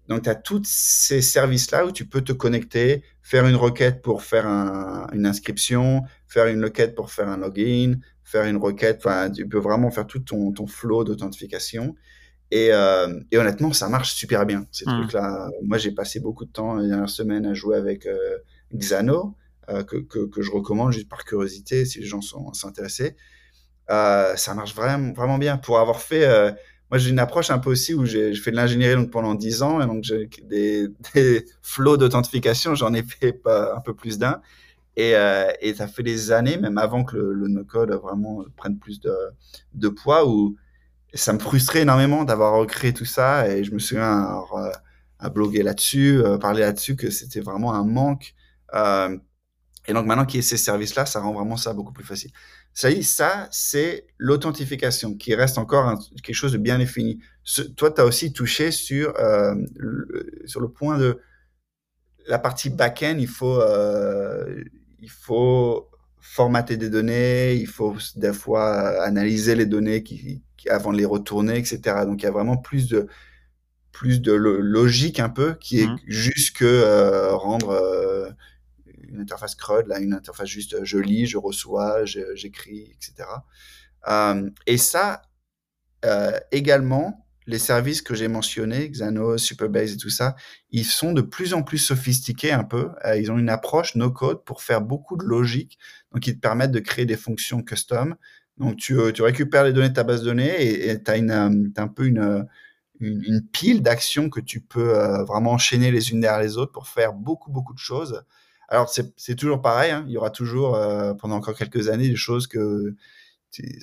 [0.08, 4.22] Donc, tu as tous ces services-là où tu peux te connecter, faire une requête pour
[4.22, 8.98] faire une inscription, faire une requête pour faire un login, faire une requête.
[8.98, 11.94] Enfin, tu peux vraiment faire tout ton, ton flow d'authentification.
[12.50, 12.70] Et,
[13.30, 14.98] et, honnêtement, ça marche super bien, ces hmm.
[14.98, 15.48] trucs-là.
[15.62, 18.06] Moi, j'ai passé beaucoup de temps la dernière semaine à jouer avec
[18.74, 19.36] Xano.
[19.68, 23.16] Euh, que, que, je recommande juste par curiosité si les gens sont, intéressés.
[23.90, 25.56] Euh, ça marche vraiment, vraiment bien.
[25.56, 26.50] Pour avoir fait, euh,
[26.92, 29.62] moi j'ai une approche un peu aussi où j'ai fait de l'ingénierie donc pendant 10
[29.62, 34.42] ans et donc j'ai des, des flots d'authentification, j'en ai fait un peu plus d'un.
[34.96, 35.14] Et,
[35.62, 40.28] et, ça fait des années, même avant que le, no-code vraiment prenne plus de, poids,
[40.28, 40.54] où
[41.14, 43.48] ça me frustrait énormément d'avoir recréé tout ça.
[43.48, 44.82] Et je me souviens avoir,
[45.18, 48.34] à bloguer là-dessus, parler là-dessus, que c'était vraiment un manque.
[48.74, 49.16] Euh,
[49.86, 52.30] et donc maintenant qu'il y a ces services-là, ça rend vraiment ça beaucoup plus facile.
[52.74, 57.20] Ça y est, ça, c'est l'authentification qui reste encore quelque chose de bien défini.
[57.76, 61.20] toi, tu as aussi touché sur, euh, le, sur le point de
[62.26, 63.16] la partie back-end.
[63.18, 64.64] Il faut, euh,
[65.00, 70.98] il faut formater des données, il faut des fois analyser les données qui, avant de
[70.98, 71.80] les retourner, etc.
[72.06, 73.06] Donc il y a vraiment plus de
[73.90, 75.98] plus de logique un peu qui est mmh.
[76.06, 78.34] juste que euh, rendre
[79.12, 83.28] une interface CRUD, là, une interface juste euh, je lis, je reçois, j'écris, etc.
[84.08, 85.22] Euh, et ça,
[86.04, 90.36] euh, également, les services que j'ai mentionnés, Xano, Superbase et tout ça,
[90.70, 92.90] ils sont de plus en plus sophistiqués un peu.
[93.16, 95.78] ils ont une approche no-code pour faire beaucoup de logique.
[96.12, 98.14] Donc, ils te permettent de créer des fonctions custom.
[98.58, 102.06] Donc, tu, récupères les données de ta base de données et tu as, un peu
[102.06, 102.46] une,
[103.00, 104.92] une pile d'actions que tu peux
[105.24, 108.22] vraiment enchaîner les unes derrière les autres pour faire beaucoup, beaucoup de choses.
[108.72, 109.90] Alors, c'est toujours pareil.
[109.90, 110.02] Hein.
[110.06, 112.94] Il y aura toujours, euh, pendant encore quelques années, des choses que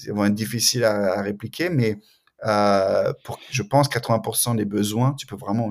[0.07, 1.99] vont être difficiles à, répliquer, mais
[2.47, 5.69] euh, pour, je pense, 80% des besoins, tu peux vraiment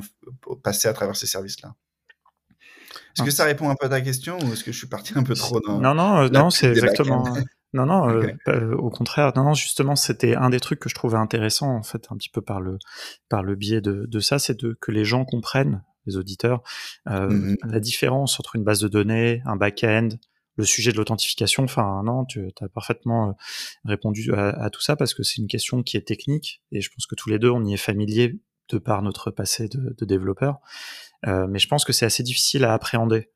[0.62, 1.74] passer à travers ces services-là.
[3.16, 5.12] Est-ce que ça répond un peu à ta question ou est-ce que je suis parti
[5.16, 7.24] un peu trop dans Non, non, euh, non, c'est exactement.
[7.74, 8.22] Non, non,
[8.78, 12.06] au contraire, non, non, justement, c'était un des trucs que je trouvais intéressant, en fait,
[12.10, 12.78] un petit peu par le,
[13.28, 16.62] par le biais de, de ça, c'est que les gens comprennent les auditeurs,
[17.08, 20.08] euh, mmh la différence entre une base de données, un back-end,
[20.56, 21.64] le sujet de l'authentification.
[21.64, 23.32] Enfin, non, tu as parfaitement euh,
[23.84, 27.06] répondu à, tout ça parce que c'est une question qui est technique et je pense
[27.06, 30.58] que tous les deux, on y est familier de par notre passé de, de développeur.
[31.24, 33.30] mais je pense que c'est assez difficile à appréhender.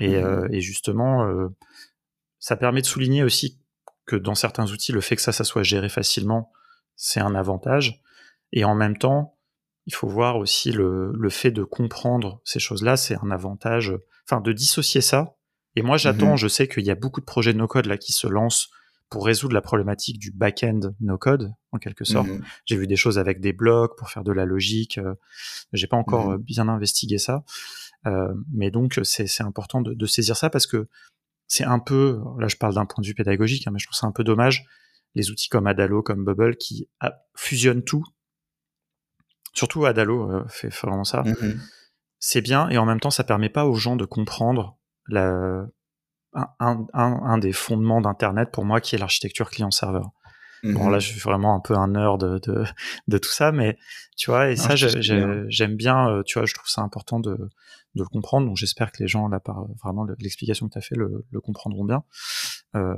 [0.00, 1.28] Et, mmh et justement,
[2.38, 3.60] ça permet de souligner aussi
[4.06, 6.52] que dans certains outils, le fait que ça, ça soit géré facilement,
[6.96, 8.02] c'est un avantage.
[8.52, 9.38] Et en même temps,
[9.86, 13.94] il faut voir aussi le, le fait de comprendre ces choses-là, c'est un avantage.
[14.28, 15.36] Enfin, de dissocier ça.
[15.74, 17.96] Et moi, j'attends, mmh je sais qu'il y a beaucoup de projets de no-code là
[17.96, 18.68] qui se lancent
[19.10, 22.28] pour résoudre la problématique du back-end no-code, en quelque sorte.
[22.28, 24.98] Mmh J'ai vu des choses avec des blocs pour faire de la logique.
[24.98, 25.14] Euh,
[25.72, 27.44] J'ai pas encore mmh bien investigué ça.
[28.06, 30.88] Euh, mais donc, c'est important de, de, saisir ça parce que
[31.46, 33.96] c'est un peu, là je parle d'un point de vue pédagogique, hein, mais je trouve
[33.96, 34.64] ça un peu dommage,
[35.14, 36.88] les outils comme Adalo, comme Bubble, qui
[37.36, 38.04] fusionnent tout.
[39.52, 41.22] Surtout Adalo euh, fait vraiment ça.
[41.22, 41.58] Mm-hmm.
[42.18, 44.78] C'est bien, et en même temps, ça permet pas aux gens de comprendre
[45.08, 45.66] la,
[46.34, 50.10] un, un, des fondements d'Internet pour moi, qui est l'architecture client-serveur.
[50.64, 52.64] Bon, là, je suis vraiment un peu un nerd de, de,
[53.08, 53.76] de tout ça, mais
[54.16, 58.02] tu vois, et ça, j'aime bien, euh, tu vois, je trouve ça important de, de
[58.02, 58.46] le comprendre.
[58.46, 61.40] Donc, j'espère que les gens, là, par vraiment l'explication que tu as fait, le, le,
[61.40, 62.04] comprendront bien.
[62.76, 62.94] Euh,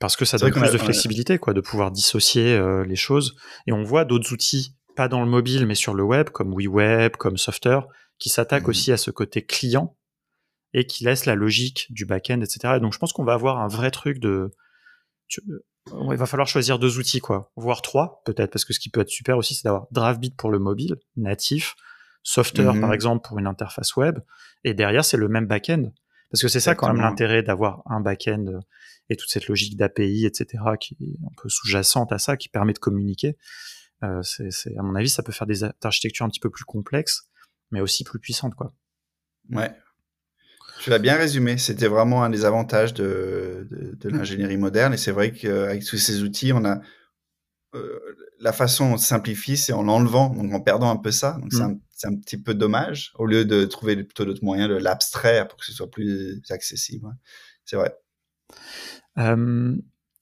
[0.00, 3.36] parce que ça donne plus de flexibilité, quoi, de pouvoir dissocier euh, les choses.
[3.68, 7.16] Et on voit d'autres outils, pas dans le mobile, mais sur le web, comme WeWeb,
[7.16, 7.80] comme Softer,
[8.18, 8.70] qui s'attaquent mm-hmm.
[8.70, 9.96] aussi à ce côté client
[10.74, 12.74] et qui laissent la logique du back-end, etc.
[12.76, 14.50] Et donc, je pense qu'on va avoir un vrai truc de,
[16.10, 19.00] il va falloir choisir deux outils, quoi, voire trois peut-être, parce que ce qui peut
[19.00, 21.76] être super aussi, c'est d'avoir DraftBeat pour le mobile natif,
[22.22, 22.92] Softer par mhm.
[22.92, 24.18] exemple pour une interface web,
[24.64, 25.92] et derrière c'est le même back-end,
[26.30, 28.60] parce que c'est ça quand même l'intérêt d'avoir un back-end
[29.08, 32.72] et toute cette logique d'API, etc., qui est un peu sous-jacente à ça, qui permet
[32.72, 33.36] de communiquer.
[34.02, 37.28] Euh, c'est, à mon avis, ça peut faire des architectures un petit peu plus complexes,
[37.70, 38.74] mais aussi plus puissantes, quoi.
[39.50, 39.74] Ouais,
[40.80, 41.58] tu l'as bien résumé.
[41.58, 44.94] C'était vraiment un des avantages de, de, l'ingénierie moderne.
[44.94, 46.80] Et c'est vrai qu'avec tous ces outils, on a
[47.74, 47.98] euh,
[48.40, 51.38] la façon dont on simplifie, c'est en enlevant, donc en perdant un peu ça.
[51.40, 51.80] Donc c'est mm.
[52.04, 55.58] un, un, petit peu dommage, au lieu de trouver plutôt d'autres moyens de l'abstraire pour
[55.58, 57.08] que ce soit plus accessible.
[57.64, 57.94] C'est vrai.
[59.18, 59.74] Euh,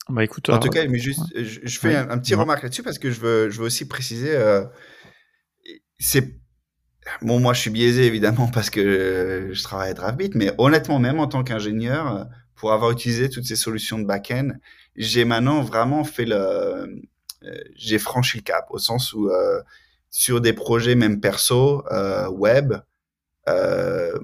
[0.09, 3.11] bah écoute, en tout cas, mais juste, je, fais un, petit remarque là-dessus parce que
[3.11, 4.65] je veux, je veux aussi préciser, euh,
[5.99, 6.39] c'est
[7.21, 11.21] Bon, moi, je suis biaisé évidemment parce que je travaille à DraftBeat, mais honnêtement, même
[11.21, 14.53] en tant qu'ingénieur, pour avoir utilisé toutes ces solutions de back-end,
[14.97, 17.05] j'ai maintenant vraiment fait le,
[17.47, 19.61] euh, j'ai franchi le cap au sens où euh,
[20.11, 22.75] sur des projets même perso euh, web,
[23.49, 24.19] euh,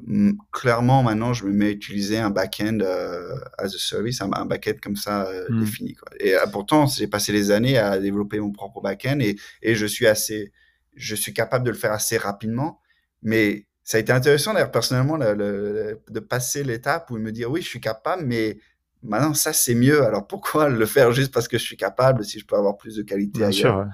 [0.51, 4.77] clairement maintenant je me mets à utiliser un back-end euh, as a service, un, back-end
[4.83, 5.61] comme ça mmh.
[5.61, 5.95] défini.
[5.95, 6.09] Quoi.
[6.21, 10.07] Et pourtant, j'ai passé les années à développer mon propre back-end et, et je suis
[10.07, 10.53] assez
[10.95, 12.81] je suis capable de le faire assez rapidement.
[13.23, 17.63] Mais ça a été intéressant, d'ailleurs, personnellement, de passer l'étape où il me dit oui,
[17.63, 18.59] je suis capable, mais
[19.03, 20.05] maintenant, ça, c'est mieux.
[20.05, 22.97] Alors pourquoi le faire juste parce que je suis capable si je peux avoir plus
[22.97, 23.87] de qualité Bien Sûr,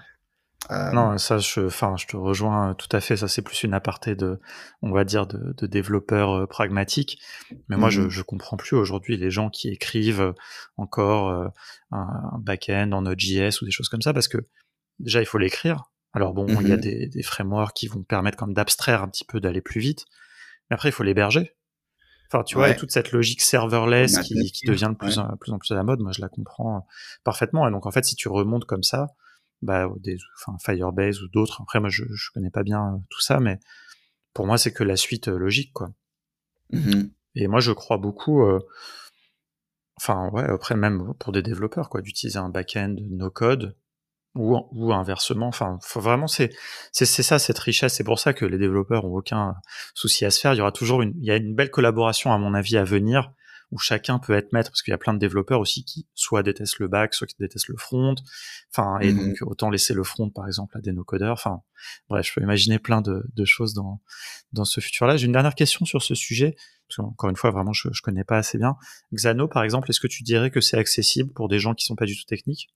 [0.71, 3.17] euh, Non, ça, je, enfin, je te rejoins tout à fait.
[3.17, 4.41] Ça, c'est plus une aparté de,
[4.83, 7.21] on va dire, de, de développeurs euh, pragmatiques.
[7.69, 10.35] Mais moi, je, mmh je comprends plus aujourd'hui les gens qui écrivent
[10.77, 11.49] encore euh,
[11.93, 14.39] un, un back-end en Node.js ou des choses comme ça parce que
[14.99, 15.91] déjà, il faut l'écrire.
[16.13, 19.25] Alors bon, il y a mmh des, frameworks qui vont permettre comme d'abstraire un petit
[19.25, 20.07] peu, d'aller plus vite.
[20.71, 21.55] Mais après, il faut l'héberger.
[22.29, 24.35] Enfin, tu vois, toute cette logique serverless qui,
[24.67, 26.87] devient de plus, en, plus en plus à la mode, moi je la comprends
[27.23, 27.69] parfaitement.
[27.69, 29.15] Et donc en fait, si tu remontes comme ça,
[29.63, 33.21] bah, des, enfin, Firebase ou d'autres, après moi je, je connais pas bien euh, tout
[33.21, 33.59] ça, mais
[34.35, 35.91] pour moi c'est que la suite euh, logique, quoi.
[36.71, 37.05] Mmh
[37.37, 38.43] Et moi je crois beaucoup,
[39.99, 43.77] enfin ouais, après même pour des développeurs, quoi, d'utiliser un back-end no code
[44.37, 45.49] ou, ou inversement.
[45.49, 46.51] Enfin, vraiment c'est
[46.93, 47.95] c'est ça cette richesse.
[47.95, 49.57] C'est pour ça que les développeurs ont aucun
[49.95, 50.55] souci à se faire.
[50.55, 52.85] Il y aura toujours une il y a une belle collaboration à mon avis à
[52.85, 53.33] venir
[53.73, 56.43] où chacun peut être maître parce qu'il y a plein de développeurs aussi qui soit
[56.43, 58.15] détestent le back, soit qui détestent le front.
[58.71, 61.33] Enfin, et mmh donc autant laisser le front par exemple à des no-codeurs.
[61.35, 61.63] Enfin,
[62.09, 64.01] bref, je peux imaginer plein de, de choses dans
[64.53, 65.17] dans ce futur-là.
[65.17, 66.57] J'ai une dernière question sur ce sujet
[66.89, 68.77] parce qu'encore une fois, vraiment, je, je connais pas assez bien.
[69.13, 71.97] Xano, par exemple, est-ce que tu dirais que c'est accessible pour des gens qui sont
[71.97, 72.69] pas du tout techniques?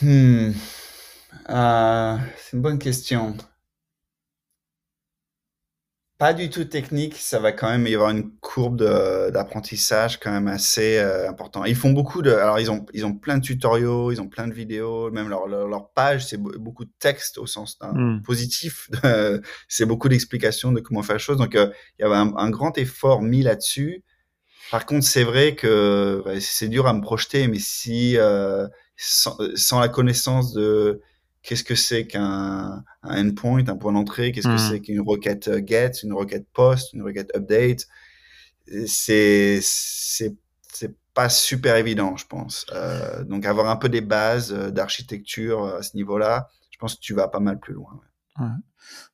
[0.00, 0.52] Hmm.
[1.50, 3.36] Euh, c'est une bonne question.
[6.18, 8.78] Pas du tout technique, ça va quand même y avoir une courbe
[9.32, 11.66] d'apprentissage quand même assez euh, important.
[11.66, 14.48] Ils font beaucoup de, alors ils ont ils ont plein de tutoriaux, ils ont plein
[14.48, 18.22] de vidéos, même leur leur, page c'est beaucoup de texte au sens hmm.
[18.22, 18.88] positif.
[19.68, 21.36] c'est beaucoup d'explications de comment faire les choses.
[21.36, 24.02] Donc euh, il y avait un, grand effort mis là-dessus.
[24.70, 29.88] Par contre, c'est vrai que c'est dur à me projeter, mais si euh, sans, la
[29.88, 31.02] connaissance de
[31.46, 34.70] qu'est-ce que c'est qu'un endpoint, un point d'entrée, qu'est-ce que hmm.
[34.70, 37.86] c'est qu'une requête euh, get, une requête post, une requête update,
[38.86, 39.60] c'est
[41.14, 42.66] pas super évident, je pense.
[42.72, 47.14] Euh, donc avoir un peu des bases d'architecture à ce niveau-là, je pense que tu
[47.14, 48.00] vas pas mal plus loin.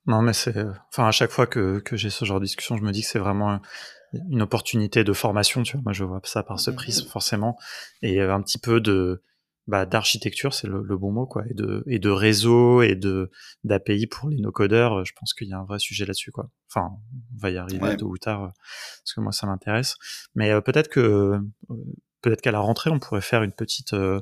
[0.05, 0.53] Non, mais c'est,
[0.89, 3.07] enfin, à chaque fois que, que j'ai ce genre de discussion, je me dis que
[3.07, 3.61] c'est vraiment
[4.29, 5.83] une opportunité de formation, tu vois.
[5.83, 7.57] Moi, je vois ça par ce mmh prisme, forcément.
[8.01, 9.23] Et un petit peu de,
[9.67, 13.31] bah, d'architecture, c'est le, bon mot, quoi, et de, et de réseau et de,
[13.63, 15.05] d'API pour les no-codeurs.
[15.05, 16.49] Je pense qu'il y a un vrai sujet là-dessus, quoi.
[16.69, 19.95] Enfin, on va y arriver tôt ou tard, parce que moi, ça m'intéresse.
[20.35, 21.39] Mais euh, peut-être que, euh,
[22.21, 24.19] peut-être qu'à la rentrée, on pourrait faire une petite, euh,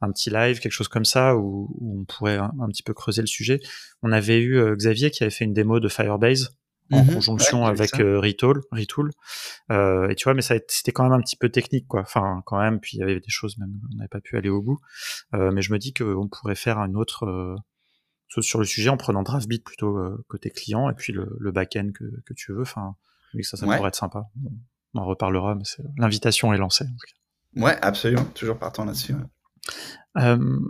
[0.00, 3.26] un petit live, quelque chose comme ça, où, on pourrait un, petit peu creuser le
[3.26, 3.58] sujet.
[4.02, 6.56] On avait eu Xavier qui avait fait une démo de Firebase
[6.92, 9.10] en mmh conjonction avec euh, Retool, Retool.
[9.70, 12.00] Euh, et tu vois, mais ça c'était quand même un petit peu technique, quoi.
[12.00, 12.80] Enfin, quand même.
[12.80, 14.78] Puis il y avait des choses même on n'avait pas pu aller au bout.
[15.34, 17.56] Euh, mais je me dis qu'on pourrait faire un autre euh,
[18.40, 21.90] sur le sujet en prenant Draftbeat plutôt euh, côté client et puis le, le back-end
[21.94, 22.62] que, que tu veux.
[22.62, 22.96] Enfin,
[23.34, 24.24] oui, ça, ça pourrait être sympa.
[24.94, 25.64] On en reparlera, mais
[25.96, 26.84] l'invitation est lancée.
[26.84, 27.62] En tout cas.
[27.62, 28.24] Ouais, absolument.
[28.34, 29.14] Toujours partant là-dessus.
[30.18, 30.60] Euh,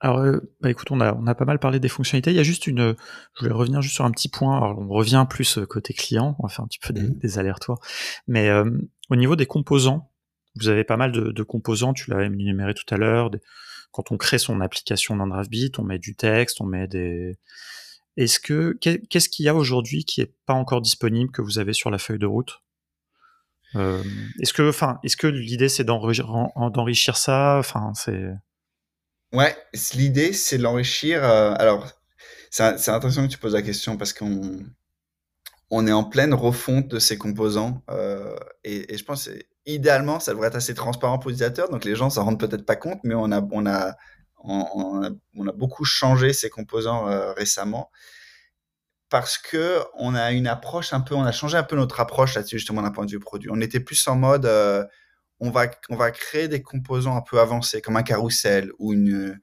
[0.00, 2.30] alors, euh, bah écoute, on a, on a pas mal parlé des fonctionnalités.
[2.30, 2.94] Il y a juste une,
[3.34, 4.56] je voulais revenir juste sur un petit point.
[4.56, 7.18] Alors, on revient plus euh, côté client, on va faire un petit peu des, mmh.
[7.18, 7.80] des allers-retours.
[8.26, 8.70] Mais euh,
[9.08, 10.10] au niveau des composants,
[10.56, 11.94] vous avez pas mal de, de composants.
[11.94, 13.30] Tu l'as énuméré tout à l'heure.
[13.90, 17.38] Quand on crée son application dans DraftBeat, on met du texte, on met des.
[18.16, 21.72] Est-ce que qu'est-ce qu'il y a aujourd'hui qui est pas encore disponible que vous avez
[21.72, 22.62] sur la feuille de route?
[23.74, 24.02] Euh,
[24.40, 27.56] Est-ce que, enfin, est-ce que l'idée c'est d'enrichir ça?
[27.58, 28.30] Enfin, c'est
[29.36, 29.54] Ouais,
[29.92, 31.22] l'idée, c'est de l'enrichir.
[31.22, 31.86] Euh, alors,
[32.50, 34.60] c'est intéressant que tu poses la question parce qu'on
[35.70, 38.34] on est en pleine refonte de ces composants euh,
[38.64, 39.28] et, je pense
[39.66, 42.76] idéalement ça devrait être assez transparent pour l'utilisateur donc les gens s'en rendent peut-être pas
[42.76, 43.96] compte mais on a
[45.54, 47.90] beaucoup changé ces composants euh, récemment
[49.10, 52.36] parce que on a une approche un peu on a changé un peu notre approche
[52.36, 54.46] là-dessus justement d'un point de vue produit on était plus en mode
[55.40, 59.38] on va, on va créer des composants un peu avancés, comme un carrousel ou une,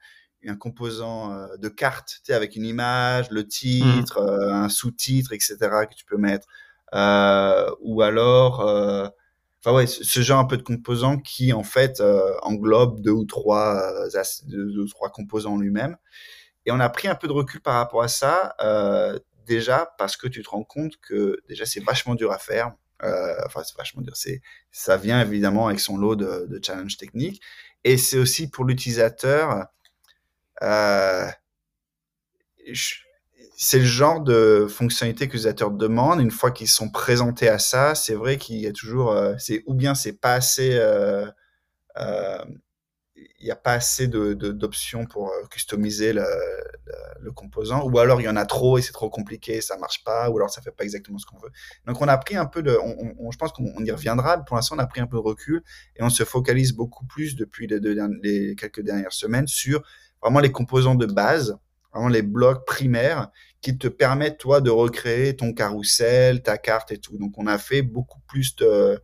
[0.47, 4.29] un composant euh, de carte, tu sais, avec une image, le titre, mmh.
[4.29, 6.47] euh, un sous-titre, etc., que tu peux mettre.
[6.93, 8.59] Euh, ou alors,
[9.59, 12.01] enfin ouais, ce genre un peu de composants qui, en fait,
[12.43, 13.81] englobe deux ou trois,
[14.45, 15.97] deux, ou trois composants lui-même.
[16.65, 18.55] Et on a pris un peu de recul par rapport à ça,
[19.47, 22.73] déjà parce que tu te rends compte que déjà c'est vachement dur à faire.
[23.03, 24.41] Euh, enfin, c'est vachement dire, c'est,
[24.71, 27.41] ça vient évidemment avec son lot de, challenges techniques.
[27.83, 29.65] Et c'est aussi pour l'utilisateur,
[30.61, 31.27] euh,
[33.57, 36.21] c'est le genre de fonctionnalité que l'utilisateur demande.
[36.21, 39.63] Une fois qu'ils sont présentés à ça, c'est vrai qu'il y a toujours, euh, c'est
[39.65, 40.79] ou bien c'est pas assez
[43.39, 46.25] il n'y a pas assez d'options de, pour euh, customiser le,
[47.21, 50.03] le, composant, ou alors il y en a trop et c'est trop compliqué, ça marche
[50.03, 51.51] pas, ou alors ça fait pas exactement ce qu'on veut.
[51.85, 54.75] Donc on a pris un peu de, on, je pense qu'on y reviendra, pour l'instant
[54.75, 55.63] on a pris un peu de recul
[55.95, 57.79] et on se focalise beaucoup plus depuis les,
[58.21, 59.83] les quelques dernières semaines sur
[60.21, 61.57] vraiment les composants de base,
[61.93, 63.29] vraiment les blocs primaires
[63.61, 67.17] qui te permettent toi de recréer ton carrousel, ta carte et tout.
[67.17, 69.01] Donc on a fait beaucoup plus de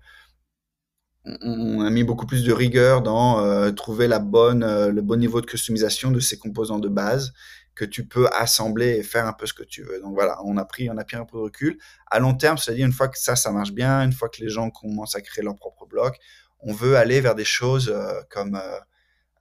[1.25, 5.19] on a mis beaucoup plus de rigueur dans euh, trouver la bonne, euh, le bon
[5.19, 7.33] niveau de customisation de ces composants de base
[7.75, 10.01] que tu peux assembler et faire un peu ce que tu veux.
[10.01, 11.77] Donc voilà, on a pris, on a pris un peu de recul.
[12.07, 14.49] À long terme, c'est-à-dire une fois que ça, ça marche bien, une fois que les
[14.49, 16.17] gens commencent à créer leur propre bloc,
[16.59, 18.59] on veut aller vers des choses euh, comme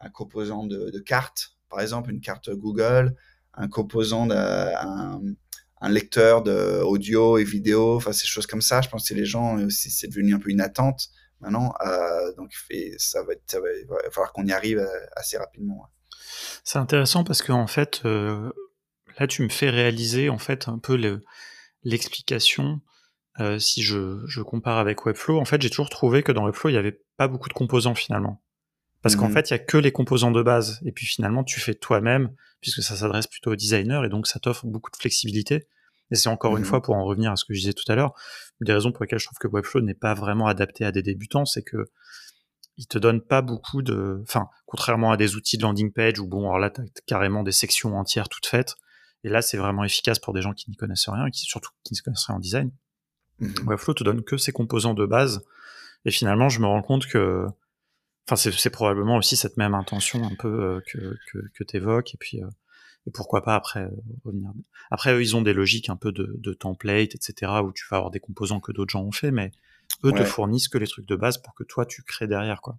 [0.01, 3.15] un composant de, carte, par exemple une carte Google,
[3.55, 5.21] un composant d'un
[5.81, 8.81] un lecteur de audio et vidéo, enfin ces choses comme ça.
[8.81, 11.11] Je pense que les gens, c'est devenu un peu une attente
[11.41, 11.75] maintenant.
[11.87, 12.53] Euh, donc,
[12.99, 15.89] ça va, ça va, il va falloir qu'on y arrive euh, assez rapidement.
[16.65, 18.51] C'est intéressant parce qu'en fait, euh,
[19.19, 21.21] là, tu me fais réaliser en fait un peu
[21.85, 22.81] l'explication.
[23.59, 26.75] si je, je, compare avec Webflow, en fait, j'ai toujours trouvé que dans Webflow, il
[26.75, 28.43] n'y avait pas beaucoup de composants finalement.
[29.03, 30.81] Parce qu'en mmh fait, il y a que les composants de base.
[30.85, 34.41] Et puis finalement, tu fais toi-même, puisque ça s'adresse plutôt aux designers, et donc ça
[34.41, 35.69] t'offre beaucoup de flexibilité.
[36.11, 37.91] Et c'est encore une mmh fois pour en revenir à ce que je disais tout
[37.91, 38.15] à l'heure,
[38.61, 41.03] une des raisons pour lesquelles je trouve que Webflow n'est pas vraiment adapté à des
[41.03, 41.91] débutants, c'est que
[42.79, 46.29] il te donne pas beaucoup de, enfin, contrairement à des outils de landing page où
[46.29, 48.77] bon, alors là, t'as carrément des sections entières toutes faites.
[49.25, 51.71] Et là, c'est vraiment efficace pour des gens qui n'y connaissent rien et qui, surtout,
[51.83, 52.71] qui ne connaissent rien en design.
[53.41, 55.45] Mmh Webflow te donne que ses composants de base.
[56.05, 57.47] Et finalement, je me rends compte que,
[58.31, 62.15] enfin, c'est probablement aussi cette même intention un peu euh, que, que, que t'évoques.
[62.15, 62.49] Et puis, euh,
[63.09, 63.91] et pourquoi pas après euh,
[64.25, 64.51] revenir.
[64.91, 67.97] Après, eux, ils ont des logiques un peu de, de template, etc., où tu vas
[67.97, 69.51] avoir des composants que d'autres gens ont fait, mais
[70.05, 72.77] eux te fournissent que les trucs de base pour que toi, tu crées derrière, quoi.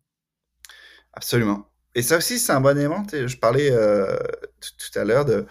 [1.13, 1.67] Absolument.
[1.95, 3.03] Et ça aussi, c'est un bon élément.
[3.11, 4.15] Je parlais euh,
[4.61, 5.47] tout à l'heure de.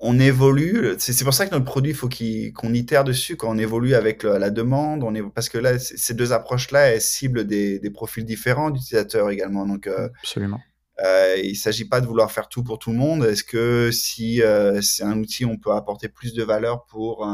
[0.00, 0.96] On évolue.
[0.98, 4.24] C'est pour ça que notre produit, il faut qu'on itère dessus quand on évolue avec
[4.24, 5.04] la demande.
[5.04, 9.30] On est, parce que là, ces deux approches-là, elles ciblent des, des profils différents d'utilisateurs
[9.30, 9.64] également.
[9.64, 10.60] Donc, euh, Absolument
[11.04, 13.24] Euh, il ne s'agit pas de vouloir faire tout pour tout le monde.
[13.24, 17.24] Est-ce que si euh, c'est un outil, on peut apporter plus de valeur pour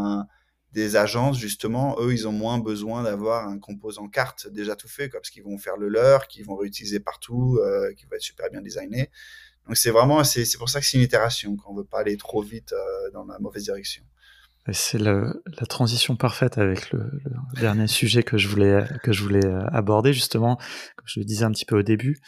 [0.72, 5.10] des agences, justement, eux, ils ont moins besoin d'avoir un composant carte déjà tout fait,
[5.10, 8.22] quoi, parce qu'ils vont faire le leur, qu'ils vont réutiliser partout, euh, qui va être
[8.22, 9.10] super bien designé.
[9.66, 12.42] Donc c'est vraiment, c'est pour ça que c'est une itération, qu'on veut pas aller trop
[12.42, 14.02] vite euh, dans la mauvaise direction.
[14.72, 15.34] C'est la
[15.68, 20.54] transition parfaite avec le, le, dernier sujet que je voulais que je voulais aborder justement,
[20.94, 22.20] comme je le disais un petit peu au début.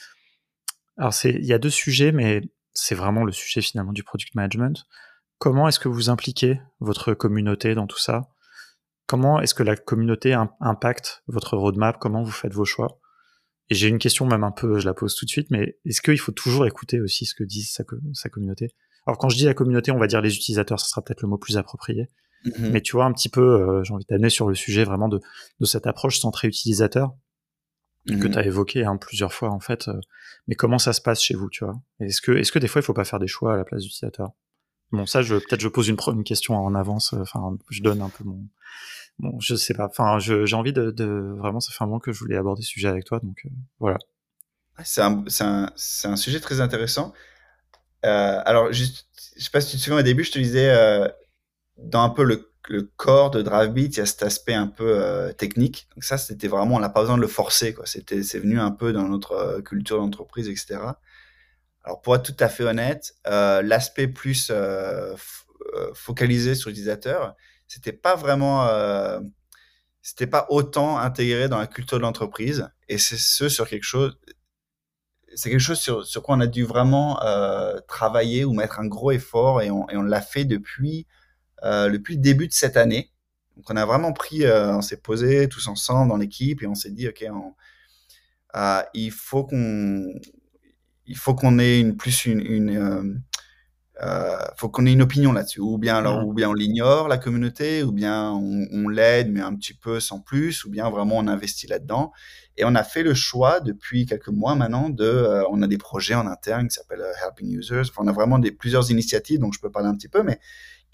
[0.96, 2.42] Alors il y a deux sujets, mais
[2.72, 4.86] c'est vraiment le sujet finalement du product management.
[5.38, 8.28] Comment est-ce que vous impliquez votre communauté dans tout ça?
[9.06, 11.98] Comment est-ce que la communauté impacte votre roadmap?
[11.98, 13.00] Comment vous faites vos choix?
[13.70, 16.02] Et j'ai une question même un peu, je la pose tout de suite, mais est-ce
[16.02, 18.74] qu'il faut toujours écouter aussi ce que dit sa, sa, communauté?
[19.06, 21.28] Alors quand je dis la communauté, on va dire les utilisateurs, ce sera peut-être le
[21.28, 22.08] mot plus approprié.
[22.44, 22.70] Mm-hmm.
[22.70, 25.20] Mais tu vois un petit peu, euh, j'ai envie d'amener sur le sujet vraiment de,
[25.60, 27.14] de cette approche centrée utilisateur
[28.06, 28.32] que mm-hmm.
[28.32, 29.88] tu as évoqué hein, plusieurs fois en fait.
[29.88, 30.00] Euh,
[30.46, 31.74] mais comment ça se passe chez vous, tu vois?
[32.00, 33.82] Est-ce que, est-ce que des fois il faut pas faire des choix à la place
[33.82, 34.32] d'utilisateur?
[34.92, 37.14] Bon, ça, je, peut-être je pose une, une question en avance.
[37.14, 38.46] Euh, enfin, je donne un peu mon,
[39.18, 39.86] bon, je sais pas.
[39.86, 42.68] Enfin, j'ai envie de, de, vraiment, ça fait un moment que je voulais aborder ce
[42.68, 43.98] sujet avec toi, donc euh, voilà.
[44.82, 45.72] C'est un, un,
[46.04, 47.12] un, sujet très intéressant.
[48.04, 50.70] Euh, alors, juste, je sais pas si tu te souviens au début, je te disais,
[50.70, 51.08] euh,
[51.78, 55.02] dans un peu le, le corps de Draftbeat, il y a cet aspect un peu
[55.02, 55.88] euh, technique.
[55.94, 57.76] Donc ça, c'était vraiment, on n'a pas besoin de le forcer.
[57.84, 60.78] C'était, c'est venu un peu dans notre euh, culture d'entreprise, etc.
[61.84, 65.14] Alors, pour être tout à fait honnête, euh, l'aspect plus euh,
[65.74, 67.34] euh, focalisé sur l'utilisateur,
[67.68, 69.20] c'était pas vraiment, euh,
[70.00, 72.68] c'était pas autant intégré dans la culture de l'entreprise.
[72.88, 74.18] Et c'est ce sur quelque chose,
[75.34, 77.18] c'est quelque chose sur, sur, quoi on a dû vraiment
[77.88, 81.06] travailler ou mettre un gros effort et on, et on l'a fait depuis,
[81.64, 83.10] depuis le début de cette année.
[83.56, 86.90] Donc on a vraiment pris, on s'est posé tous ensemble dans l'équipe et on s'est
[86.90, 87.54] dit, ok, on,
[88.94, 90.12] il faut qu'on
[91.06, 93.14] il faut qu'on ait une plus une, une euh,
[94.02, 95.60] euh, faut qu'on ait une opinion là-dessus.
[95.60, 96.24] Ou bien alors, mmh.
[96.24, 100.00] ou bien on l'ignore la communauté, ou bien on, on l'aide mais un petit peu
[100.00, 102.12] sans plus, ou bien vraiment on investit là-dedans.
[102.56, 105.78] Et on a fait le choix depuis quelques mois maintenant de, euh, on a des
[105.78, 107.90] projets en interne qui s'appellent euh, Helping Users.
[107.90, 110.38] Enfin, on a vraiment des plusieurs initiatives dont je peux parler un petit peu, mais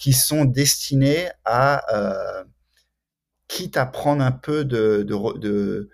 [0.01, 2.43] qui sont destinées à euh,
[3.47, 5.91] quitte à prendre un peu de, de,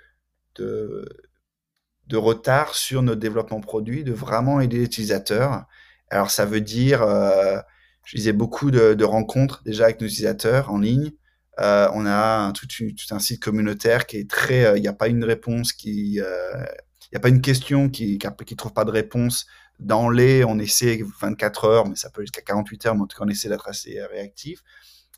[2.06, 5.64] de, retard sur notre développement produit, de vraiment aider l'utilisateur.
[6.08, 7.58] Alors ça veut dire, euh,
[8.04, 11.10] je disais beaucoup de, rencontres déjà avec nos utilisateurs en ligne.
[11.58, 12.68] Euh, on a tout,
[13.10, 17.16] un site communautaire qui est très, il n'y a pas une réponse qui, il n'y
[17.16, 19.46] a pas une question qui, qui trouve pas de réponse
[19.78, 23.18] dans les, on essaie 24 heures, mais ça peut jusqu'à 48 heures, mais en tout
[23.18, 24.62] cas on essaie d'être assez réactif.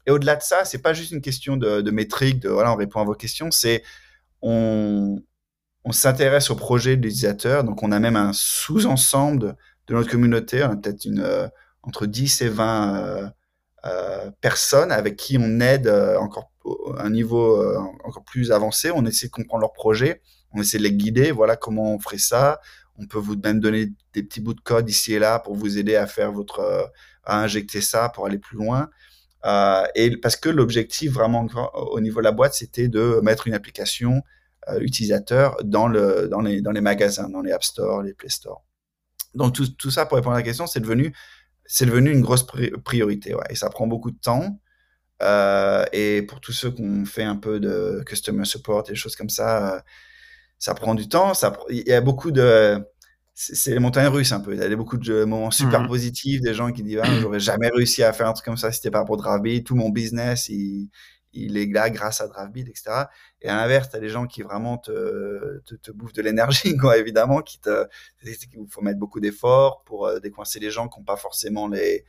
[0.06, 2.76] Et au-delà de ça, c'est pas juste une question de, de métrique, de voilà, on
[2.76, 3.82] répond à vos questions, c'est
[4.42, 5.20] on,
[5.84, 7.64] on s'intéresse au projet de l'utilisateur.
[7.64, 9.56] Donc, on a même un sous-ensemble
[9.86, 10.62] de, notre communauté.
[10.62, 11.48] On a peut-être une, euh,
[11.82, 13.28] entre 10 et 20 euh,
[13.86, 16.50] euh, personnes avec qui on aide euh, encore
[16.98, 18.90] un niveau euh, encore plus avancé.
[18.90, 20.20] On essaie de comprendre leur projet.
[20.52, 21.30] On essaie de les guider.
[21.30, 22.60] Voilà comment on ferait ça.
[22.98, 25.78] On peut vous même donner des petits bouts de code ici et là pour vous
[25.78, 26.90] aider à faire votre,
[27.24, 28.90] à injecter ça pour aller plus loin.
[29.44, 33.54] Euh, et parce que l'objectif vraiment au niveau de la boîte, c'était de mettre une
[33.54, 34.22] application
[34.68, 38.28] euh, utilisateurs dans, le, dans, les, dans les magasins, dans les App Store, les Play
[38.28, 38.64] Store.
[39.34, 41.14] Donc tout, tout ça, pour répondre à la question, c'est devenu,
[41.64, 42.46] c'est devenu une grosse
[42.84, 43.36] priorité.
[43.50, 44.60] Et ça prend beaucoup de temps.
[45.22, 48.96] Euh, et pour tous ceux qui ont fait un peu de customer support et des
[48.96, 49.80] choses comme ça, euh,
[50.58, 51.34] ça prend du temps.
[51.34, 52.84] Ça, il y a beaucoup de,
[53.34, 54.54] c'est les montagnes russes un peu.
[54.54, 55.88] Il y a beaucoup de moments super mmh.
[55.88, 58.70] positifs, des gens qui disent ah, j'aurais jamais réussi à faire un truc comme ça
[58.72, 59.62] si c'était pas pour Drabi.
[59.62, 60.90] Tout mon business, il,
[61.32, 63.04] il est là grâce à Draftbeat, etc.
[63.40, 66.76] Et à l'inverse, tu as des gens qui vraiment te, te, te bouffent de l'énergie,
[66.76, 67.86] quoi, évidemment, qui te,
[68.24, 68.36] il
[68.68, 72.04] faut mettre beaucoup d'efforts pour euh, décoincer les gens qui n'ont pas forcément les,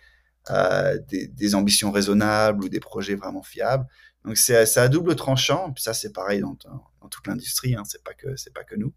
[0.49, 3.85] euh, des, des, ambitions raisonnables ou des projets vraiment fiables.
[4.25, 5.71] Donc c'est à double tranchant.
[5.71, 6.57] Puis ça, c'est pareil dans,
[7.01, 7.75] dans, toute l'industrie.
[7.75, 8.93] Hein, c'est pas que pas que nous.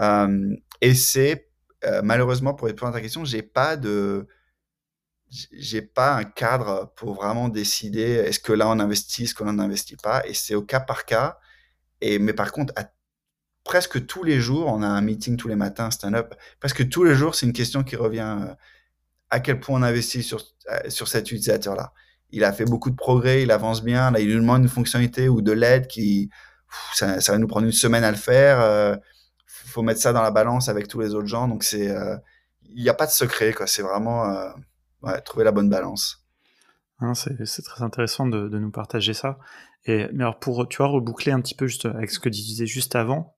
[0.00, 1.50] Euh, et c'est
[1.84, 4.26] euh, malheureusement pour répondre à ta question, j'ai pas de
[5.30, 9.96] j'ai pas un cadre pour vraiment décider est-ce que là on investit, est-ce qu'on n'investit
[9.96, 11.38] pas, et c'est au cas par cas.
[12.00, 12.72] Et mais par contre,
[13.64, 16.34] presque tous les jours, on a un meeting tous les matins, stand-up.
[16.60, 18.54] Presque tous les jours, c'est une question qui revient euh,
[19.30, 21.92] à quel point on investit sur euh, sur cet utilisateur-là.
[22.30, 25.28] Il a fait beaucoup de progrès, il avance bien, là il nous demande une fonctionnalité
[25.28, 26.30] ou de l'aide qui
[26.94, 28.60] ça, va nous prendre une semaine à le faire.
[28.60, 28.96] Euh,
[29.46, 32.16] faut mettre ça dans la balance avec tous les autres gens, donc c'est euh,
[32.62, 33.66] il n'y a pas de secret quoi.
[33.66, 36.24] C'est vraiment euh, trouver la bonne balance.
[37.00, 39.38] Hein, c'est très intéressant de, de, nous partager ça.
[39.84, 42.40] Et mais alors pour tu vois reboucler un petit peu juste avec ce que tu
[42.40, 43.34] disais juste avant,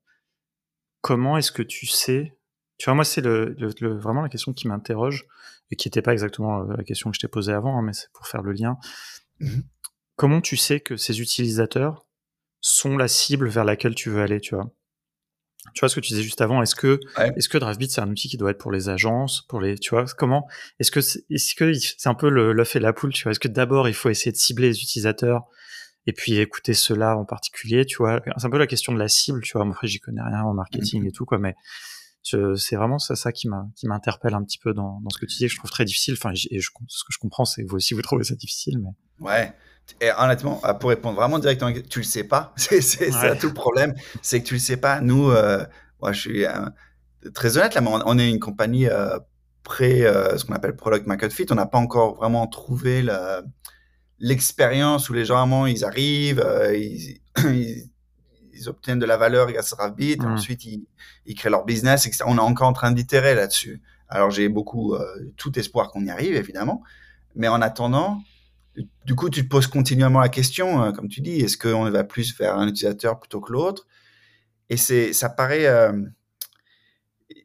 [1.07, 2.37] comment est-ce que tu sais?
[2.79, 5.27] Tu vois, moi, c'est le, vraiment la question qui m'interroge
[5.71, 8.11] et qui n'était pas exactement la question que je t'ai posée avant, hein, mais c'est
[8.13, 8.77] pour faire le lien.
[9.41, 9.61] Mmh
[10.17, 12.07] Comment tu sais que ces utilisateurs
[12.63, 14.73] sont la cible vers laquelle tu veux aller, tu vois?
[15.75, 17.01] Tu vois ce que tu disais juste avant est-ce que
[17.37, 19.91] est-ce que DriveBit c'est un outil qui doit être pour les agences pour les tu
[19.91, 20.47] vois comment
[20.79, 23.33] est-ce que c'est, est-ce que c'est un peu l'œuf et la poule tu vois?
[23.33, 25.43] Est-ce que d'abord il faut essayer de cibler les utilisateurs
[26.07, 28.23] et puis écouter cela en particulier tu vois?
[28.39, 29.65] C'est un peu la question de la cible tu vois.
[29.65, 31.57] Moi j'y connais rien en marketing mmh et tout quoi mais
[32.57, 33.49] c'est vraiment ça, ça qui
[33.85, 36.15] m'interpelle un petit peu dans, dans, ce que tu dis que je trouve très difficile
[36.15, 38.79] enfin et je, ce que je comprends c'est que vous aussi vous trouvez ça difficile
[38.79, 38.91] mais
[39.27, 39.55] ouais
[40.01, 42.53] et honnêtement, euh, pour répondre vraiment directement, tu le sais pas.
[42.57, 45.01] C'est ça tout le problème, c'est que tu le sais pas.
[45.01, 45.65] Nous, euh,
[46.01, 46.51] moi, je suis euh,
[47.35, 48.89] très honnête là, mais on, est une compagnie
[49.63, 50.01] près
[50.37, 51.47] ce qu'on appelle product market fit.
[51.51, 53.05] On n'a pas encore vraiment trouvé
[54.19, 57.91] l'expérience où les gens vraiment ils arrivent, ils, ils,
[58.67, 60.27] obtiennent de la valeur grâce à Rabbit, mmh.
[60.27, 60.87] ensuite ils,
[61.27, 62.07] ils, créent leur business.
[62.07, 62.25] Etc.
[62.27, 63.81] On est encore en train d'itérer là-dessus.
[64.09, 64.95] Alors j'ai beaucoup
[65.37, 66.83] tout espoir qu'on y arrive évidemment,
[67.35, 68.21] mais en attendant
[69.05, 72.05] du coup, tu te poses continuellement la question, euh, comme tu dis, est-ce qu'on va
[72.05, 73.87] plus vers un utilisateur plutôt que l'autre?
[74.69, 75.93] Et c'est, ça paraît, euh,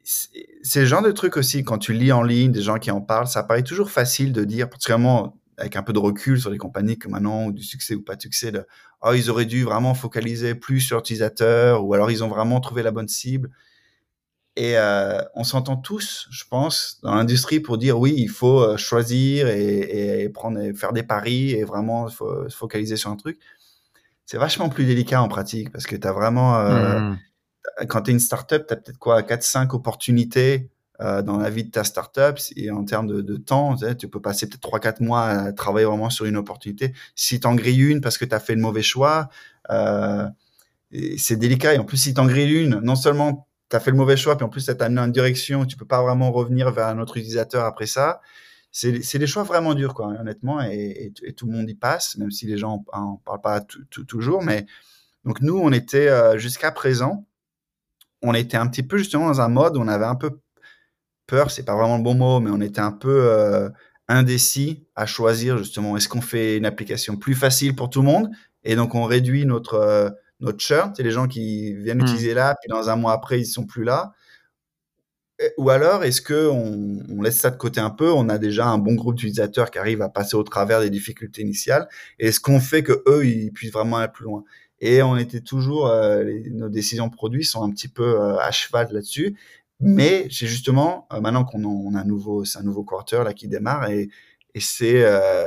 [0.03, 3.01] c'est le genre de truc aussi quand tu lis en ligne des gens qui en
[3.01, 6.57] parlent, ça paraît toujours facile de dire, particulièrement avec un peu de recul sur les
[6.57, 8.65] compagnies que maintenant ou du succès ou pas de succès, de
[9.01, 12.83] oh ils auraient dû vraiment focaliser plus sur l'utilisateur ou alors ils ont vraiment trouvé
[12.83, 13.49] la bonne cible.
[14.57, 18.75] Et euh, on s'entend tous, je pense, dans l'industrie pour dire oui, il faut euh,
[18.75, 23.15] choisir et, et prendre, et faire des paris et vraiment faut, se focaliser sur un
[23.15, 23.39] truc.
[24.25, 27.17] C'est vachement plus délicat en pratique parce que tu as vraiment, euh, mmh.
[27.87, 30.69] quand tu es une startup, tu as peut-être quoi, 4-5 opportunités
[31.01, 34.47] euh, dans la vie de ta startup et en termes de, temps, tu, peux passer
[34.47, 36.93] peut-être 3-4 mois à travailler vraiment sur une opportunité.
[37.15, 39.29] Si tu en grilles une parce que tu as fait le mauvais choix,
[39.71, 40.27] euh,
[41.17, 41.73] c'est délicat.
[41.73, 44.17] Et en plus, si tu en grilles une, non seulement tu as fait le mauvais
[44.17, 46.71] choix, puis en plus, ça t'a amené en une direction, tu peux pas vraiment revenir
[46.71, 48.21] vers un autre utilisateur après ça.
[48.71, 52.45] C'est des choix vraiment durs, quoi, honnêtement, et, tout le monde y passe, même si
[52.45, 53.61] les gens en, parlent pas
[54.07, 54.43] toujours.
[54.43, 54.65] Mais
[55.25, 57.25] donc nous, on était euh, jusqu'à présent,
[58.21, 60.39] on était un petit peu justement dans un mode où on avait un peu
[61.31, 63.69] peur, c'est pas vraiment le bon mot, mais on était un peu euh,
[64.09, 65.95] indécis à choisir justement.
[65.95, 68.29] Est-ce qu'on fait une application plus facile pour tout le monde?
[68.65, 70.09] Et donc on réduit notre euh,
[70.41, 72.07] notre churn, c'est les gens qui viennent mmh.
[72.07, 74.11] utiliser là, puis dans un mois après, ils sont plus là.
[75.57, 78.11] Ou alors, est-ce que on, laisse ça de côté un peu?
[78.11, 81.41] On a déjà un bon groupe d'utilisateurs qui arrivent à passer au travers des difficultés
[81.41, 81.87] initiales.
[82.19, 84.43] Et est-ce qu'on fait que eux, ils puissent vraiment aller plus loin?
[84.81, 88.87] Et on était toujours, euh, nos décisions produits sont un petit peu euh, à cheval
[88.91, 89.37] là-dessus.
[89.81, 93.33] Mais j'ai justement, euh, maintenant qu'on on a un nouveau, c'est un nouveau quarter là
[93.33, 94.09] qui démarre et,
[94.53, 95.03] et c'est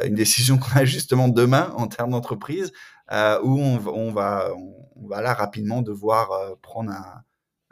[0.07, 2.73] une décision qu'on a justement demain en termes d'entreprise
[3.13, 4.51] euh, où on, on, va,
[4.97, 7.23] on, va là rapidement devoir euh, prendre un,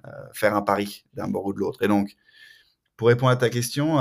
[0.07, 1.83] euh, faire un pari d'un bord ou de l'autre.
[1.83, 2.15] Et donc,
[2.97, 3.97] pour répondre à ta question,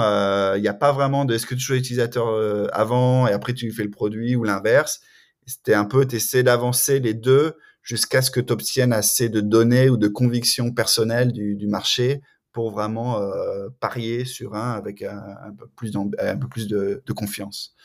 [0.55, 3.72] il n'y a pas vraiment de est-ce que tu choisis l'utilisateur avant et après tu
[3.72, 5.01] fais le produit ou l'inverse?
[5.47, 9.41] C'était un peu, tu essaies d'avancer les deux jusqu'à ce que tu obtiennes assez de
[9.41, 15.01] données ou de convictions personnelles du, du marché pour vraiment euh, parier sur un avec
[15.01, 17.75] un, un peu plus, un peu plus de, de confiance.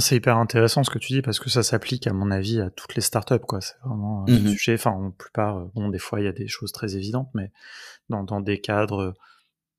[0.00, 2.68] C'est hyper intéressant ce que tu dis parce que ça s'applique à mon avis à
[2.68, 3.60] toutes les startups quoi.
[3.60, 4.74] C'est vraiment un mmh sujet.
[4.74, 7.50] Enfin, en plupart, euh, bon, des fois il y a des choses très évidentes, mais
[8.10, 9.14] dans, dans des cadres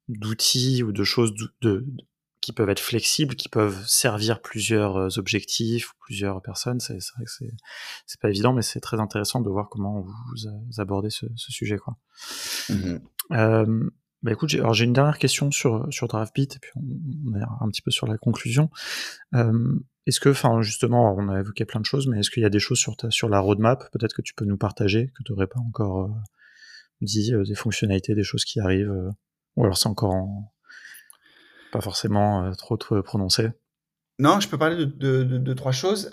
[0.07, 1.86] d'outils ou de choses de,
[2.41, 7.45] qui peuvent être flexibles, qui peuvent servir plusieurs euh, objectifs, plusieurs personnes, c'est vrai que
[8.07, 11.78] c'est pas évident, mais c'est très intéressant de voir comment vous, abordez ce, ce sujet
[11.78, 11.97] quoi.
[12.70, 12.97] Mmh
[13.32, 13.90] euh,
[14.22, 17.42] bah écoute, j'ai, alors j'ai une dernière question sur sur DraftBeat et puis on, est
[17.42, 18.70] un petit peu sur la conclusion.
[19.34, 22.46] Euh, est-ce que, enfin justement, on a évoqué plein de choses, mais est-ce qu'il y
[22.46, 25.24] a des choses sur ta, sur la roadmap, peut-être que tu peux nous partager, que
[25.24, 26.10] tu n'aurais pas encore euh,
[27.02, 29.12] dit, euh, des fonctionnalités, des choses qui arrivent, euh,
[29.56, 30.28] ou alors c'est encore
[31.72, 33.50] pas forcément trop, trop prononcé?
[34.18, 36.10] Non, je peux parler de, de, de trois choses.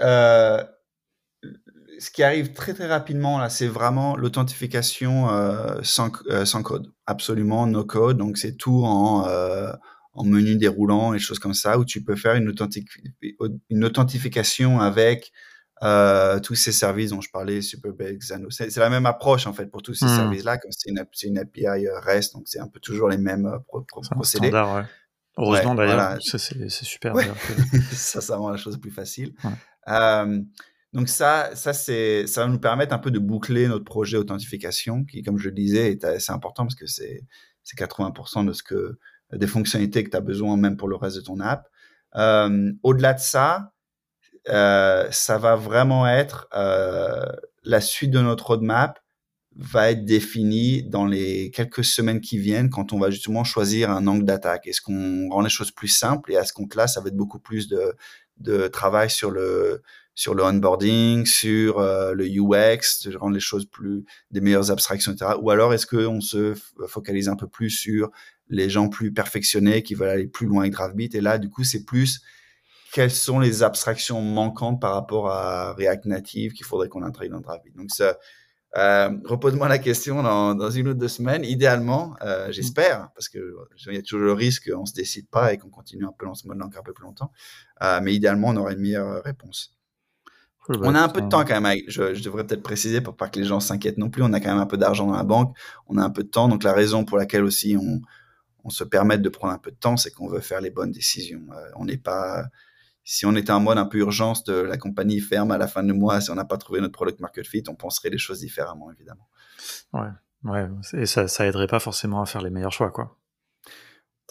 [1.98, 6.92] Ce qui arrive très très rapidement là, c'est vraiment l'authentification euh, sans, euh, sans code,
[7.06, 8.18] absolument no code.
[8.18, 9.72] Donc c'est tout en, euh,
[10.12, 12.88] en menu déroulant et choses comme ça où tu peux faire une, authentic
[13.70, 15.32] une authentification avec
[15.82, 18.50] euh, tous ces services dont je parlais, Superbase, Xano.
[18.50, 20.16] C'est la même approche en fait pour tous ces hmm.
[20.16, 23.82] services-là, comme c'est une, une, API REST, donc c'est un peu toujours les mêmes pro
[23.82, 24.48] procédés.
[24.48, 24.82] Standard, ouais.
[25.38, 26.38] Heureusement d'ailleurs, c'est
[26.70, 27.14] super.
[27.92, 29.34] ça, ça rend la chose plus facile.
[30.92, 35.04] Donc ça, ça c'est, ça va nous permettre un peu de boucler notre projet authentification,
[35.04, 37.24] qui, comme je le disais, est assez important parce que c'est,
[37.62, 38.98] c'est 80% de ce que
[39.32, 41.68] des fonctionnalités que tu as besoin même pour le reste de ton app.
[42.14, 43.72] Euh, au-delà de ça,
[44.48, 47.24] euh, ça va vraiment être euh,
[47.64, 49.00] la suite de notre roadmap
[49.58, 54.06] va être défini dans les quelques semaines qui viennent quand on va justement choisir un
[54.06, 54.66] angle d'attaque.
[54.66, 57.40] Est-ce qu'on rend les choses plus simples et à ce compte-là, ça va être beaucoup
[57.40, 57.94] plus de,
[58.36, 59.82] de travail sur le
[60.16, 65.12] sur le onboarding, sur euh, le UX, de rendre les choses plus des meilleures abstractions,
[65.12, 65.32] etc.
[65.40, 66.54] Ou alors est-ce qu'on se
[66.88, 68.10] focalise un peu plus sur
[68.48, 71.62] les gens plus perfectionnés qui veulent aller plus loin avec DraftBeat Et là, du coup,
[71.62, 72.20] c'est plus
[72.92, 77.40] quelles sont les abstractions manquantes par rapport à React Native qu'il faudrait qu'on intègre dans
[77.40, 77.76] DraftBeat.
[77.76, 78.16] Donc ça,
[78.78, 83.54] euh, repose-moi la question dans, dans, une ou deux semaines, idéalement, euh, j'espère, parce que
[83.86, 86.26] il y a toujours le risque qu'on se décide pas et qu'on continue un peu
[86.26, 87.32] dans ce mode encore un peu plus longtemps.
[87.82, 89.75] Euh, mais idéalement, on aurait une meilleure réponse.
[90.68, 91.78] On a un peu de temps quand même.
[91.86, 94.22] Je, je devrais peut-être préciser pour pas que les gens s'inquiètent non plus.
[94.22, 95.56] On a quand même un peu d'argent dans la banque.
[95.86, 96.48] On a un peu de temps.
[96.48, 98.00] Donc la raison pour laquelle aussi on,
[98.64, 100.90] on se permet de prendre un peu de temps, c'est qu'on veut faire les bonnes
[100.90, 101.42] décisions.
[101.52, 102.46] Euh, on n'est pas
[103.04, 105.84] si on était en mode un peu urgence de la compagnie ferme à la fin
[105.84, 108.40] du mois, si on n'a pas trouvé notre product market fit, on penserait les choses
[108.40, 109.28] différemment, évidemment.
[109.92, 110.08] Ouais,
[110.42, 113.16] ouais, et ça, ça aiderait pas forcément à faire les meilleurs choix, quoi.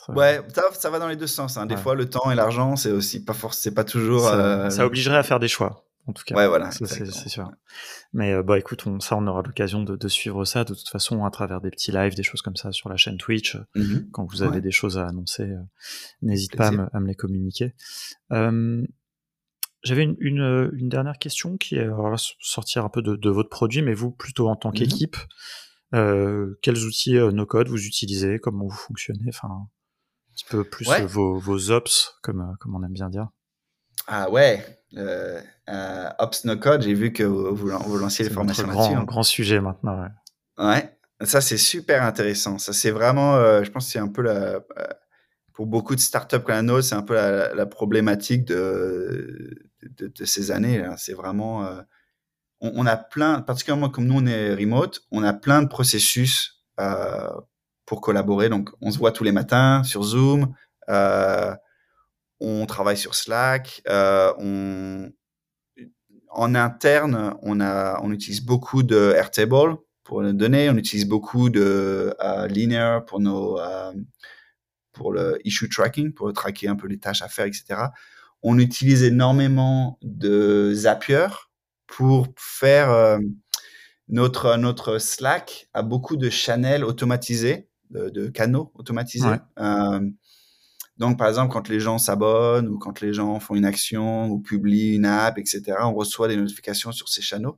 [0.09, 1.55] Ouais, ça, ça va dans les deux sens.
[1.55, 1.65] Hein.
[1.65, 4.25] Des fois, le temps et l'argent, c'est aussi pas forcément, c'est pas toujours.
[4.25, 6.35] Ça, euh, ça, obligerait à faire des choix en tout cas.
[6.35, 6.71] Ouais, voilà.
[6.71, 7.51] C'est sûr.
[8.13, 10.87] Mais euh, bah écoute, on, ça, on aura l'occasion de, de, suivre ça de toute
[10.89, 13.57] façon à travers des petits lives, des choses comme ça sur la chaîne Twitch.
[13.75, 14.11] Mm-hmm.
[14.11, 14.61] Quand vous avez ouais.
[14.61, 15.61] des choses à annoncer, euh,
[16.21, 17.73] n'hésite pas à me, à me, les communiquer.
[18.31, 18.85] Euh,
[19.83, 23.49] J'avais une, une, une, dernière question qui est alors, sortir un peu de, de, votre
[23.49, 24.77] produit, mais vous plutôt en tant Mm-hmm.
[24.77, 25.17] qu'équipe,
[25.93, 29.67] euh, quels outils euh, no code vous utilisez, comment vous fonctionnez, enfin un
[30.33, 31.05] petit peu plus ouais.
[31.05, 33.29] vos, vos ops, comme, comme on aime bien dire.
[34.07, 34.63] Ah ouais,
[34.97, 38.93] euh, euh, Ops No Code, j'ai vu que vous, vous lanciez les formations là-dessus.
[38.93, 40.09] Grand, grand sujet maintenant, ouais.
[40.57, 42.57] Ouais, ça c'est super intéressant.
[42.57, 44.61] Ça c'est vraiment, euh, je pense que c'est un peu la, euh,
[45.53, 49.49] pour beaucoup de startups comme la nôtre, c'est un peu la, la problématique de,
[49.97, 50.83] de, de, ces années.
[50.97, 51.81] C'est vraiment, euh,
[52.61, 56.63] on, on, a plein, particulièrement comme nous on est remote, on a plein de processus
[57.85, 58.49] pour collaborer.
[58.49, 60.53] Donc on se voit tous les matins sur Zoom.
[60.89, 61.55] Euh,
[62.39, 65.11] on travaille sur Slack, euh, on,
[66.29, 71.49] en interne, on, a, on utilise beaucoup de Airtable pour les données, on utilise beaucoup
[71.49, 73.95] de uh, Linear pour nos, uh,
[74.91, 77.81] pour le issue tracking, pour traquer un peu les tâches à faire, etc.
[78.43, 81.27] On utilise énormément de Zapier
[81.87, 83.17] pour faire euh,
[84.07, 89.27] notre notre Slack a beaucoup de channels automatisés, de, de canaux automatisés.
[89.27, 89.99] Ouais.
[90.97, 94.39] Donc, par exemple, quand les gens s'abonnent ou quand les gens font une action ou
[94.39, 97.51] publient une app, etc., on reçoit des notifications sur ces channels.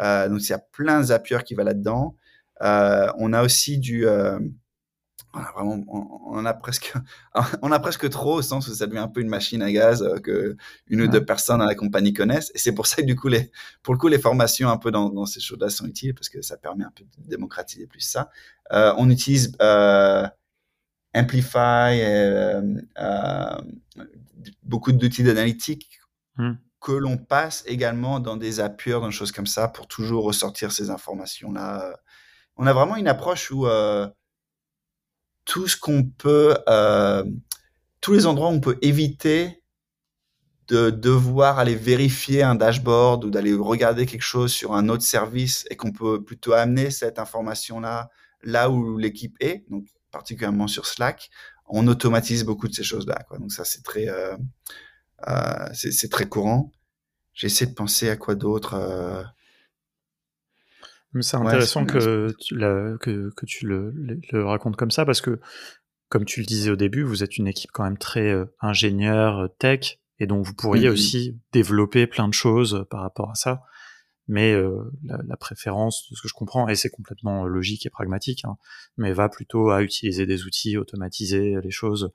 [0.00, 2.16] Euh, donc, il y a plein de Zapier qui va là-dedans.
[2.62, 4.06] Euh, on a aussi du...
[4.06, 4.38] Euh,
[5.32, 6.92] on a vraiment, on, on, a presque,
[7.62, 10.02] on a presque trop au sens où ça devient un peu une machine à gaz
[10.02, 10.56] euh, que
[10.88, 12.50] une ou deux personnes dans la compagnie connaissent.
[12.54, 13.50] Et c'est pour ça que du coup, les,
[13.82, 16.42] pour le coup, les formations un peu dans, dans ces choses-là sont utiles parce que
[16.42, 18.30] ça permet un peu de démocratiser plus ça.
[18.72, 20.26] Euh, on utilise euh,
[21.14, 22.62] Amplify, euh,
[22.98, 23.60] euh,
[24.62, 26.00] beaucoup d'outils d'analytique
[26.36, 26.52] mm.
[26.80, 30.72] que l'on passe également dans des Zapier, dans des choses comme ça, pour toujours ressortir
[30.72, 31.96] ces informations-là.
[32.56, 34.06] On a vraiment une approche où euh,
[35.44, 37.24] tout ce qu'on peut, euh,
[38.00, 39.62] tous les endroits où on peut éviter
[40.68, 45.66] de devoir aller vérifier un dashboard ou d'aller regarder quelque chose sur un autre service
[45.70, 48.10] et qu'on peut plutôt amener cette information-là
[48.42, 49.64] là où l'équipe est.
[49.68, 51.30] Donc, particulièrement sur Slack,
[51.66, 53.18] on automatise beaucoup de ces choses-là.
[53.38, 54.36] Donc ça, c'est très, euh,
[55.28, 56.72] euh, c'est très courant.
[57.32, 58.74] J'essaie de penser à quoi d'autre.
[58.74, 59.22] Euh...
[61.20, 63.92] C'est intéressant ouais, que, tu la, que, que, tu le,
[64.30, 65.40] le, racontes comme ça parce que,
[66.08, 69.98] comme tu le disais au début, vous êtes une équipe quand même très ingénieur, tech,
[70.20, 70.94] et donc vous pourriez mm -hmm.
[70.94, 73.62] aussi développer plein de choses par rapport à ça
[74.28, 77.90] mais euh, la, la, préférence, de ce que je comprends, et c'est complètement logique et
[77.90, 78.56] pragmatique, hein,
[78.96, 82.12] mais va plutôt à utiliser des outils, automatiser les choses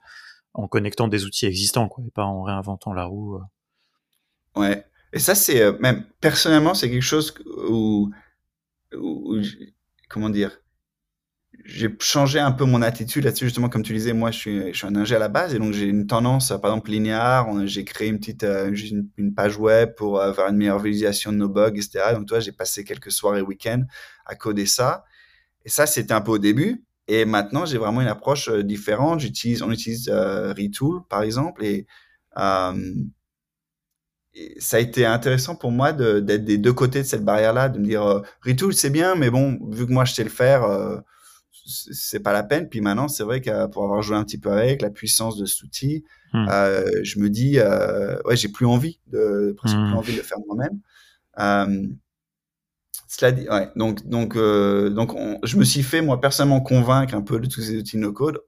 [0.53, 3.35] en connectant des outils existants, quoi, et pas en réinventant la roue.
[3.35, 4.59] Euh.
[4.59, 7.33] Ouais, et ça c'est euh, même personnellement c'est quelque chose
[7.67, 8.09] où,
[8.93, 9.41] où, où
[10.07, 10.57] comment dire,
[11.63, 14.77] j'ai changé un peu mon attitude là-dessus justement comme tu disais moi je suis je
[14.77, 17.85] suis un ingé à la base et donc j'ai une tendance par exemple linéaire j'ai
[17.85, 18.73] créé une petite euh,
[19.17, 22.51] une, page web pour avoir une meilleure visualisation de nos bugs etc donc toi j'ai
[22.51, 23.83] passé quelques soirées week-end
[24.25, 25.05] à coder ça.
[25.65, 26.85] Et ça c'était un peu au début.
[27.07, 29.19] Et maintenant j'ai vraiment une approche euh, différente.
[29.19, 31.87] J'utilise on utilise euh, Retool par exemple et,
[32.37, 32.73] euh,
[34.59, 37.79] ça a été intéressant pour moi d'être des deux côtés de cette barrière là de
[37.79, 40.63] me dire euh, Retool c'est bien mais bon vu que moi je sais le faire
[40.63, 40.97] euh,
[41.65, 42.69] c'est pas la peine.
[42.69, 45.45] Puis maintenant, c'est vrai que pour avoir joué un petit peu avec la puissance de
[45.45, 46.47] cet outil, mmh.
[46.49, 49.81] euh, je me dis, euh, ouais, j'ai plus envie de, presque Hmm.
[49.81, 49.89] mmh.
[49.89, 50.79] plus envie de le faire moi-même.
[51.39, 51.87] Euh,
[53.07, 53.69] Cela dit, ouais.
[53.75, 57.61] Donc, donc, euh, donc je me suis fait, moi, personnellement convaincre un peu de tous
[57.61, 58.39] ces outils no-code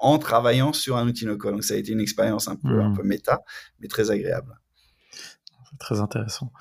[0.00, 1.54] en travaillant sur un outil no-code.
[1.54, 2.96] Donc, ça a été une expérience un peu, un mmh.
[2.96, 3.42] peu méta,
[3.80, 4.58] mais très agréable.
[5.78, 6.52] Très intéressant.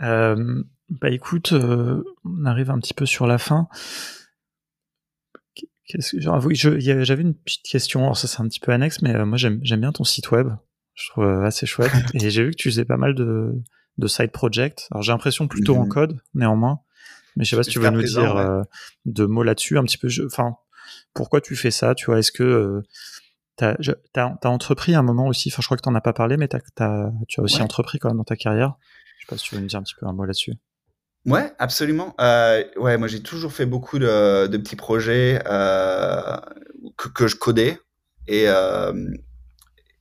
[0.00, 3.68] Euh, bah écoute, euh, on arrive un petit peu sur la fin.
[5.86, 9.60] J'avais une petite question, alors ça c'est un petit peu annexe, mais euh, moi j'aime
[9.60, 10.48] bien ton site web.
[10.94, 11.92] Je trouve assez chouette.
[12.14, 13.52] et j'ai vu que tu faisais pas mal de,
[13.98, 14.86] de side projects.
[14.90, 15.88] Alors j'ai l'impression plutôt en mmh.
[15.88, 16.80] code, néanmoins.
[17.36, 18.62] Mais je sais pas si tu veux nous dire
[19.04, 20.08] deux mots là-dessus, un petit peu.
[20.24, 20.56] Enfin,
[21.12, 22.82] pourquoi tu fais ça Tu vois, est-ce que
[23.56, 23.76] T'as
[24.16, 26.56] as, entrepris un moment aussi, enfin je crois que t'en as pas parlé, mais tu
[26.82, 28.74] as aussi entrepris quand même dans ta carrière.
[29.18, 30.54] Je sais pas si tu veux nous dire un petit peu un mot là-dessus.
[31.26, 32.14] Ouais, absolument.
[32.20, 36.36] Euh, ouais, moi j'ai toujours fait beaucoup de, de petits projets euh,
[36.96, 37.78] que, que, je codais.
[38.26, 38.92] Et, euh,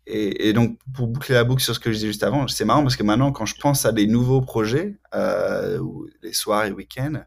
[0.06, 2.66] et, et, donc pour boucler la boucle sur ce que je disais juste avant, c'est
[2.66, 7.24] marrant parce que maintenant quand je pense à des nouveaux projets, les soirs et week-ends,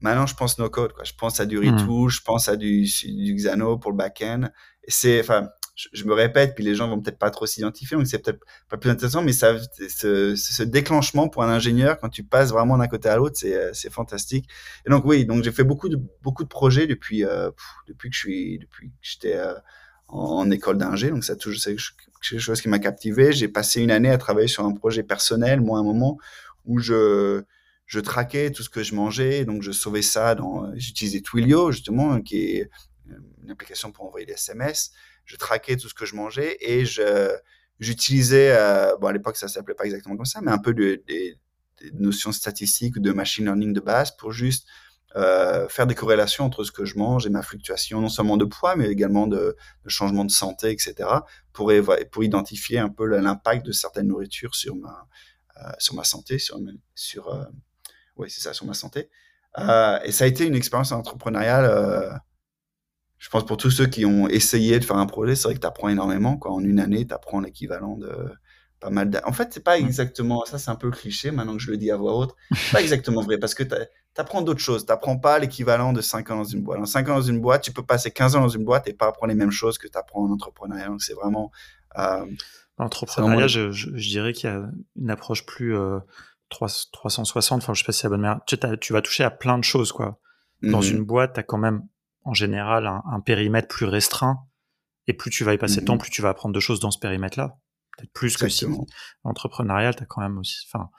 [0.00, 0.92] maintenant je pense no code.
[0.92, 1.04] Quoi.
[1.04, 1.78] Je pense à du hmm.
[1.78, 4.50] retouch, je pense à du, du Xano pour le back-end
[4.88, 8.18] c'est, enfin, je, me répète, puis les gens vont peut-être pas trop s'identifier, donc c'est
[8.18, 9.56] peut-être pas plus intéressant, mais ça,
[9.88, 13.54] ce, ce, déclenchement pour un ingénieur, quand tu passes vraiment d'un côté à l'autre, c'est,
[13.54, 14.48] euh, fantastique.
[14.86, 17.50] Et donc oui, donc j'ai fait beaucoup de beaucoup de projets depuis euh,
[17.86, 19.54] depuis que je suis depuis que j'étais euh,
[20.08, 23.32] en, école d'ingé, donc ça toujours c'est quelque chose qui m'a captivé.
[23.32, 26.18] J'ai passé une année à travailler sur un projet personnel, moi, un moment
[26.64, 27.42] où je
[27.84, 32.20] je traquais tout ce que je mangeais, donc je sauvais ça dans, j'utilisais Twilio justement,
[32.20, 32.70] qui est
[33.42, 34.90] une application pour envoyer des SMS.
[35.26, 37.36] Je traquais tout ce que je mangeais et je,
[37.78, 41.02] j'utilisais, euh, bon à l'époque ça s'appelait pas exactement comme ça, mais un peu de,
[41.06, 41.38] des
[41.94, 44.66] notions statistiques de machine learning de base pour juste
[45.16, 48.44] euh, faire des corrélations entre ce que je mange et ma fluctuation, non seulement de
[48.44, 51.08] poids, mais également de, changement de santé, etc.,
[51.52, 51.72] pour,
[52.12, 55.06] pour identifier un peu l'impact de certaines nourritures sur ma,
[55.56, 56.60] euh, sur ma santé, sur,
[56.94, 57.46] sur
[58.28, 59.08] c'est ça, sur ma santé.
[59.58, 62.20] Et ça a été une expérience entrepreneuriale
[63.26, 65.60] je pense pour tous ceux qui ont essayé de faire un projet, c'est vrai que
[65.60, 66.36] tu apprends énormément.
[66.36, 66.52] Quoi.
[66.52, 68.08] En une année, tu apprends l'équivalent de
[68.78, 71.72] pas mal En fait, c'est pas exactement, ça c'est un peu cliché maintenant que je
[71.72, 73.74] le dis à voix haute, c'est pas exactement vrai parce que tu
[74.16, 74.86] apprends d'autres choses.
[74.86, 76.78] Tu apprends pas l'équivalent de 5 ans dans une boîte.
[76.78, 78.92] En 5 ans dans une boîte, tu peux passer 15 ans dans une boîte et
[78.92, 80.86] pas apprendre les mêmes choses que tu apprends en entrepreneuriat.
[80.86, 81.50] Donc c'est vraiment.
[81.98, 82.24] Euh,
[82.78, 85.98] L'entrepreneuriat, je, je, dirais qu'il y a une approche plus euh,
[86.50, 88.40] 360, enfin je sais pas si c'est la bonne manière.
[88.46, 90.20] Tu, tu, vas toucher à plein de choses quoi.
[90.62, 91.82] Dans mmh une boîte, tu as quand même
[92.26, 94.40] en général un, périmètre plus restreint.
[95.06, 96.80] Et plus tu vas y passer de temps, mmh plus tu vas apprendre de choses
[96.80, 97.56] dans ce périmètre-là.
[97.96, 98.66] Peut-être plus que si
[99.24, 100.66] l'entrepreneuriat, tu as quand même aussi.
[100.68, 100.90] Enfin,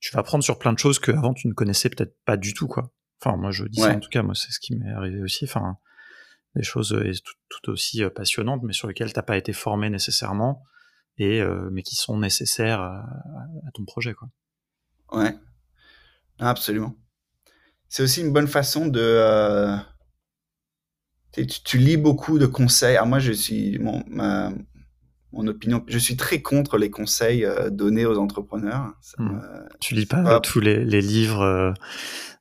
[0.00, 2.52] tu vas apprendre sur plein de choses que avant tu ne connaissais peut-être pas du
[2.52, 2.92] tout, quoi.
[3.22, 5.44] Enfin, moi je dis ça en tout cas, moi c'est ce qui m'est arrivé aussi.
[5.44, 5.78] Enfin,
[6.56, 7.12] des choses euh,
[7.48, 10.64] tout, aussi euh, passionnantes, mais sur lesquelles t'as pas été formé nécessairement,
[11.16, 13.04] et euh, mais qui sont nécessaires à,
[13.72, 14.28] ton projet, quoi.
[15.12, 15.34] Ouais,
[16.38, 16.96] absolument.
[17.88, 19.76] C'est aussi une bonne façon de
[21.64, 22.96] tu, lis beaucoup de conseils.
[22.96, 24.02] Alors moi, je suis mon,
[25.32, 28.92] mon opinion, je suis très contre les conseils euh, donnés aux entrepreneurs.
[29.00, 29.40] Ça hmm.
[29.80, 31.42] Tu lis pas, tous les, les livres.
[31.42, 31.72] Euh,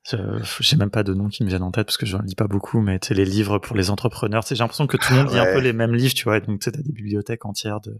[0.05, 0.17] je
[0.59, 2.47] j'ai même pas de nom qui me viennent en tête parce que je lis pas
[2.47, 5.39] beaucoup, mais tu les livres pour les entrepreneurs, j'ai l'impression que tout le monde lit
[5.39, 7.97] un peu les mêmes livres, tu vois, donc tu as des bibliothèques entières de,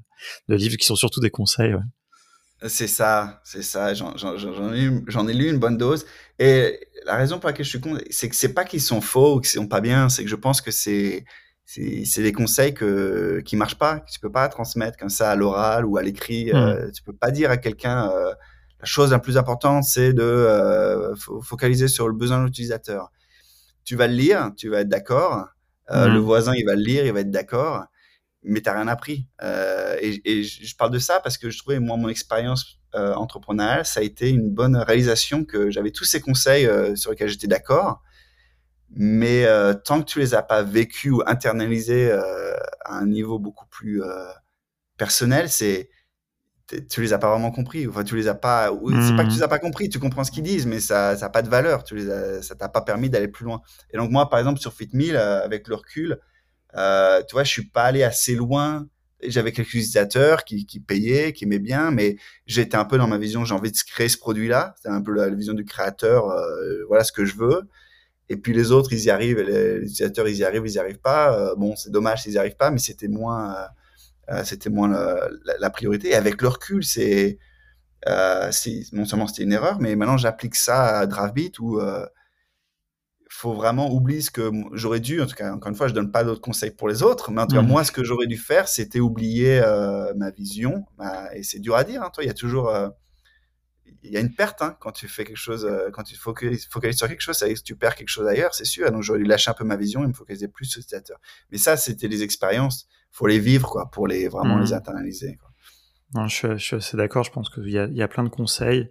[0.49, 1.81] de livres qui sont surtout des conseils, ouais.
[2.67, 3.93] C'est ça, c'est ça.
[3.93, 4.13] J'en
[4.73, 6.05] ai, ai, lu une bonne dose.
[6.39, 9.35] Et la raison pour laquelle je suis con, c'est que c'est pas qu'ils sont faux
[9.35, 11.25] ou qu'ils sont pas bien, c'est que je pense que c'est
[11.65, 15.35] c'est des conseils que qui marchent pas, que tu peux pas transmettre comme ça à
[15.35, 16.45] l'oral ou à l'écrit.
[16.45, 16.57] Tu mmh.
[16.57, 18.33] Euh, tu peux pas dire à quelqu'un euh,
[18.79, 23.11] la chose la plus importante, c'est de euh, focaliser sur le besoin de l'utilisateur.
[23.85, 25.47] Tu vas le lire, tu vas être d'accord.
[25.91, 26.23] Euh, Le mmh.
[26.23, 27.85] voisin, il va le lire, il va être d'accord
[28.43, 29.27] mais t'as rien appris.
[29.41, 33.85] Euh, et, je parle de ça parce que je trouvais, moi, mon expérience euh, entrepreneuriale,
[33.85, 37.47] ça a été une bonne réalisation que j'avais tous ces conseils euh, sur lesquels j'étais
[37.47, 38.01] d'accord,
[38.95, 39.45] mais
[39.85, 44.03] tant que tu les as pas vécus ou internalisés à un niveau beaucoup plus
[44.97, 45.89] personnel, c'est
[46.89, 47.87] tu les as pas vraiment compris.
[47.87, 48.69] Enfin, tu les as pas.
[48.69, 49.89] C'est pas que tu les as pas compris.
[49.89, 51.83] Tu comprends ce qu'ils disent, mais ça, ça a pas de valeur.
[51.83, 53.61] Tu les as, ça t'a pas permis d'aller plus loin.
[53.91, 56.19] Et donc moi, par exemple, sur FitMill, avec le recul,
[56.75, 58.87] euh, tu vois, je suis pas allé assez loin.
[59.25, 63.17] J'avais quelques utilisateurs qui, qui payaient, qui aimaient bien, mais j'étais un peu dans ma
[63.17, 63.45] vision.
[63.45, 64.75] J'ai envie de créer ce produit-là.
[64.81, 66.29] C'est un peu la, vision du créateur.
[66.29, 67.61] Euh, voilà ce que je veux.
[68.29, 69.41] Et puis les autres, ils y arrivent.
[69.41, 71.37] les, utilisateurs, ils y arrivent, ils y arrivent pas.
[71.37, 73.67] Euh, bon, c'est dommage s'ils y arrivent pas, mais c'était moins, euh,
[74.31, 74.89] euh, c'était moins
[75.59, 76.09] la, priorité.
[76.09, 77.37] Et avec le recul, c'est,
[78.07, 81.79] non seulement c'était une erreur, mais maintenant j'applique ça à DraftBeat où
[83.43, 86.11] faut vraiment oublier ce que j'aurais dû, en tout cas, encore une fois, je donne
[86.11, 87.67] pas d'autres conseils pour les autres, mais en tout cas, mmh.
[87.67, 90.85] moi, ce que j'aurais dû faire, c'était oublier euh, ma vision.
[91.33, 92.87] et c'est dur à dire, hein, toi, il y a toujours, euh,
[94.01, 96.67] il y a une perte hein, quand tu fais quelque chose, euh, quand tu focalises,
[96.69, 98.89] focalises, sur quelque chose, ça tu perds quelque chose ailleurs, c'est sûr.
[98.93, 101.19] Donc j'aurais dû lâcher un peu ma vision et me focaliser plus sur l'utilisateur.
[101.51, 104.77] Mais ça, c'était des expériences, faut les vivre quoi, pour les vraiment les mmh.
[104.77, 105.35] internaliser.
[105.35, 105.49] Quoi.
[106.15, 107.25] Non, je, suis, je, suis, assez d'accord.
[107.25, 108.89] Je pense qu'il y y a plein de conseils.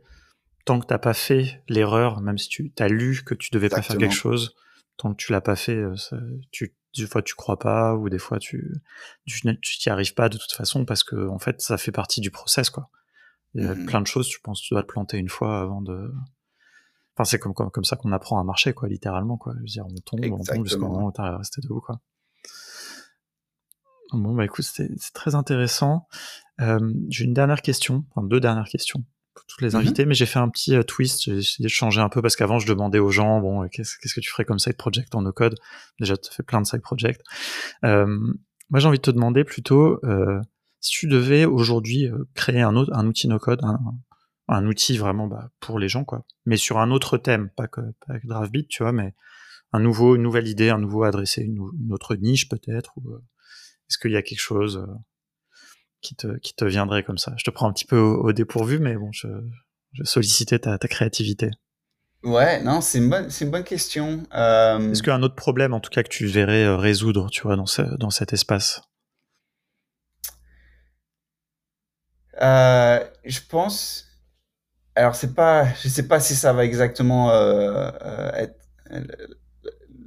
[0.65, 3.83] Tant que t'as pas fait l'erreur, même si tu as lu que tu devais pas
[3.83, 4.55] faire quelque chose,
[4.97, 6.19] tant que tu l'as pas fait, euh, ça,
[6.51, 8.71] tu des fois tu crois pas ou des fois tu
[9.27, 12.31] tu t'y arrives pas de toute façon parce que en fait ça fait partie du
[12.31, 12.91] process quoi.
[13.55, 15.61] Il y a mmh plein de choses, tu penses, tu dois te planter une fois
[15.61, 16.11] avant de.
[17.15, 19.53] Enfin, c'est comme, comme, comme ça qu'on apprend à marcher, quoi, littéralement, quoi.
[19.57, 22.01] Je veux dire, on tombe, on tombe jusqu'au moment où t'as resté debout, quoi.
[24.13, 26.07] Bon, bah écoute, c'est très intéressant.
[26.61, 30.15] Euh, j'ai une dernière question, enfin deux dernières questions pour tous les mmh invités, mais
[30.15, 32.67] j'ai fait un petit euh, twist, j'ai essayé de changer un peu parce qu'avant je
[32.67, 35.55] demandais aux gens, bon, qu'est-ce qu'est-ce que tu ferais comme side project en no code
[36.01, 37.21] Déjà, tu fais plein de side projects.
[37.85, 38.07] Euh,
[38.73, 40.41] moi, j'ai envie de te demander plutôt, euh,
[40.81, 43.61] si tu devais aujourd'hui euh, créer un, autre, un outil no-code,
[44.49, 47.81] un, outil vraiment bah, pour les gens, quoi, mais sur un autre thème, pas que
[47.81, 49.15] pas avec DraftBeat, tu vois, mais
[49.75, 53.19] un nouveau, une nouvelle idée, un nouveau adressé, une, une autre niche peut-être, ou euh,
[53.91, 54.95] est-ce qu'il y a quelque chose euh,
[56.03, 58.79] qui te, qui te viendrait comme ça Je te prends un petit peu au, dépourvu,
[58.79, 59.29] mais bon, je,
[59.93, 61.51] je sollicitais ta, ta créativité.
[62.25, 64.23] Ouais, non, c'est une bonne, c'est une bonne question.
[64.33, 67.43] Est-ce qu'il y a un autre problème, en tout cas, que tu verrais résoudre, tu
[67.43, 68.83] vois, dans, ce, dans cet espace?
[72.41, 74.07] Euh, je pense.
[74.95, 75.67] Alors, c'est pas.
[75.83, 78.63] Je sais pas si ça va exactement euh, euh être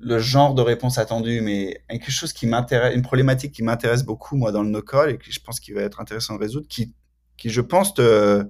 [0.06, 4.38] le genre de réponse attendue, mais quelque chose qui m'intéresse, une problématique qui m'intéresse beaucoup,
[4.38, 6.94] moi, dans le no-code, et que je pense qu'il va être intéressant de résoudre, qui,
[7.38, 8.44] qui je pense, te,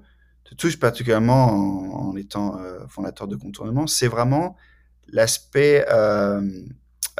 [0.44, 4.58] te touche particulièrement en, en étant euh, fondateur de contournement, c'est vraiment
[5.08, 6.42] l'aspect euh,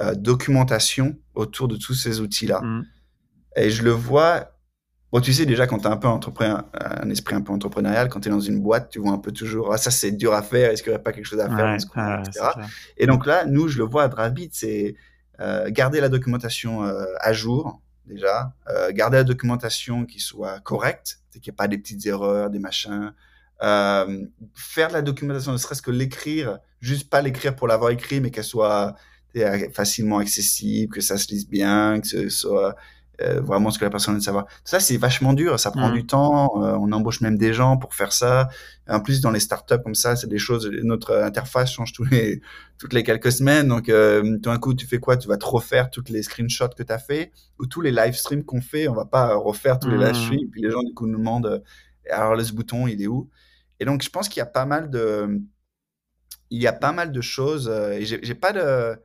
[0.02, 2.60] euh, documentation autour de tous ces outils-là.
[2.60, 2.86] Mmh.
[3.56, 4.55] Et je le vois
[5.16, 8.20] Bon, tu sais déjà quand tu as un peu un esprit un peu entrepreneurial, quand
[8.20, 10.42] tu es dans une boîte, tu vois un peu toujours ah ça c'est dur à
[10.42, 12.46] faire, est-ce qu'il n'y aurait pas quelque chose à faire, etc.
[12.98, 14.96] Et donc là, nous je le vois à Dravbit, c'est
[15.40, 21.20] euh, garder la documentation euh, à jour déjà, euh, garder la documentation qui soit correcte,
[21.32, 23.14] qu'il n'y ait pas des petites erreurs, des machins,
[23.62, 28.32] faire de la documentation, ne serait-ce que l'écrire, juste pas l'écrire pour l'avoir écrit, mais
[28.32, 28.98] qu'elle soit
[29.74, 32.76] facilement accessible, que ça se lise bien, que ce soit
[33.22, 34.46] euh, vraiment ce que la personne veut savoir.
[34.64, 35.94] Ça, c'est vachement dur, ça prend mmh.
[35.94, 38.50] du temps, euh, on embauche même des gens pour faire ça.
[38.88, 42.42] En plus, dans les startups comme ça, c'est des choses, notre interface change tous les,
[42.78, 43.68] toutes les quelques semaines.
[43.68, 45.18] Donc, euh, tout d'un coup, tu fais quoi?
[45.18, 48.14] Tu vas te refaire toutes les screenshots que tu as fait ou tous les live
[48.14, 48.88] streams qu'on fait.
[48.88, 50.26] On va pas refaire tous les live mmh.
[50.26, 50.50] streams.
[50.52, 51.60] Puis les gens, du coup, nous demandent, euh,
[52.12, 53.30] alors, ce bouton, il est où
[53.80, 55.42] Et donc, je pense qu'il y a pas mal de,
[56.50, 57.70] il y a pas mal de choses.
[57.70, 58.98] et j'ai pas de,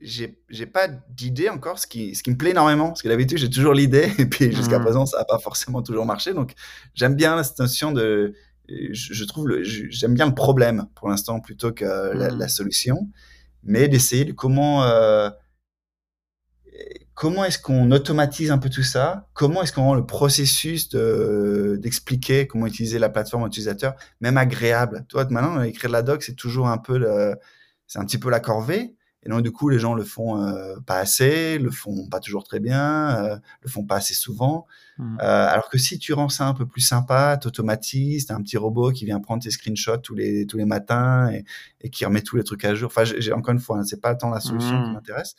[0.00, 3.50] j'ai pas d'idée encore, ce qui, ce qui me plaît énormément, parce que d'habitude j'ai
[3.50, 4.82] toujours l'idée, et puis jusqu'à mmh.
[4.82, 6.54] présent ça n'a pas forcément toujours marché, donc
[6.94, 8.34] j'aime bien cette notion de,
[8.68, 12.48] je, trouve, j'aime bien le problème pour l'instant plutôt que la, mmh.
[12.48, 13.08] solution,
[13.62, 15.30] mais d'essayer de comment, euh,
[17.14, 22.46] comment est-ce qu'on automatise un peu tout ça, comment est-ce qu'on rend le processus d'expliquer
[22.46, 25.06] comment utiliser la plateforme utilisateur, même agréable?
[25.08, 27.34] Toi, maintenant, écrire de la doc, c'est toujours un peu le,
[27.86, 28.95] c'est un petit peu la corvée,
[29.26, 32.44] et donc, du coup, les gens le font euh, pas assez, le font pas toujours
[32.44, 34.68] très bien, euh, le font pas assez souvent.
[34.98, 35.18] Mmh.
[35.20, 38.56] Euh, alors que si tu rends ça un peu plus sympa, t'automatises, t'as un petit
[38.56, 41.44] robot qui vient prendre tes screenshots tous les, tous les matins et,
[41.80, 42.86] et qui remet tous les trucs à jour.
[42.86, 44.92] Enfin, j'ai, encore une fois, hein, c'est pas tant la solution qui mmh.
[44.92, 45.34] m'intéresse.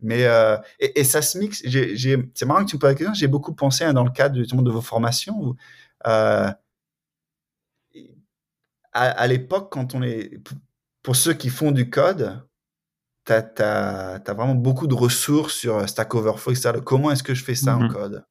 [0.00, 1.62] Mais euh, et, et, ça se mixe.
[1.62, 3.12] c'est marrant que tu me poses la question.
[3.12, 5.38] J'ai beaucoup pensé hein, dans le cadre justement de vos formations.
[5.38, 5.56] Où,
[6.02, 6.56] à,
[8.92, 10.40] à l'époque, quand on est
[11.02, 12.47] pour ceux qui font du code,
[13.28, 16.72] tu as, vraiment beaucoup de ressources sur euh, Stack Overflow, etc.
[16.84, 18.24] Comment est-ce que je fais ça en mmh code?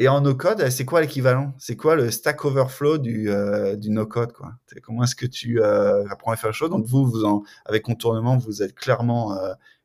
[0.00, 1.54] Et en no-code, c'est quoi l'équivalent?
[1.58, 4.52] C'est quoi le Stack Overflow du, euh, du no-code quoi?
[4.82, 6.70] Comment est-ce que tu euh, apprends à faire les choses?
[6.70, 9.36] Donc vous, vous en, avec Contournement, vous êtes clairement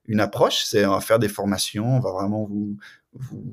[0.06, 2.78] une approche, c'est on va faire des formations, on va vraiment vous,
[3.14, 3.44] vous,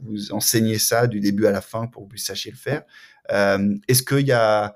[0.00, 2.82] vous enseigner ça du début à la fin pour que vous sachiez le faire.
[3.86, 4.74] est-ce qu'il y a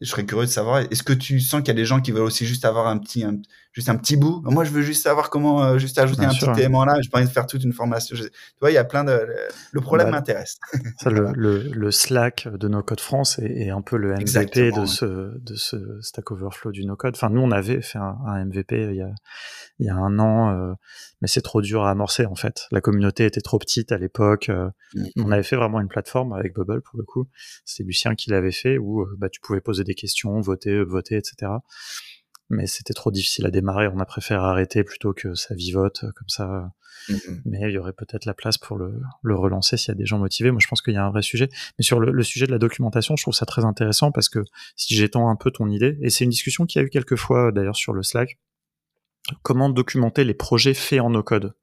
[0.00, 2.12] je serais curieux de savoir, est-ce que tu sens qu'il y a des gens qui
[2.12, 3.24] veulent aussi juste avoir un petit,
[3.72, 6.60] juste un petit bout Moi, je veux juste savoir comment euh, juste ajouter un petit
[6.60, 6.98] élément là.
[7.02, 8.16] Je pas envie de faire toute une formation.
[8.16, 8.30] tu
[8.60, 9.26] vois, il y a plein de.
[9.72, 10.58] Le problème bah, m'intéresse.
[11.06, 15.38] le, le, le, Slack de No Code France est, un peu le MVP de ce
[15.38, 17.14] de ce Stack Overflow du No Code.
[17.16, 19.10] Enfin, nous, on avait fait un, un MVP il y a
[19.80, 20.74] il y a un an, euh,
[21.20, 22.66] mais c'est trop dur à amorcer en fait.
[22.72, 24.48] La communauté était trop petite à l'époque.
[24.48, 25.04] Euh, mmh.
[25.24, 27.28] On avait fait vraiment une plateforme avec Bubble pour le coup.
[27.64, 31.52] C'est Lucien qui l'avait fait où bah tu pouvais poser des questions, voter, voter, etc.
[32.50, 33.88] mais c'était trop difficile à démarrer.
[33.88, 36.72] On a préféré arrêter plutôt que ça vivote comme ça.
[37.08, 37.40] Mm-hmm.
[37.44, 40.06] Mais il y aurait peut-être la place pour le, le relancer s'il y a des
[40.06, 40.50] gens motivés.
[40.50, 41.48] Moi, je pense qu'il y a un vrai sujet.
[41.78, 44.44] Mais sur le, le, sujet de la documentation, je trouve ça très intéressant parce que
[44.76, 47.52] si j'étends un peu ton idée, et c'est une discussion qui a eu quelques fois
[47.52, 48.38] d'ailleurs sur le Slack,
[49.42, 51.54] comment documenter les projets faits en no-code?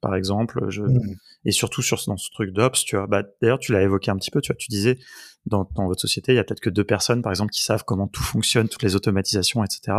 [0.00, 0.82] Par exemple, je...
[0.82, 1.16] Mm.
[1.44, 3.06] et surtout sur dans ce truc d'ops, tu vois.
[3.06, 4.56] Bah, d'ailleurs, tu l'as évoqué un petit peu, tu vois.
[4.56, 4.98] Tu disais
[5.46, 7.84] dans, dans votre société, il y a peut-être que deux personnes, par exemple, qui savent
[7.84, 9.98] comment tout fonctionne, toutes les automatisations, etc.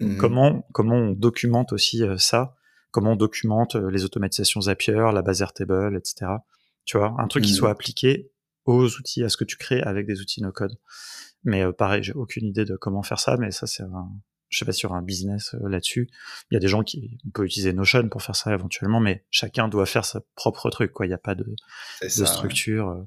[0.00, 0.16] Mm-hmm.
[0.16, 2.56] Comment comment on documente aussi euh, ça?
[2.90, 6.32] Comment on documente euh, les automatisations Zapier, la base Airtable, etc.
[6.84, 7.56] Tu vois, un truc qui mm-hmm.
[7.56, 8.30] soit appliqué
[8.64, 10.76] aux outils, à ce que tu crées avec des outils no-code.
[11.44, 14.10] Mais euh, pareil, j'ai aucune idée de comment faire ça, mais ça c'est un,
[14.50, 16.10] je sais pas sur un business euh, là-dessus.
[16.50, 19.24] Il y a des gens qui on peut utiliser Notion pour faire ça éventuellement, mais
[19.30, 21.06] chacun doit faire sa propre truc quoi.
[21.06, 21.46] Il n'y a pas de,
[22.02, 23.02] de structure, euh,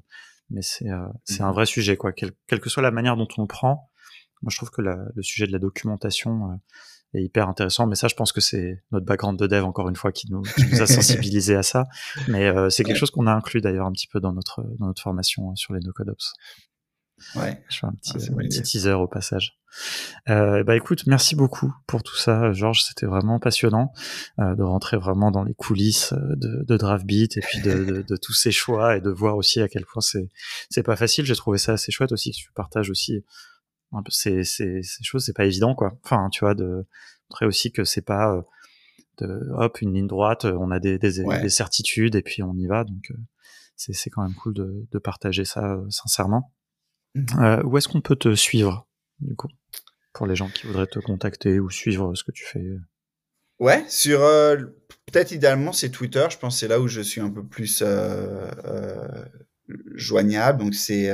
[0.50, 1.54] mais c'est euh, c'est un mhm.
[1.54, 2.12] vrai sujet quoi.
[2.12, 3.90] Quelle, que soit la manière dont on le prend,
[4.42, 6.58] moi je trouve que la, le sujet de la documentation
[7.12, 7.86] est hyper intéressant.
[7.86, 10.42] Mais ça, je pense que c'est notre background de dev encore une fois qui nous,
[10.42, 11.86] qui nous a sensibilisé à ça.
[12.26, 15.02] Mais c'est quelque chose qu'on a inclus d'ailleurs un petit peu dans notre dans notre
[15.02, 16.34] formation sur les no code ops.
[17.36, 17.62] Ouais.
[17.68, 19.58] Je fais un petit, ah, un petit teaser au passage.
[20.28, 22.82] Euh, bah écoute, merci beaucoup pour tout ça, Georges.
[22.82, 23.92] C'était vraiment passionnant
[24.38, 28.02] euh, de rentrer vraiment dans les coulisses euh, de, de Draftbeat et puis de, de,
[28.02, 30.28] de, tous ces choix et de voir aussi à quel point c'est
[30.70, 31.24] c'est pas facile.
[31.24, 33.24] J'ai trouvé ça assez chouette aussi que tu partages aussi
[33.92, 35.24] un peu ces, ces, ces choses.
[35.24, 35.98] C'est pas évident quoi.
[36.04, 36.86] Enfin, tu vois, de
[37.30, 38.42] montrer aussi que c'est pas euh,
[39.18, 40.44] de hop une ligne droite.
[40.44, 42.84] On a des, des, des certitudes et puis on y va.
[42.84, 43.12] Donc
[43.76, 46.53] c'est quand même cool de partager ça sincèrement.
[47.14, 47.60] Mmh.
[47.64, 48.88] où est-ce qu'on peut te suivre
[49.20, 49.48] du coup
[50.12, 52.64] pour les gens qui voudraient te contacter ou suivre ce que tu fais
[53.60, 54.56] Ouais, sur euh,
[55.06, 56.26] peut-être idéalement c'est Twitter.
[56.30, 59.24] Je pense c'est là où je suis un peu plus euh, euh,
[59.94, 60.58] joignable.
[60.58, 61.10] Donc c'est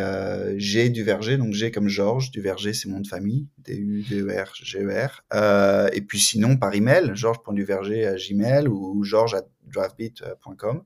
[0.58, 4.02] G du Verger, donc G comme Georges, du Verger c'est mon de famille, D U
[4.02, 5.90] V E R G E R.
[5.92, 10.82] et puis sinon par email, georges.duverger à Gmail ou georges à draftbeat.com.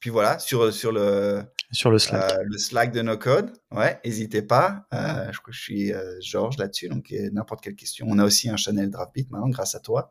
[0.00, 2.32] puis voilà sur sur le sur le Slack.
[2.32, 4.86] Euh, le Slack de No Code, ouais, n'hésitez pas.
[4.94, 8.06] Euh, je crois que je suis euh, Georges là-dessus, donc n'importe quelle question.
[8.08, 10.10] On a aussi un channel Draftbeat maintenant, grâce à toi.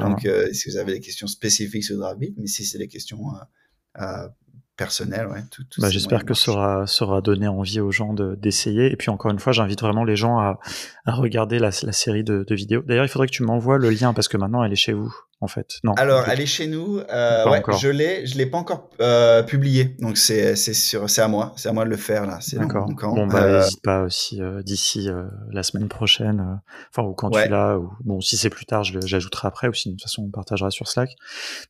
[0.00, 3.22] donc, si vous avez des questions spécifiques sur Draftbeat, mais si c'est des questions
[4.76, 8.90] personnelles, ouais, tout, tout bah, J'espère que ça aura, donné envie aux gens d'essayer.
[8.90, 10.58] et puis encore une fois, j'invite vraiment les gens à,
[11.04, 12.82] à regarder la, la série de, de vidéos.
[12.82, 15.14] D'ailleurs, il faudrait que tu m'envoies le lien parce que maintenant elle est chez vous
[15.40, 15.78] en fait.
[15.84, 15.92] Non.
[15.94, 16.98] Alors, elle est chez nous.
[16.98, 21.22] Euh, ouais, je l'ai, je l'ai pas encore euh, publié, donc c'est c'est sur, c'est
[21.22, 22.38] à moi, c'est à moi de le faire là.
[22.52, 22.88] D'accord.
[23.14, 27.14] Bon bah euh, n'hésite pas aussi euh, d'ici euh, la semaine prochaine, euh, enfin ou
[27.14, 29.94] quand tu l'as, ou bon si c'est plus tard, je j'ajouterai après, ou si de
[29.94, 31.10] toute façon on partagera sur Slack.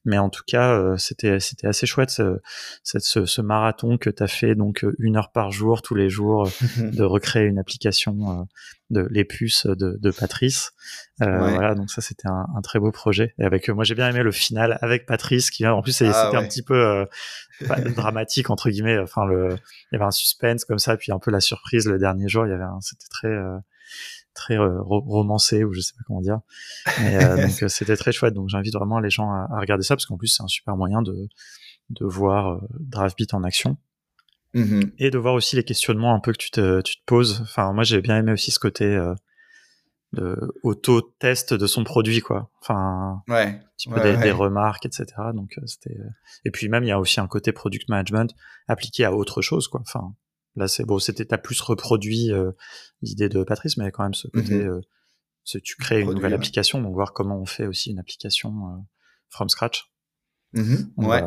[0.05, 2.41] Mais en tout cas, c'était c'était assez chouette ce,
[2.83, 6.49] ce, ce marathon que tu as fait donc une heure par jour tous les jours
[6.79, 8.47] de recréer une application
[8.91, 10.73] de les puces de, de Patrice.
[11.21, 13.35] Euh, Voilà, donc ça c'était un, un, très beau projet.
[13.39, 16.37] Et avec moi j'ai bien aimé le final avec Patrice qui en plus ah, c'était
[16.37, 17.05] un petit peu euh,
[17.97, 18.99] dramatique entre guillemets.
[18.99, 21.99] Enfin le, il y avait un suspense comme ça, puis un peu la surprise le
[21.99, 22.47] dernier jour.
[22.47, 23.59] Il y avait c'était très euh,
[24.35, 26.41] très euh, romancé ou je sais pas comment dire.
[27.01, 28.35] Euh, donc c'était très chouette.
[28.35, 30.77] Donc j'invite vraiment les gens à, à regarder ça parce qu'en plus c'est un super
[30.77, 31.29] moyen de
[31.91, 33.79] de voir Draftbeat en action.
[34.55, 37.41] Mmh et de voir aussi les questionnements un peu que tu te, tu te poses.
[37.43, 39.15] Enfin, moi, j'ai bien aimé aussi ce côté euh,
[40.15, 42.51] de auto-test de son produit, quoi.
[42.63, 45.05] Enfin, ouais, un petit peu des, remarques, etc.
[45.35, 45.99] Donc, euh, c'était.
[45.99, 46.09] Euh,
[46.47, 48.35] et puis même, il y a aussi un côté product management
[48.69, 49.83] appliqué à autre chose, quoi.
[49.83, 50.15] Enfin,
[50.57, 52.31] là, c'est bon, c'était t'as plus reproduit
[53.03, 54.81] l'idée de Patrice, mais quand même ce côté, mmh
[55.65, 58.85] tu crées une nouvelle application, donc voir comment on fait aussi une application
[59.31, 59.91] from scratch.
[60.53, 61.23] Mmh ouais.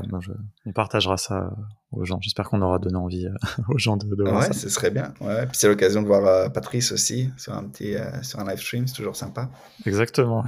[0.67, 1.51] on partagera ça
[1.91, 2.19] aux gens.
[2.21, 3.33] J'espère qu'on aura donné envie euh,
[3.69, 4.53] aux gens de, de voir ouais, ça.
[4.53, 5.13] ce serait bien.
[5.21, 8.47] Ouais, Puis c'est l'occasion de voir euh, Patrice aussi sur un petit euh, sur un
[8.47, 9.49] live stream, c'est toujours sympa.
[9.85, 10.43] Exactement.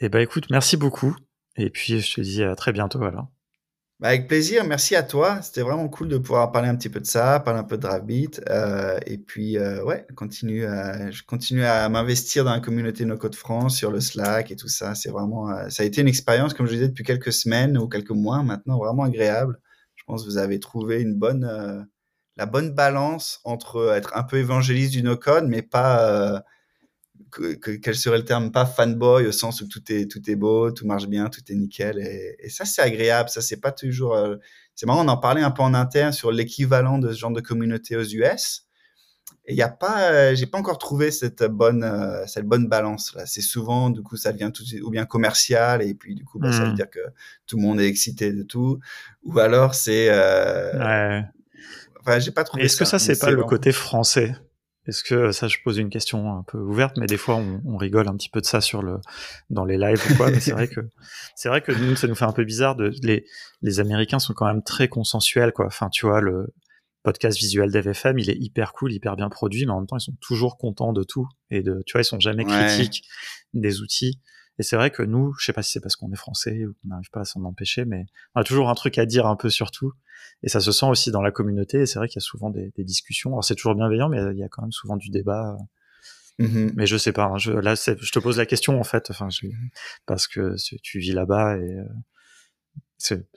[0.00, 1.14] Et eh ben écoute, merci beaucoup.
[1.56, 3.28] Et puis je te dis à très bientôt alors.
[4.00, 5.40] Bah, avec plaisir, merci à toi.
[5.40, 7.82] C'était vraiment cool de pouvoir parler un petit peu de ça, parler un peu de
[7.82, 8.42] Draftbeat.
[8.50, 13.16] Euh, et puis, euh, ouais, continue à, je continue à m'investir dans la communauté No
[13.16, 14.96] Code France, sur le Slack et tout ça.
[14.96, 17.88] C'est vraiment, euh, ça a été une expérience, comme je disais, depuis quelques semaines ou
[17.88, 19.60] quelques mois maintenant, vraiment agréable.
[20.06, 21.82] Je pense que vous avez trouvé une bonne, euh,
[22.36, 26.42] la bonne balance entre être un peu évangéliste du No Code, mais pas
[27.82, 28.52] quel serait le terme?
[28.52, 31.54] Pas fanboy au sens où tout est tout est beau tout marche bien tout est
[31.54, 34.36] nickel et, et ça c'est agréable ça c'est pas toujours euh,
[34.74, 37.40] c'est marrant on en parlait un peu en interne sur l'équivalent de ce genre de
[37.40, 38.66] communauté aux US
[39.46, 42.68] et il y a pas euh, j'ai pas encore trouvé cette bonne euh, cette bonne
[42.68, 46.24] balance là c'est souvent du coup ça devient tout ou bien commercial et puis du
[46.24, 46.74] coup bah, ça veut hmm.
[46.74, 47.00] dire que
[47.46, 48.80] tout le monde est excité de tout
[49.22, 51.22] ou alors c'est ouais.
[52.00, 54.34] enfin j'ai pas trouvé est-ce que ça c'est pas le côté français?
[54.86, 57.76] Est-ce que ça, je pose une question un peu ouverte, mais des fois on, on
[57.78, 58.98] rigole un petit peu de ça sur le
[59.48, 60.30] dans les lives ou quoi.
[60.30, 60.80] mais c'est vrai que
[61.34, 62.76] c'est vrai que nous, ça nous fait un peu bizarre.
[62.76, 63.24] De les
[63.62, 65.66] les Américains sont quand même très consensuels, quoi.
[65.66, 66.52] Enfin, tu vois le
[67.04, 70.00] podcast visuel d'FFM, il est hyper cool, hyper bien produit, mais en même temps ils
[70.04, 73.04] sont toujours contents de tout et de, tu vois, ils sont jamais critiques
[73.52, 74.20] des outils.
[74.58, 76.74] Et c'est vrai que nous, je sais pas si c'est parce qu'on est français ou
[76.74, 79.36] qu'on n'arrive pas à s'en empêcher, mais on a toujours un truc à dire un
[79.36, 79.92] peu sur tout.
[80.42, 81.80] Et ça se sent aussi dans la communauté.
[81.80, 83.30] Et c'est vrai qu'il y a souvent des, des discussions.
[83.30, 85.56] Alors c'est toujours bienveillant, mais il y a quand même souvent du débat.
[86.38, 86.72] Mhm.
[86.76, 87.24] Mais je sais pas.
[87.26, 89.46] hein, je, là, je te pose la question en fait, enfin, je-
[90.06, 91.84] parce que tu vis là-bas et euh,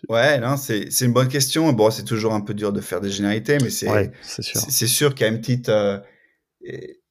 [0.08, 1.72] Ouais, non, c'est une bonne question.
[1.74, 5.14] Bon, c'est toujours un peu dur de faire des généralités, mais c'est ouais, c'est sûr.
[5.16, 5.70] qu'il y a une petite.
[5.70, 6.00] euh,
[6.62, 7.02] et-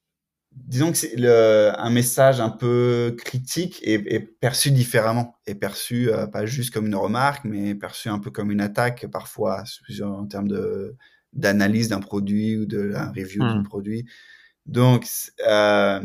[0.51, 6.25] disons que le, un message un peu critique est, est perçu différemment, est perçu euh,
[6.25, 9.63] pas juste comme une remarque, mais perçu un peu comme une attaque parfois
[10.03, 10.95] en termes de
[11.33, 13.49] d'analyse d'un produit ou de la review Hmm.
[13.49, 14.05] d'un produit.
[14.65, 15.05] Donc
[15.47, 16.01] euh,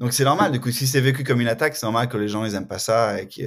[0.00, 0.50] donc c'est normal.
[0.50, 2.66] Du coup, si c'est vécu comme une attaque, c'est normal que les gens ils aiment
[2.66, 3.46] pas ça et qui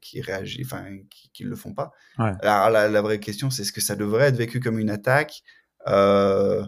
[0.00, 1.90] qui réagissent, enfin qui, qui le font pas.
[2.18, 2.32] Ouais.
[2.42, 5.42] Alors la, la vraie question, c'est est-ce que ça devrait être vécu comme une attaque?
[5.88, 6.64] Euh,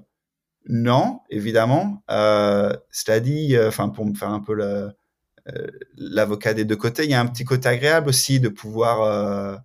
[0.71, 2.03] Non, évidemment.
[2.11, 4.91] Euh, cela dit, euh, enfin pour me faire un peu euh,
[5.97, 9.57] l'avocat des deux côtés, il y a un petit côté agréable aussi de pouvoir euh,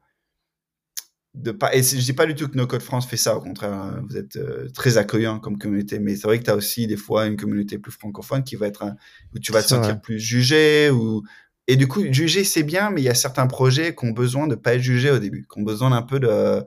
[1.33, 1.75] de pas.
[1.75, 3.35] Et je dis pas du tout que No Code France fait ça.
[3.35, 5.99] Au contraire, euh, vous êtes euh, très accueillant comme communauté.
[5.99, 8.67] Mais c'est vrai que tu as aussi des fois une communauté plus francophone qui va
[8.67, 8.95] être un-
[9.35, 10.01] où tu vas te sentir vrai.
[10.01, 11.23] plus jugé ou
[11.67, 14.47] et du coup juger c'est bien, mais il y a certains projets qui ont besoin
[14.47, 16.63] de pas être jugés au début, qui ont besoin d'un peu de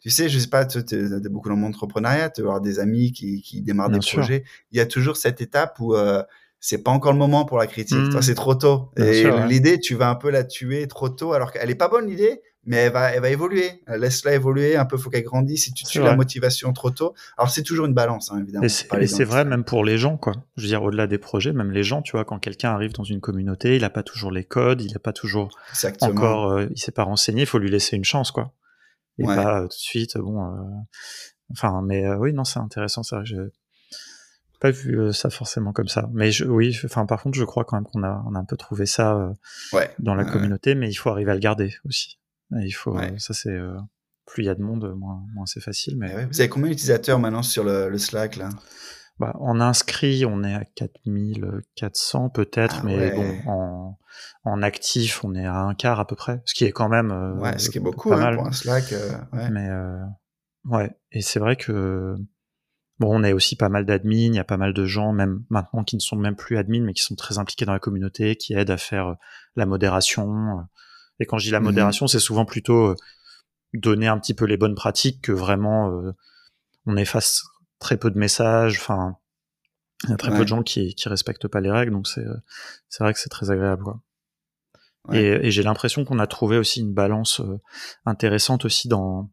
[0.00, 3.12] tu sais, je sais pas, tu es beaucoup dans l'entrepreneuriat, tu vas avoir des amis
[3.12, 4.20] qui, qui démarrent Bien des sûr.
[4.20, 4.44] projets.
[4.70, 6.22] Il y a toujours cette étape où euh,
[6.60, 8.08] c'est pas encore le moment pour la critique.
[8.10, 8.90] Toi, c'est trop tôt.
[8.96, 9.48] Bien et ouais.
[9.48, 12.40] l'idée, tu vas un peu la tuer trop tôt, alors qu'elle est pas bonne l'idée,
[12.68, 13.82] mais elle va, elle va évoluer.
[13.88, 15.64] Laisse-la évoluer un peu, faut qu'elle grandisse.
[15.64, 18.64] Si tu tues la motivation trop tôt, alors c'est toujours une balance, hein, évidemment.
[18.64, 20.34] Et c'est vrai même pour les gens, quoi.
[20.56, 23.04] Je veux dire, au-delà des projets, même les gens, tu vois, quand quelqu'un arrive dans
[23.04, 26.10] une communauté, il a pas toujours les codes, il a pas toujours Exactement.
[26.12, 28.52] encore, euh, il s'est pas renseigné, il faut lui laisser une chance, quoi.
[29.18, 29.34] Et Ouais.
[29.34, 30.44] pas euh, tout de suite, bon.
[30.44, 30.58] euh,
[31.50, 33.24] Enfin, mais euh, oui, non, c'est intéressant, ça.
[33.24, 33.38] J'ai
[34.60, 36.08] pas vu euh, ça forcément comme ça.
[36.12, 38.38] Mais je, oui, je- enfin, par contre, je crois quand même qu'on a, on a
[38.38, 39.32] un peu trouvé ça euh,
[39.72, 39.90] Ouais.
[39.98, 42.18] dans la communauté, mais il faut arriver à le garder aussi.
[42.52, 43.14] Il faut, Ouais.
[43.18, 43.76] ça c'est, euh,
[44.26, 45.96] plus il y a de monde, moins, moins c'est facile.
[45.98, 46.14] Mais ouais.
[46.16, 46.26] Ouais.
[46.26, 48.48] Vous avez combien d'utilisateurs maintenant sur le, le Slack là?
[49.18, 53.14] Bah, en inscrit, on est à 4400 peut-être, Ah mais ouais.
[53.14, 53.98] bon, en,
[54.44, 57.10] en actif, on est à un quart à peu près, ce qui est quand même
[57.10, 58.36] euh, Ouais, ce qui est beaucoup hein, mal.
[58.36, 58.92] pour un Slack.
[58.92, 59.10] euh.
[59.50, 59.68] Mais
[60.70, 62.14] ouais, et c'est vrai que
[63.00, 65.42] bon, on a aussi pas mal d'admins, il y a pas mal de gens, même
[65.50, 68.36] maintenant, qui ne sont même plus admins, mais qui sont très impliqués dans la communauté,
[68.36, 69.16] qui aident à faire
[69.56, 70.60] la modération.
[71.20, 71.64] Et quand je dis la Mhm.
[71.66, 72.94] modération, c'est souvent plutôt euh,
[73.74, 76.12] donner un petit peu les bonnes pratiques que vraiment euh,
[76.86, 77.42] on efface
[77.78, 78.78] très peu de messages.
[78.78, 79.16] Enfin,
[80.04, 82.24] il y a très peu de gens qui qui respectent pas les règles, donc c'est
[82.24, 82.36] euh,
[82.88, 83.82] c'est vrai que c'est très agréable.
[83.82, 84.00] Quoi.
[85.08, 85.22] Ouais.
[85.22, 87.40] Et, et j'ai l'impression qu'on a trouvé aussi une balance
[88.04, 89.30] intéressante aussi dans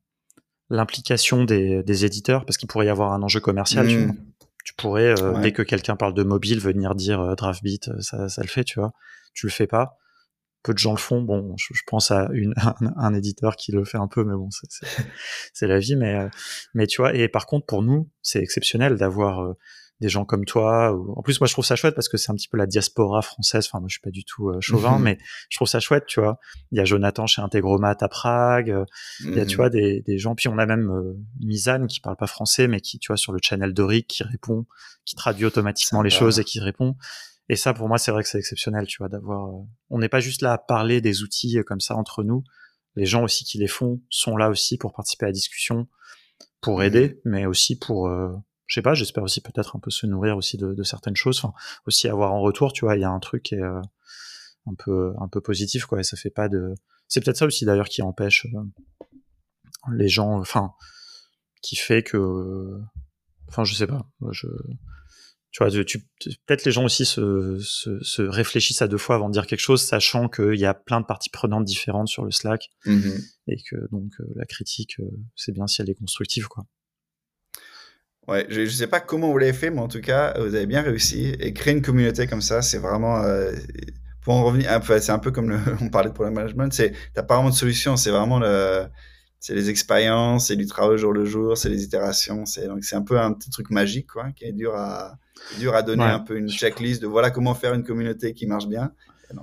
[0.70, 3.88] l'implication des, des éditeurs, parce qu'il pourrait y avoir un enjeu commercial.
[3.88, 4.06] Tu, Mm.
[4.06, 4.16] vois.
[4.64, 5.42] Tu pourrais, euh, Ouais.
[5.42, 8.80] dès que quelqu'un parle de mobile, venir dire euh, Draftbeat, ça, ça le fait, tu
[8.80, 8.92] vois.
[9.36, 9.98] Tu le fais pas.
[10.66, 11.22] Peu de gens le font.
[11.22, 14.34] Bon, je, je pense à une, un, un éditeur qui le fait un peu, mais
[14.34, 14.50] bon,
[15.54, 15.96] c'est- la vie.
[15.96, 16.28] Mais, euh,
[16.74, 19.54] mais tu vois, et par contre, pour nous, c'est exceptionnel d'avoir euh,
[20.02, 20.92] des gens comme toi.
[21.16, 23.22] En plus, moi, je trouve ça chouette parce que c'est un petit peu la diaspora
[23.22, 23.68] française.
[23.72, 25.18] Enfin, moi, je suis pas du tout euh, chauvin, mais
[25.50, 26.40] je trouve ça chouette, tu vois.
[26.72, 28.76] Il y a Jonathan chez Integromat à Prague.
[29.22, 30.36] Il y a, tu vois, des, des gens.
[30.36, 33.32] Puis on a même euh, Misan qui parle pas français, mais qui, tu vois, sur
[33.32, 34.66] le channel Doric, qui répond,
[35.06, 36.96] qui traduit automatiquement les choses et qui répond.
[37.50, 39.50] Et ça, pour moi, c'est vrai que c'est exceptionnel, tu vois, d'avoir.
[39.50, 42.44] euh, On n'est pas juste là à parler des outils euh, comme ça entre nous.
[42.96, 45.88] Les gens aussi qui les font sont là aussi pour participer à la discussion,
[46.62, 46.86] pour Mhm.
[46.86, 48.34] aider, mais aussi pour, euh,
[48.66, 51.38] je sais pas, j'espère aussi peut-être un peu se nourrir aussi de, de certaines choses.
[51.44, 51.54] Enfin,
[51.86, 53.82] aussi avoir en retour, tu vois, il y a un truc qui est euh,
[54.66, 56.00] un peu un peu positif, quoi.
[56.00, 56.74] Et ça fait pas de.
[57.08, 58.64] C'est peut-être ça aussi d'ailleurs qui empêche euh,
[59.94, 60.72] les gens, enfin,
[61.62, 62.80] qui fait que,
[63.50, 64.48] enfin, je sais pas, je
[65.56, 65.86] tu vois, tu,
[66.20, 69.48] tu- peut-être les gens aussi se, se, se réfléchissent à deux fois avant de dire
[69.48, 73.14] quelque chose, sachant qu'il y a plein de parties prenantes différentes sur le Slack Mhm.
[73.48, 75.06] et que donc euh, la critique, euh,
[75.36, 76.66] c'est bien si elle est constructive, quoi.
[78.28, 80.66] Ouais, je, je sais pas comment vous l'avez fait, mais en tout cas, vous avez
[80.66, 81.36] bien réussi.
[81.40, 83.22] Et créer une communauté comme ça, c'est vraiment.
[83.24, 83.54] euh,
[84.24, 84.68] pour en revenir,
[85.00, 87.56] c'est un peu comme le, on parlait de problème management, c'est t'as pas vraiment de
[87.56, 88.88] solution, c'est vraiment le,
[89.46, 92.84] c'est les expériences, c'est du travail au jour le jour, c'est les itérations, c'est donc
[92.84, 95.20] c'est un peu un petit truc magique quoi, qui est dur à
[95.60, 98.48] dur à donner Ouais, un peu une checklist de voilà comment faire une communauté qui
[98.48, 98.92] marche bien.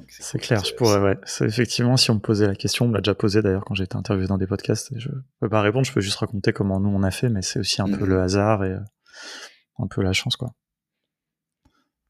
[0.09, 1.19] C'est clair, je pourrais, ouais.
[1.41, 3.85] Effectivement, si on me posait la question, on me l'a déjà posé d'ailleurs quand j'ai
[3.85, 5.09] été interviewé dans des podcasts, je
[5.41, 7.81] peux pas répondre, je peux juste raconter comment nous on a fait, mais c'est aussi
[7.83, 8.07] un peu Mhm.
[8.07, 8.81] le hasard et euh,
[9.79, 10.51] un peu la chance, quoi.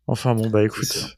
[0.06, 1.16] Enfin bon, bah écoute,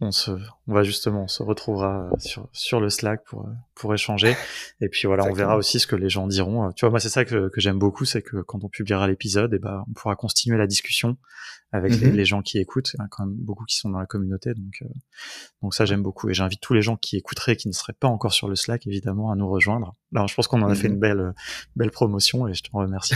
[0.00, 0.30] on se,
[0.66, 4.34] on va justement, on se retrouvera euh, sur, sur le Slack pour, euh, pour échanger.
[4.80, 6.66] Et puis voilà, on verra aussi ce que les gens diront.
[6.66, 9.06] Euh, tu vois, moi, c'est ça que, que j'aime beaucoup, c'est que quand on publiera
[9.06, 11.18] l'épisode, et eh ben, on pourra continuer la discussion
[11.72, 12.24] avec les, mhm.
[12.24, 12.92] gens qui écoutent.
[12.94, 14.82] Il y a quand même beaucoup qui sont dans la communauté, donc,
[15.62, 16.28] donc ça, j'aime beaucoup.
[16.28, 18.86] Et j'invite tous les gens qui écouteraient, qui ne seraient pas encore sur le Slack,
[18.86, 19.94] évidemment, à nous rejoindre.
[20.14, 20.94] Alors, je pense qu'on en a fait mhm.
[20.94, 21.34] une belle,
[21.76, 23.14] belle promotion et je te remercie.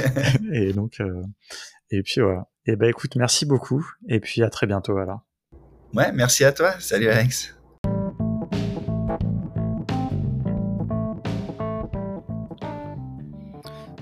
[0.52, 1.00] et donc,
[1.90, 2.48] et puis voilà.
[2.64, 3.86] Et eh ben, écoute, merci beaucoup.
[4.08, 5.26] Et puis à très bientôt alors.
[5.94, 6.72] Ouais, merci à toi.
[6.78, 7.54] Salut Alex.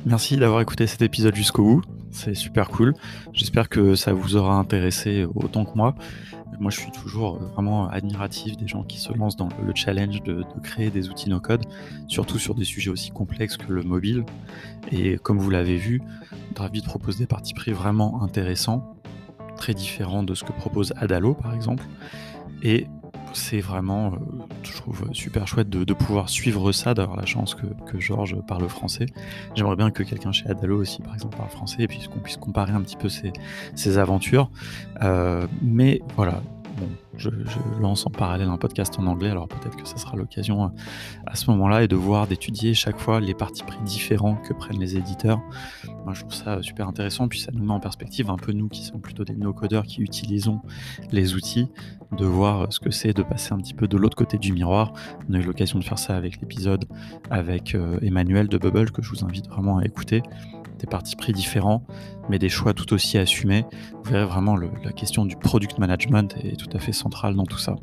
[0.07, 1.83] Merci d'avoir écouté cet épisode jusqu'au bout.
[2.13, 2.95] C'est super cool.
[3.33, 5.97] J'espère que ça vous aura intéressé autant que moi.
[6.61, 10.45] Moi, je suis toujours vraiment admiratif des gens qui se lancent dans le challenge de,
[10.63, 11.65] créer des outils no-code,
[12.07, 14.25] surtout sur des sujets aussi complexes que le mobile.
[14.93, 16.03] Et comme vous l'avez vu,
[16.55, 19.00] Dravid propose des parties pris vraiment intéressants
[19.61, 21.85] très différent de ce que propose Adalo par exemple.
[22.63, 22.89] Et
[23.33, 24.17] c'est vraiment, euh,
[24.63, 28.69] je trouve, super chouette de, pouvoir suivre ça, d'avoir la chance que, que, Georges parle
[28.69, 29.07] français.
[29.55, 32.37] J'aimerais bien que quelqu'un chez Adalo aussi, par exemple, parle français, et puis qu'on puisse
[32.37, 34.51] comparer un petit peu ses, aventures.
[35.03, 36.43] Euh, mais voilà,
[37.17, 37.29] je,
[37.81, 40.69] lance en parallèle un podcast en anglais, alors peut-être que ça sera l'occasion euh,
[41.27, 44.79] à, ce moment-là et de voir, d'étudier chaque fois les partis pris différents que prennent
[44.79, 45.41] les éditeurs.
[46.05, 48.69] Moi, je trouve ça super intéressant, puis ça nous met en perspective un peu nous
[48.69, 50.61] qui sommes plutôt des no-codeurs qui utilisons
[51.11, 51.69] les outils,
[52.17, 54.53] de voir euh, ce que c'est de passer un petit peu de l'autre côté du
[54.53, 54.93] miroir.
[55.29, 56.85] On a eu l'occasion de faire ça avec l'épisode
[57.31, 60.23] avec euh, Emmanuel de Bubble que je vous invite vraiment à écouter
[60.81, 61.85] des partis pris différents,
[62.29, 63.65] mais des choix tout aussi assumés.
[64.05, 67.59] Vous verrez vraiment la question du product management est tout à fait centrale dans tout
[67.59, 67.77] ça.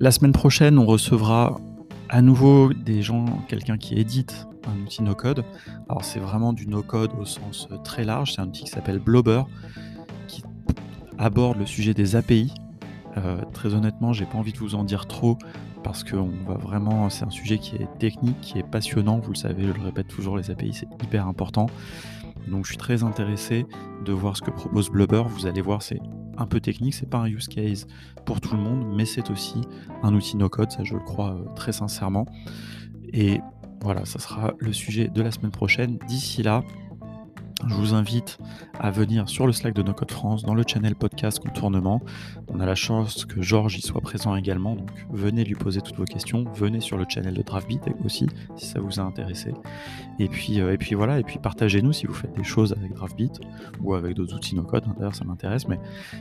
[0.00, 1.60] La semaine prochaine, on recevra
[2.08, 5.44] à nouveau des gens, quelqu'un qui édite un outil no-code.
[5.88, 9.42] Alors c'est vraiment du no-code au sens très large, c'est un outil qui s'appelle Blobber,
[10.26, 10.42] qui
[11.18, 12.52] aborde le sujet des API.
[13.16, 15.38] Euh, très honnêtement, j'ai pas envie de vous en dire trop
[15.84, 19.18] parce que va vraiment, c'est un sujet qui est technique, qui est passionnant.
[19.18, 21.66] Vous le savez, je le répète toujours, les API c'est hyper important.
[22.48, 23.66] Donc je suis très intéressé
[24.04, 25.22] de voir ce que propose Blubber.
[25.28, 26.00] Vous allez voir, c'est
[26.36, 27.86] un peu technique, c'est pas un use case
[28.24, 29.60] pour tout le monde, mais c'est aussi
[30.02, 32.26] un outil no code, ça je le crois euh, très sincèrement.
[33.12, 33.40] Et
[33.82, 35.98] voilà, ça sera le sujet de la semaine prochaine.
[36.08, 36.62] D'ici là,
[37.68, 38.38] je vous invite
[38.78, 42.02] à venir sur le Slack de No Code France, dans le channel podcast Contournement.
[42.48, 45.96] On a la chance que Georges y soit présent également, donc venez lui poser toutes
[45.96, 46.44] vos questions.
[46.54, 48.26] Venez sur le channel de Draftbeat aussi,
[48.56, 49.54] si ça vous a intéressé.
[50.18, 52.92] Et puis, euh, et puis voilà, et puis partagez-nous si vous faites des choses avec
[52.94, 53.40] Draftbeat
[53.80, 54.84] ou avec d'autres outils no code.
[54.86, 55.78] Hein, d'ailleurs, ça m'intéresse, mais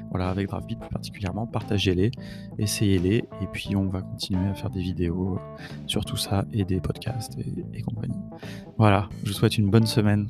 [0.09, 2.11] voilà, avec Draftbeat plus particulièrement, partagez-les,
[2.57, 5.39] essayez-les, et puis on va continuer à faire des vidéos
[5.87, 7.37] sur tout ça et des podcasts
[7.73, 8.19] et compagnie.
[8.77, 10.27] Voilà, je vous souhaite une bonne semaine.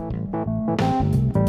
[0.00, 1.39] Thank you.